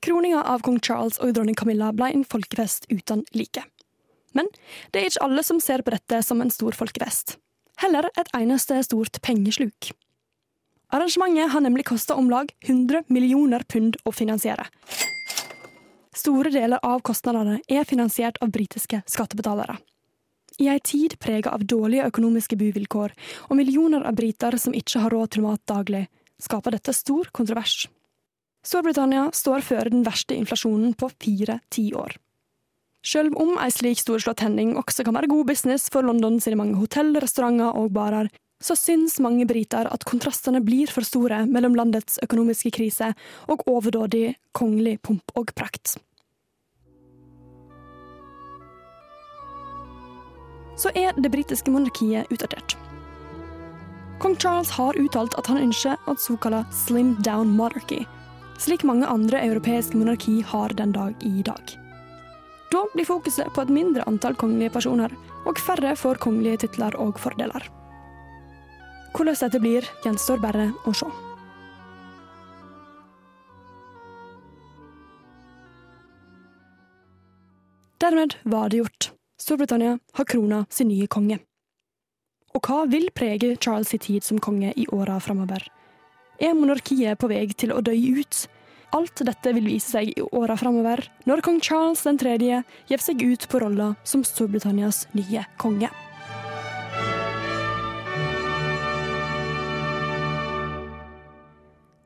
Kroninga 0.00 0.42
av 0.42 0.60
kong 0.60 0.80
Charles 0.80 1.16
og 1.18 1.32
dronning 1.34 1.56
Camilla 1.56 1.92
ble 1.92 2.10
en 2.12 2.24
folkefest 2.24 2.86
uten 2.92 3.24
like. 3.32 3.62
Men 4.34 4.46
det 4.92 5.00
er 5.00 5.08
ikke 5.08 5.24
alle 5.24 5.42
som 5.42 5.60
ser 5.60 5.82
på 5.82 5.90
dette 5.94 6.20
som 6.22 6.40
en 6.44 6.50
stor 6.52 6.76
folkefest. 6.76 7.38
Heller 7.82 8.08
et 8.16 8.30
eneste 8.36 8.78
stort 8.86 9.20
pengesluk. 9.22 9.90
Arrangementet 10.94 11.50
har 11.52 11.60
nemlig 11.60 11.84
kosta 11.88 12.14
om 12.14 12.30
lag 12.30 12.52
100 12.64 13.04
millioner 13.12 13.64
pund 13.68 13.98
å 14.04 14.12
finansiere. 14.14 14.68
Store 16.16 16.50
deler 16.50 16.80
av 16.86 17.02
kostnadene 17.04 17.58
er 17.68 17.84
finansiert 17.84 18.38
av 18.40 18.54
britiske 18.54 19.02
skattebetalere. 19.04 19.76
I 20.56 20.70
ei 20.72 20.80
tid 20.80 21.18
prega 21.20 21.52
av 21.52 21.66
dårlige 21.68 22.06
økonomiske 22.08 22.56
buvilkår 22.56 23.12
og 23.50 23.56
millioner 23.58 24.06
av 24.08 24.16
briter 24.16 24.56
som 24.56 24.72
ikke 24.72 25.02
har 25.04 25.12
råd 25.12 25.34
til 25.34 25.44
mat 25.44 25.60
daglig, 25.68 26.06
skaper 26.40 26.78
dette 26.78 26.94
stor 26.96 27.28
kontrovers. 27.36 27.90
Storbritannia 28.64 29.28
står 29.36 29.60
før 29.66 29.90
den 29.92 30.06
verste 30.06 30.34
inflasjonen 30.34 30.96
på 30.96 31.10
fire 31.20 31.60
tiår. 31.70 32.16
Selv 33.06 33.36
om 33.38 33.54
ei 33.62 33.70
slik 33.70 34.00
storslått 34.02 34.42
hending 34.42 34.72
også 34.80 35.04
kan 35.06 35.14
være 35.14 35.30
god 35.30 35.46
business 35.46 35.86
for 35.94 36.02
London 36.02 36.40
sine 36.42 36.58
mange 36.58 36.74
hotell, 36.80 37.14
restauranter 37.22 37.76
og 37.78 37.92
barer, 37.94 38.26
så 38.58 38.74
syns 38.74 39.20
mange 39.22 39.46
briter 39.46 39.86
at 39.92 40.06
kontrastene 40.08 40.62
blir 40.64 40.90
for 40.90 41.06
store 41.06 41.44
mellom 41.46 41.76
landets 41.78 42.18
økonomiske 42.24 42.72
krise 42.74 43.12
og 43.52 43.62
overdådig 43.70 44.34
kongelig 44.56 44.96
pomp 45.06 45.36
og 45.38 45.54
prakt. 45.54 45.94
Så 50.76 50.90
er 50.98 51.14
det 51.16 51.30
britiske 51.32 51.70
monarkiet 51.70 52.26
utdatert. 52.34 52.74
Kong 54.18 54.34
Charles 54.40 54.74
har 54.74 54.98
uttalt 54.98 55.36
at 55.38 55.46
han 55.46 55.62
ønsker 55.62 55.94
et 56.10 56.20
såkalt 56.20 56.74
slim 56.74 57.14
down 57.22 57.54
monarchy, 57.54 58.02
slik 58.58 58.82
mange 58.84 59.06
andre 59.06 59.44
europeiske 59.46 59.96
monarki 59.96 60.40
har 60.42 60.74
den 60.74 60.96
dag 60.96 61.14
i 61.22 61.42
dag. 61.46 61.85
Da 62.76 62.82
blir 62.92 63.06
fokuset 63.08 63.48
på 63.56 63.62
et 63.64 63.70
mindre 63.72 64.04
antall 64.04 64.34
kongelige 64.36 64.74
personer, 64.74 65.12
og 65.48 65.56
færre 65.64 65.94
får 65.96 66.18
kongelige 66.20 66.66
titler 66.66 66.92
og 67.00 67.16
fordeler. 67.16 67.64
Hvordan 69.16 69.38
dette 69.40 69.60
blir, 69.62 69.86
gjenstår 70.04 70.42
bare 70.42 70.66
å 70.84 70.92
se. 70.92 71.08
Dermed 78.04 78.36
var 78.44 78.68
det 78.68 78.82
gjort. 78.82 79.08
Storbritannia 79.40 79.94
har 80.18 80.28
krona 80.28 80.66
sin 80.68 80.90
nye 80.92 81.08
konge. 81.08 81.38
Og 82.52 82.68
hva 82.68 82.82
vil 82.92 83.08
prege 83.16 83.54
Charles' 83.56 83.96
tid 83.96 84.24
som 84.24 84.42
konge 84.42 84.74
i 84.76 84.84
åra 84.92 85.16
framover? 85.20 85.64
Er 86.36 86.52
monarkiet 86.52 87.16
på 87.16 87.32
vei 87.32 87.46
til 87.56 87.72
å 87.72 87.80
dø 87.80 87.96
ut? 87.96 88.44
Alt 88.96 89.20
dette 89.28 89.50
vil 89.52 89.66
vise 89.68 89.90
seg 89.92 90.12
i 90.14 90.22
åra 90.24 90.54
framover, 90.56 91.02
når 91.28 91.42
kong 91.44 91.58
Charles 91.60 92.00
3. 92.06 92.36
gir 92.88 93.02
seg 93.02 93.20
ut 93.20 93.44
på 93.50 93.60
rolla 93.60 93.90
som 94.08 94.22
Storbritannias 94.24 95.04
nye 95.12 95.42
konge. 95.60 95.90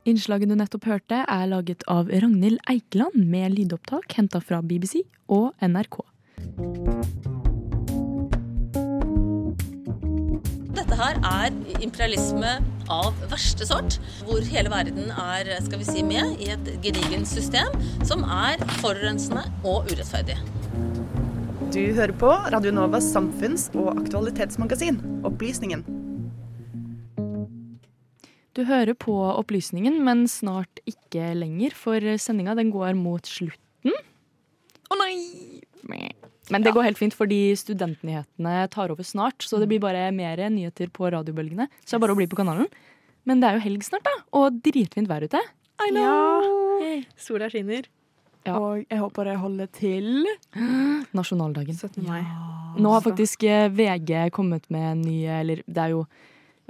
Innslaget 0.08 0.50
du 0.50 0.56
nettopp 0.58 0.88
hørte, 0.90 1.20
er 1.28 1.46
laget 1.52 1.84
av 1.86 2.10
Ragnhild 2.10 2.58
Eikeland 2.72 3.20
med 3.20 3.54
lydopptak 3.54 4.16
henta 4.18 4.40
fra 4.42 4.58
BBC 4.64 5.04
og 5.30 5.52
NRK. 5.62 6.00
Dette 10.80 10.98
her 11.04 11.22
er 11.22 11.54
imperialisme 11.78 12.58
av 12.90 13.16
verste 13.30 13.66
sort, 13.68 13.98
hvor 14.26 14.42
hele 14.44 14.72
verden 14.72 15.10
er 15.14 15.50
skal 15.64 15.80
vi 15.80 15.88
si, 15.88 16.02
med 16.06 16.40
i 16.42 16.50
et 16.54 16.70
gedigent 16.84 17.28
system 17.30 17.70
som 18.06 18.24
er 18.26 18.60
forurensende 18.82 19.46
og 19.62 19.88
urettferdig. 19.90 20.36
Du 21.70 21.80
hører 21.94 22.12
på 22.18 22.30
Radio 22.50 22.74
Novas 22.74 23.06
samfunns- 23.14 23.68
og 23.78 23.92
aktualitetsmagasin, 23.94 24.98
Opplysningen. 25.24 25.84
Du 28.58 28.64
hører 28.66 28.96
på 28.98 29.14
Opplysningen, 29.14 30.00
men 30.04 30.26
snart 30.28 30.82
ikke 30.90 31.30
lenger, 31.38 31.76
for 31.78 32.02
sendinga 32.18 32.58
den 32.58 32.74
går 32.74 32.98
mot 32.98 33.30
slutten. 33.30 33.94
Å 34.90 34.98
nei! 34.98 35.14
Men 36.50 36.64
det 36.66 36.72
går 36.74 36.88
helt 36.88 36.98
fint, 36.98 37.14
fordi 37.16 37.52
studentnyhetene 37.58 38.54
tar 38.72 38.92
over 38.92 39.06
snart. 39.06 39.44
Så 39.46 39.60
det 39.62 39.68
blir 39.70 39.82
bare 39.82 40.08
mer 40.14 40.42
nyheter 40.50 40.90
på 40.94 41.10
radiobølgene. 41.14 41.68
Så 41.84 41.94
det 41.94 42.00
er 42.00 42.04
bare 42.06 42.16
å 42.16 42.20
bli 42.20 42.28
på 42.30 42.40
kanalen. 42.40 42.68
Men 43.28 43.42
det 43.42 43.50
er 43.50 43.58
jo 43.58 43.64
helg 43.68 43.86
snart, 43.86 44.06
da. 44.06 44.16
Og 44.40 44.60
dritfint 44.64 45.10
vær 45.10 45.26
ute. 45.26 45.40
I 45.80 45.92
know! 45.94 47.00
Sola 47.20 47.48
skinner. 47.52 47.86
Og 48.48 48.86
jeg 48.86 48.98
håper 49.02 49.28
det 49.28 49.36
holder 49.40 49.68
til 49.76 50.10
Nasjonaldagen. 51.16 51.76
17. 51.76 52.02
mai. 52.06 52.22
Nå 52.80 52.92
har 52.94 53.04
faktisk 53.04 53.44
eh, 53.44 53.68
VG 53.68 54.30
kommet 54.32 54.68
med 54.72 54.86
en 54.92 55.00
ny 55.02 55.16
Eller 55.26 55.60
det 55.66 55.82
er 55.82 55.92
jo 55.92 56.04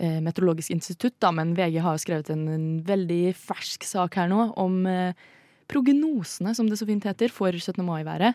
eh, 0.01 0.19
Meteorologisk 0.25 0.73
institutt, 0.75 1.19
da, 1.23 1.31
men 1.37 1.55
VG 1.55 1.79
har 1.85 2.01
skrevet 2.03 2.33
en, 2.35 2.47
en 2.51 2.67
veldig 2.87 3.37
fersk 3.39 3.87
sak 3.87 4.19
her 4.19 4.31
nå 4.33 4.49
om 4.59 4.81
eh, 4.91 5.29
prognosene, 5.71 6.55
som 6.57 6.67
det 6.67 6.81
så 6.81 6.89
fint 6.89 7.07
heter, 7.07 7.31
for 7.31 7.55
17. 7.55 7.85
mai-været. 7.87 8.35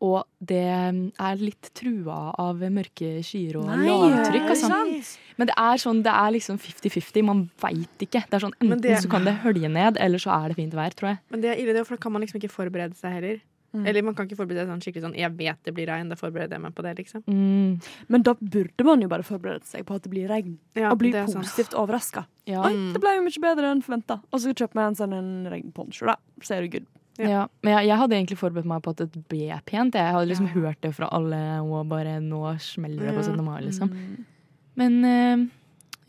Og 0.00 0.24
det 0.40 0.60
er 0.64 1.36
litt 1.36 1.68
trua 1.76 2.30
av 2.40 2.62
mørke 2.72 3.18
skyer 3.26 3.58
og 3.60 3.66
Nei, 3.68 3.84
lavtrykk. 3.84 4.48
Altså. 4.54 5.18
Men 5.36 5.46
det 5.50 5.56
er 5.60 5.76
sånn, 5.82 6.00
det 6.02 6.14
er 6.14 6.30
liksom 6.32 6.56
50-50. 6.58 7.22
Man 7.28 7.42
veit 7.60 8.06
ikke. 8.06 8.22
Det 8.30 8.38
er 8.38 8.46
sånn, 8.46 8.54
Enten 8.62 8.80
det- 8.80 8.96
så 9.02 9.10
kan 9.10 9.24
det 9.24 9.34
hølje 9.44 9.68
ned, 9.70 9.98
eller 10.00 10.18
så 10.18 10.32
er 10.32 10.48
det 10.48 10.56
fint 10.56 10.72
vær, 10.72 10.90
tror 10.96 11.08
jeg. 11.10 11.18
Men 11.30 11.40
det 11.42 11.50
er 11.52 11.60
ille, 11.62 11.74
det, 11.76 11.86
for 11.86 11.96
da 11.96 12.00
kan 12.00 12.12
man 12.12 12.22
liksom 12.22 12.40
ikke 12.40 12.50
forberede 12.50 12.96
seg 12.96 13.12
heller. 13.12 13.40
Mm. 13.72 13.86
Eller 13.86 14.02
man 14.02 14.14
kan 14.16 14.26
ikke 14.26 14.34
forberede 14.40 14.66
seg 14.66 14.72
sånn 14.72 14.80
skikkelig 14.82 15.02
sånn 15.04 15.14
Jeg 15.16 15.30
vet 15.36 15.58
det 15.62 15.72
blir 15.76 15.86
regn, 15.86 16.08
da 16.08 16.16
forbereder 16.16 16.50
jeg 16.56 16.60
meg 16.60 16.74
på 16.74 16.82
det, 16.82 16.96
liksom. 16.98 17.22
Men 18.08 18.22
da 18.22 18.34
burde 18.34 18.84
man 18.84 19.00
jo 19.02 19.06
bare 19.08 19.22
forberede 19.22 19.64
seg 19.64 19.84
på 19.86 19.94
at 19.94 20.02
det 20.02 20.10
blir 20.10 20.26
regn. 20.28 20.56
Ja, 20.74 20.90
og 20.90 20.98
bli 20.98 21.12
positivt 21.12 21.74
overraska. 21.78 22.26
Ja. 22.46 22.64
Oi, 22.64 22.72
Mm. 22.72 22.92
det 22.94 23.00
ble 23.00 23.14
jo 23.16 23.22
mye 23.22 23.40
bedre 23.40 23.70
enn 23.70 23.82
forventa. 23.82 24.20
Og 24.32 24.40
så 24.40 24.52
kjøper 24.54 24.74
meg 24.74 24.86
en 24.88 24.94
sånn 24.96 25.12
en 25.16 25.46
regnponcho, 25.52 26.06
da. 26.06 26.16
Så 26.40 26.56
er 26.56 26.62
du 26.62 26.68
good. 26.68 26.86
Ja. 27.28 27.44
Men 27.62 27.76
jeg, 27.76 27.88
jeg 27.90 28.00
hadde 28.00 28.16
egentlig 28.16 28.38
forberedt 28.40 28.68
meg 28.70 28.82
på 28.84 28.94
at 28.94 29.02
det 29.02 29.22
ble 29.30 29.60
pent. 29.68 29.98
Jeg 29.98 30.14
hadde 30.16 30.30
liksom 30.30 30.50
hørt 30.54 30.80
det 30.84 30.92
fra 30.96 31.10
alle, 31.16 31.40
og 31.64 31.88
bare 31.90 32.18
nå 32.24 32.42
smeller 32.64 33.10
det 33.10 33.16
på 33.18 33.24
Ja. 33.24 33.32
17. 33.34 33.44
mai, 33.44 33.60
liksom. 33.66 33.92
Mm. 33.92 34.24
Men 34.80 34.98
uh, 35.04 35.44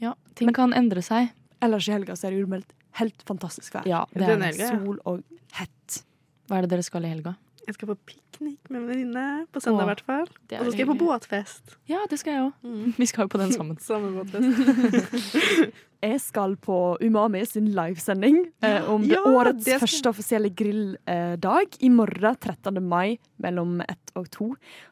ja, 0.03 0.15
ting 0.39 0.53
kan 0.55 0.73
endre 0.77 1.03
seg. 1.05 1.33
Ellers 1.61 1.89
i 1.89 1.95
helga 1.95 2.15
så 2.17 2.29
er 2.29 2.35
det 2.37 2.43
jo 2.43 2.61
helt 3.01 3.27
fantastisk 3.27 3.75
vær. 3.77 3.87
Ja, 3.89 4.05
det 4.15 4.29
er. 4.29 4.57
Sol 4.71 4.99
og 5.05 5.21
hett. 5.57 6.01
Hva 6.49 6.59
er 6.59 6.65
det 6.65 6.73
dere 6.73 6.85
skal 6.85 7.05
i 7.07 7.11
helga? 7.13 7.35
Jeg 7.67 7.75
skal 7.77 7.91
på 7.91 7.95
piknik 8.09 8.69
med 8.71 8.81
en 8.81 8.87
venninne. 8.89 9.25
På 9.53 9.61
søndag, 9.61 9.83
i 9.85 9.89
hvert 9.91 10.01
fall. 10.07 10.25
Og 10.31 10.63
så 10.65 10.71
skal 10.71 10.81
jeg 10.81 10.87
på 10.89 10.95
båtfest. 10.97 11.75
Ja, 11.91 11.99
det 12.09 12.17
skal 12.19 12.33
jeg 12.33 12.47
òg. 12.47 12.53
Vi 13.01 13.05
skal 13.11 13.27
jo 13.27 13.31
på 13.35 13.41
den 13.41 13.51
sammen. 13.57 13.77
Samme 13.83 14.11
båtfest. 14.17 15.77
Jeg 16.01 16.17
skal 16.17 16.55
på 16.57 16.75
Umami 17.05 17.43
sin 17.45 17.67
livesending 17.77 18.39
eh, 18.65 18.87
om 18.89 19.03
det 19.05 19.11
Ja, 19.13 19.19
årets 19.21 19.59
det 19.67 19.75
skal- 19.75 19.83
første 19.83 20.09
offisielle 20.09 20.49
grilldag. 20.49 21.75
I 21.85 21.89
morgen 21.93 22.35
13. 22.41 22.79
mai 22.81 23.19
mellom 23.37 23.83
ett 23.85 24.09
og 24.17 24.25
to. 24.33 24.47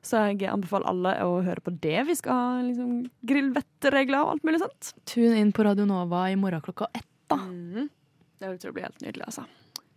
Så 0.05 0.21
jeg 0.37 0.45
anbefaler 0.53 0.85
alle 0.91 1.15
å 1.25 1.39
høre 1.41 1.63
på 1.65 1.73
det. 1.81 1.95
Vi 2.11 2.15
skal 2.19 2.37
ha 2.37 2.61
liksom, 2.61 2.91
grillvettregler 3.25 4.21
og 4.21 4.35
alt 4.35 4.45
mulig 4.45 4.61
sånt. 4.61 4.91
Tune 5.09 5.33
inn 5.41 5.49
på 5.51 5.65
Radio 5.65 5.87
Nova 5.89 6.27
i 6.29 6.37
morgen 6.37 6.61
klokka 6.61 6.91
ett. 6.93 7.09
da. 7.27 7.39
Det 7.41 8.53
tror 8.61 8.69
jeg 8.69 8.77
blir 8.77 8.85
helt 8.91 9.01
nydelig, 9.01 9.25
altså. 9.31 9.47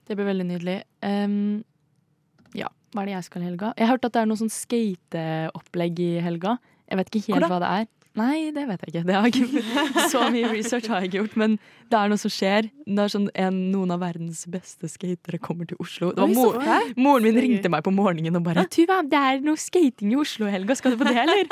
Det 0.08 0.16
blir 0.16 0.30
veldig 0.32 0.48
nydelig. 0.48 0.78
Em, 1.04 1.36
ja, 2.58 2.68
hva 2.92 3.02
er 3.02 3.10
det 3.10 3.16
jeg 3.16 3.28
skal 3.28 3.42
i 3.42 3.48
helga? 3.48 3.72
Jeg 3.78 3.88
har 3.88 3.96
hørt 3.96 4.06
at 4.08 4.14
det 4.14 4.22
er 4.22 4.30
noe 4.30 4.40
sånn 4.40 4.52
skateopplegg 4.52 6.02
i 6.04 6.12
helga. 6.24 6.56
Jeg 6.90 7.00
vet 7.00 7.12
ikke 7.12 7.36
helt 7.36 7.48
hva 7.48 7.60
det 7.62 7.72
er. 7.80 7.90
Nei, 8.18 8.50
det 8.52 8.66
vet 8.68 8.82
jeg 8.84 8.92
ikke. 8.92 9.02
Det 9.08 9.14
har 9.16 9.28
ikke. 9.30 10.08
Så 10.12 10.20
mye 10.34 10.48
research 10.52 10.88
har 10.92 11.00
jeg 11.00 11.08
ikke 11.08 11.20
gjort, 11.22 11.36
men 11.40 11.54
det 11.88 11.96
er 11.96 12.10
noe 12.12 12.20
som 12.20 12.32
skjer. 12.32 12.66
Det 12.84 13.00
er 13.04 13.12
sånn 13.12 13.28
en, 13.40 13.60
Noen 13.72 13.94
av 13.94 14.02
verdens 14.02 14.42
beste 14.52 14.88
skatere 14.90 15.38
kommer 15.40 15.68
til 15.70 15.78
Oslo. 15.80 16.10
Oi, 16.20 16.26
mor 16.36 16.58
moren 17.00 17.24
min 17.24 17.38
ringte 17.40 17.70
meg 17.72 17.84
på 17.86 17.92
morgenen 17.94 18.36
og 18.36 18.44
bare 18.44 18.66
'Tuva, 18.68 19.00
det 19.08 19.16
er 19.18 19.40
noe 19.44 19.56
skating 19.60 20.12
i 20.12 20.18
Oslo 20.20 20.48
i 20.48 20.52
helga, 20.52 20.76
skal 20.76 20.92
du 20.92 21.00
på 21.00 21.08
det, 21.08 21.16
eller?' 21.24 21.48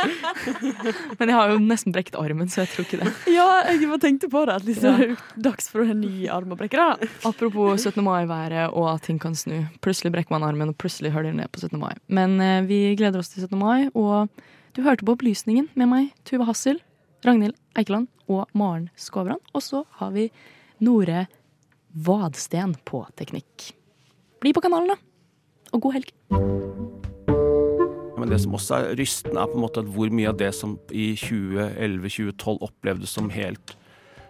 Men 1.20 1.32
jeg 1.32 1.36
har 1.38 1.54
jo 1.54 1.58
nesten 1.64 1.96
brekt 1.96 2.18
armen, 2.20 2.48
så 2.52 2.64
jeg 2.64 2.72
tror 2.74 2.84
ikke 2.88 3.00
det. 3.04 3.14
Ja, 3.32 3.48
jeg 3.70 3.88
bare 3.88 4.02
tenkte 4.04 4.28
på 4.28 4.44
det. 4.44 4.58
At 4.60 4.68
liksom, 4.68 5.00
Ja. 5.00 5.16
dags 5.48 5.68
for 5.72 5.82
en 5.82 6.00
ny 6.04 6.28
armbrekker. 6.28 6.76
da. 6.76 7.08
Apropos 7.24 7.80
17. 7.88 8.04
mai-været 8.04 8.68
og 8.74 8.94
at 8.94 9.02
ting 9.08 9.18
kan 9.18 9.34
snu. 9.34 9.66
Plutselig 9.80 10.12
brekker 10.12 10.36
man 10.36 10.42
armen, 10.44 10.68
og 10.68 10.76
plutselig 10.76 11.12
hører 11.12 11.30
det 11.32 11.36
ned 11.40 11.52
på 11.52 11.60
17. 11.60 11.78
mai. 11.80 11.94
Men 12.08 12.40
eh, 12.40 12.60
vi 12.68 12.96
gleder 12.96 13.18
oss 13.20 13.28
til 13.32 13.42
17. 13.48 13.58
mai, 13.58 13.88
og 13.94 14.28
du 14.76 14.82
hørte 14.86 15.02
på 15.06 15.16
Opplysningen 15.16 15.68
med 15.78 15.88
meg, 15.90 16.10
Tuva 16.28 16.46
Hassel, 16.46 16.78
Ragnhild 17.26 17.56
Eikeland 17.78 18.06
og 18.30 18.46
Maren 18.54 18.88
Skåbrand. 18.94 19.42
Og 19.54 19.64
så 19.64 19.82
har 19.98 20.12
vi 20.14 20.28
Nore 20.84 21.26
Vadsten 21.90 22.76
på 22.86 23.02
teknikk. 23.18 23.72
Bli 24.40 24.54
på 24.54 24.62
kanalen, 24.62 24.94
da. 24.94 24.98
Og 25.74 25.82
god 25.86 25.98
helg. 25.98 26.14
Men 28.20 28.30
det 28.30 28.40
som 28.44 28.54
også 28.54 28.78
er 28.78 28.96
rystende, 29.00 29.42
er 29.42 29.50
på 29.50 29.58
en 29.58 29.64
måte 29.64 29.82
at 29.82 29.90
hvor 29.90 30.12
mye 30.12 30.30
av 30.30 30.38
det 30.38 30.52
som 30.54 30.76
i 30.92 31.12
2011-2012 31.18 32.62
opplevdes 32.68 33.16
som 33.16 33.30
helt 33.34 33.74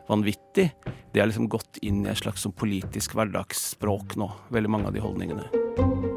vanvittig, 0.08 0.70
det 1.12 1.20
er 1.20 1.28
liksom 1.28 1.50
gått 1.52 1.82
inn 1.84 2.04
i 2.06 2.10
et 2.12 2.22
slags 2.22 2.46
sånn 2.46 2.56
politisk 2.56 3.18
hverdagsspråk 3.18 4.16
nå. 4.20 4.30
Veldig 4.54 4.72
mange 4.72 4.90
av 4.90 4.96
de 4.96 5.04
holdningene. 5.04 6.09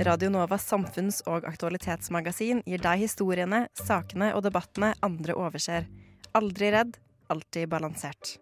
Radio 0.00 0.30
Novas 0.32 0.64
samfunns- 0.64 1.20
og 1.28 1.44
aktualitetsmagasin 1.44 2.62
gir 2.64 2.80
deg 2.80 3.02
historiene, 3.02 3.66
sakene 3.76 4.30
og 4.32 4.46
debattene 4.46 4.94
andre 5.04 5.36
overser. 5.36 5.84
Aldri 6.32 6.70
redd, 6.72 6.96
alltid 7.28 7.68
balansert. 7.68 8.38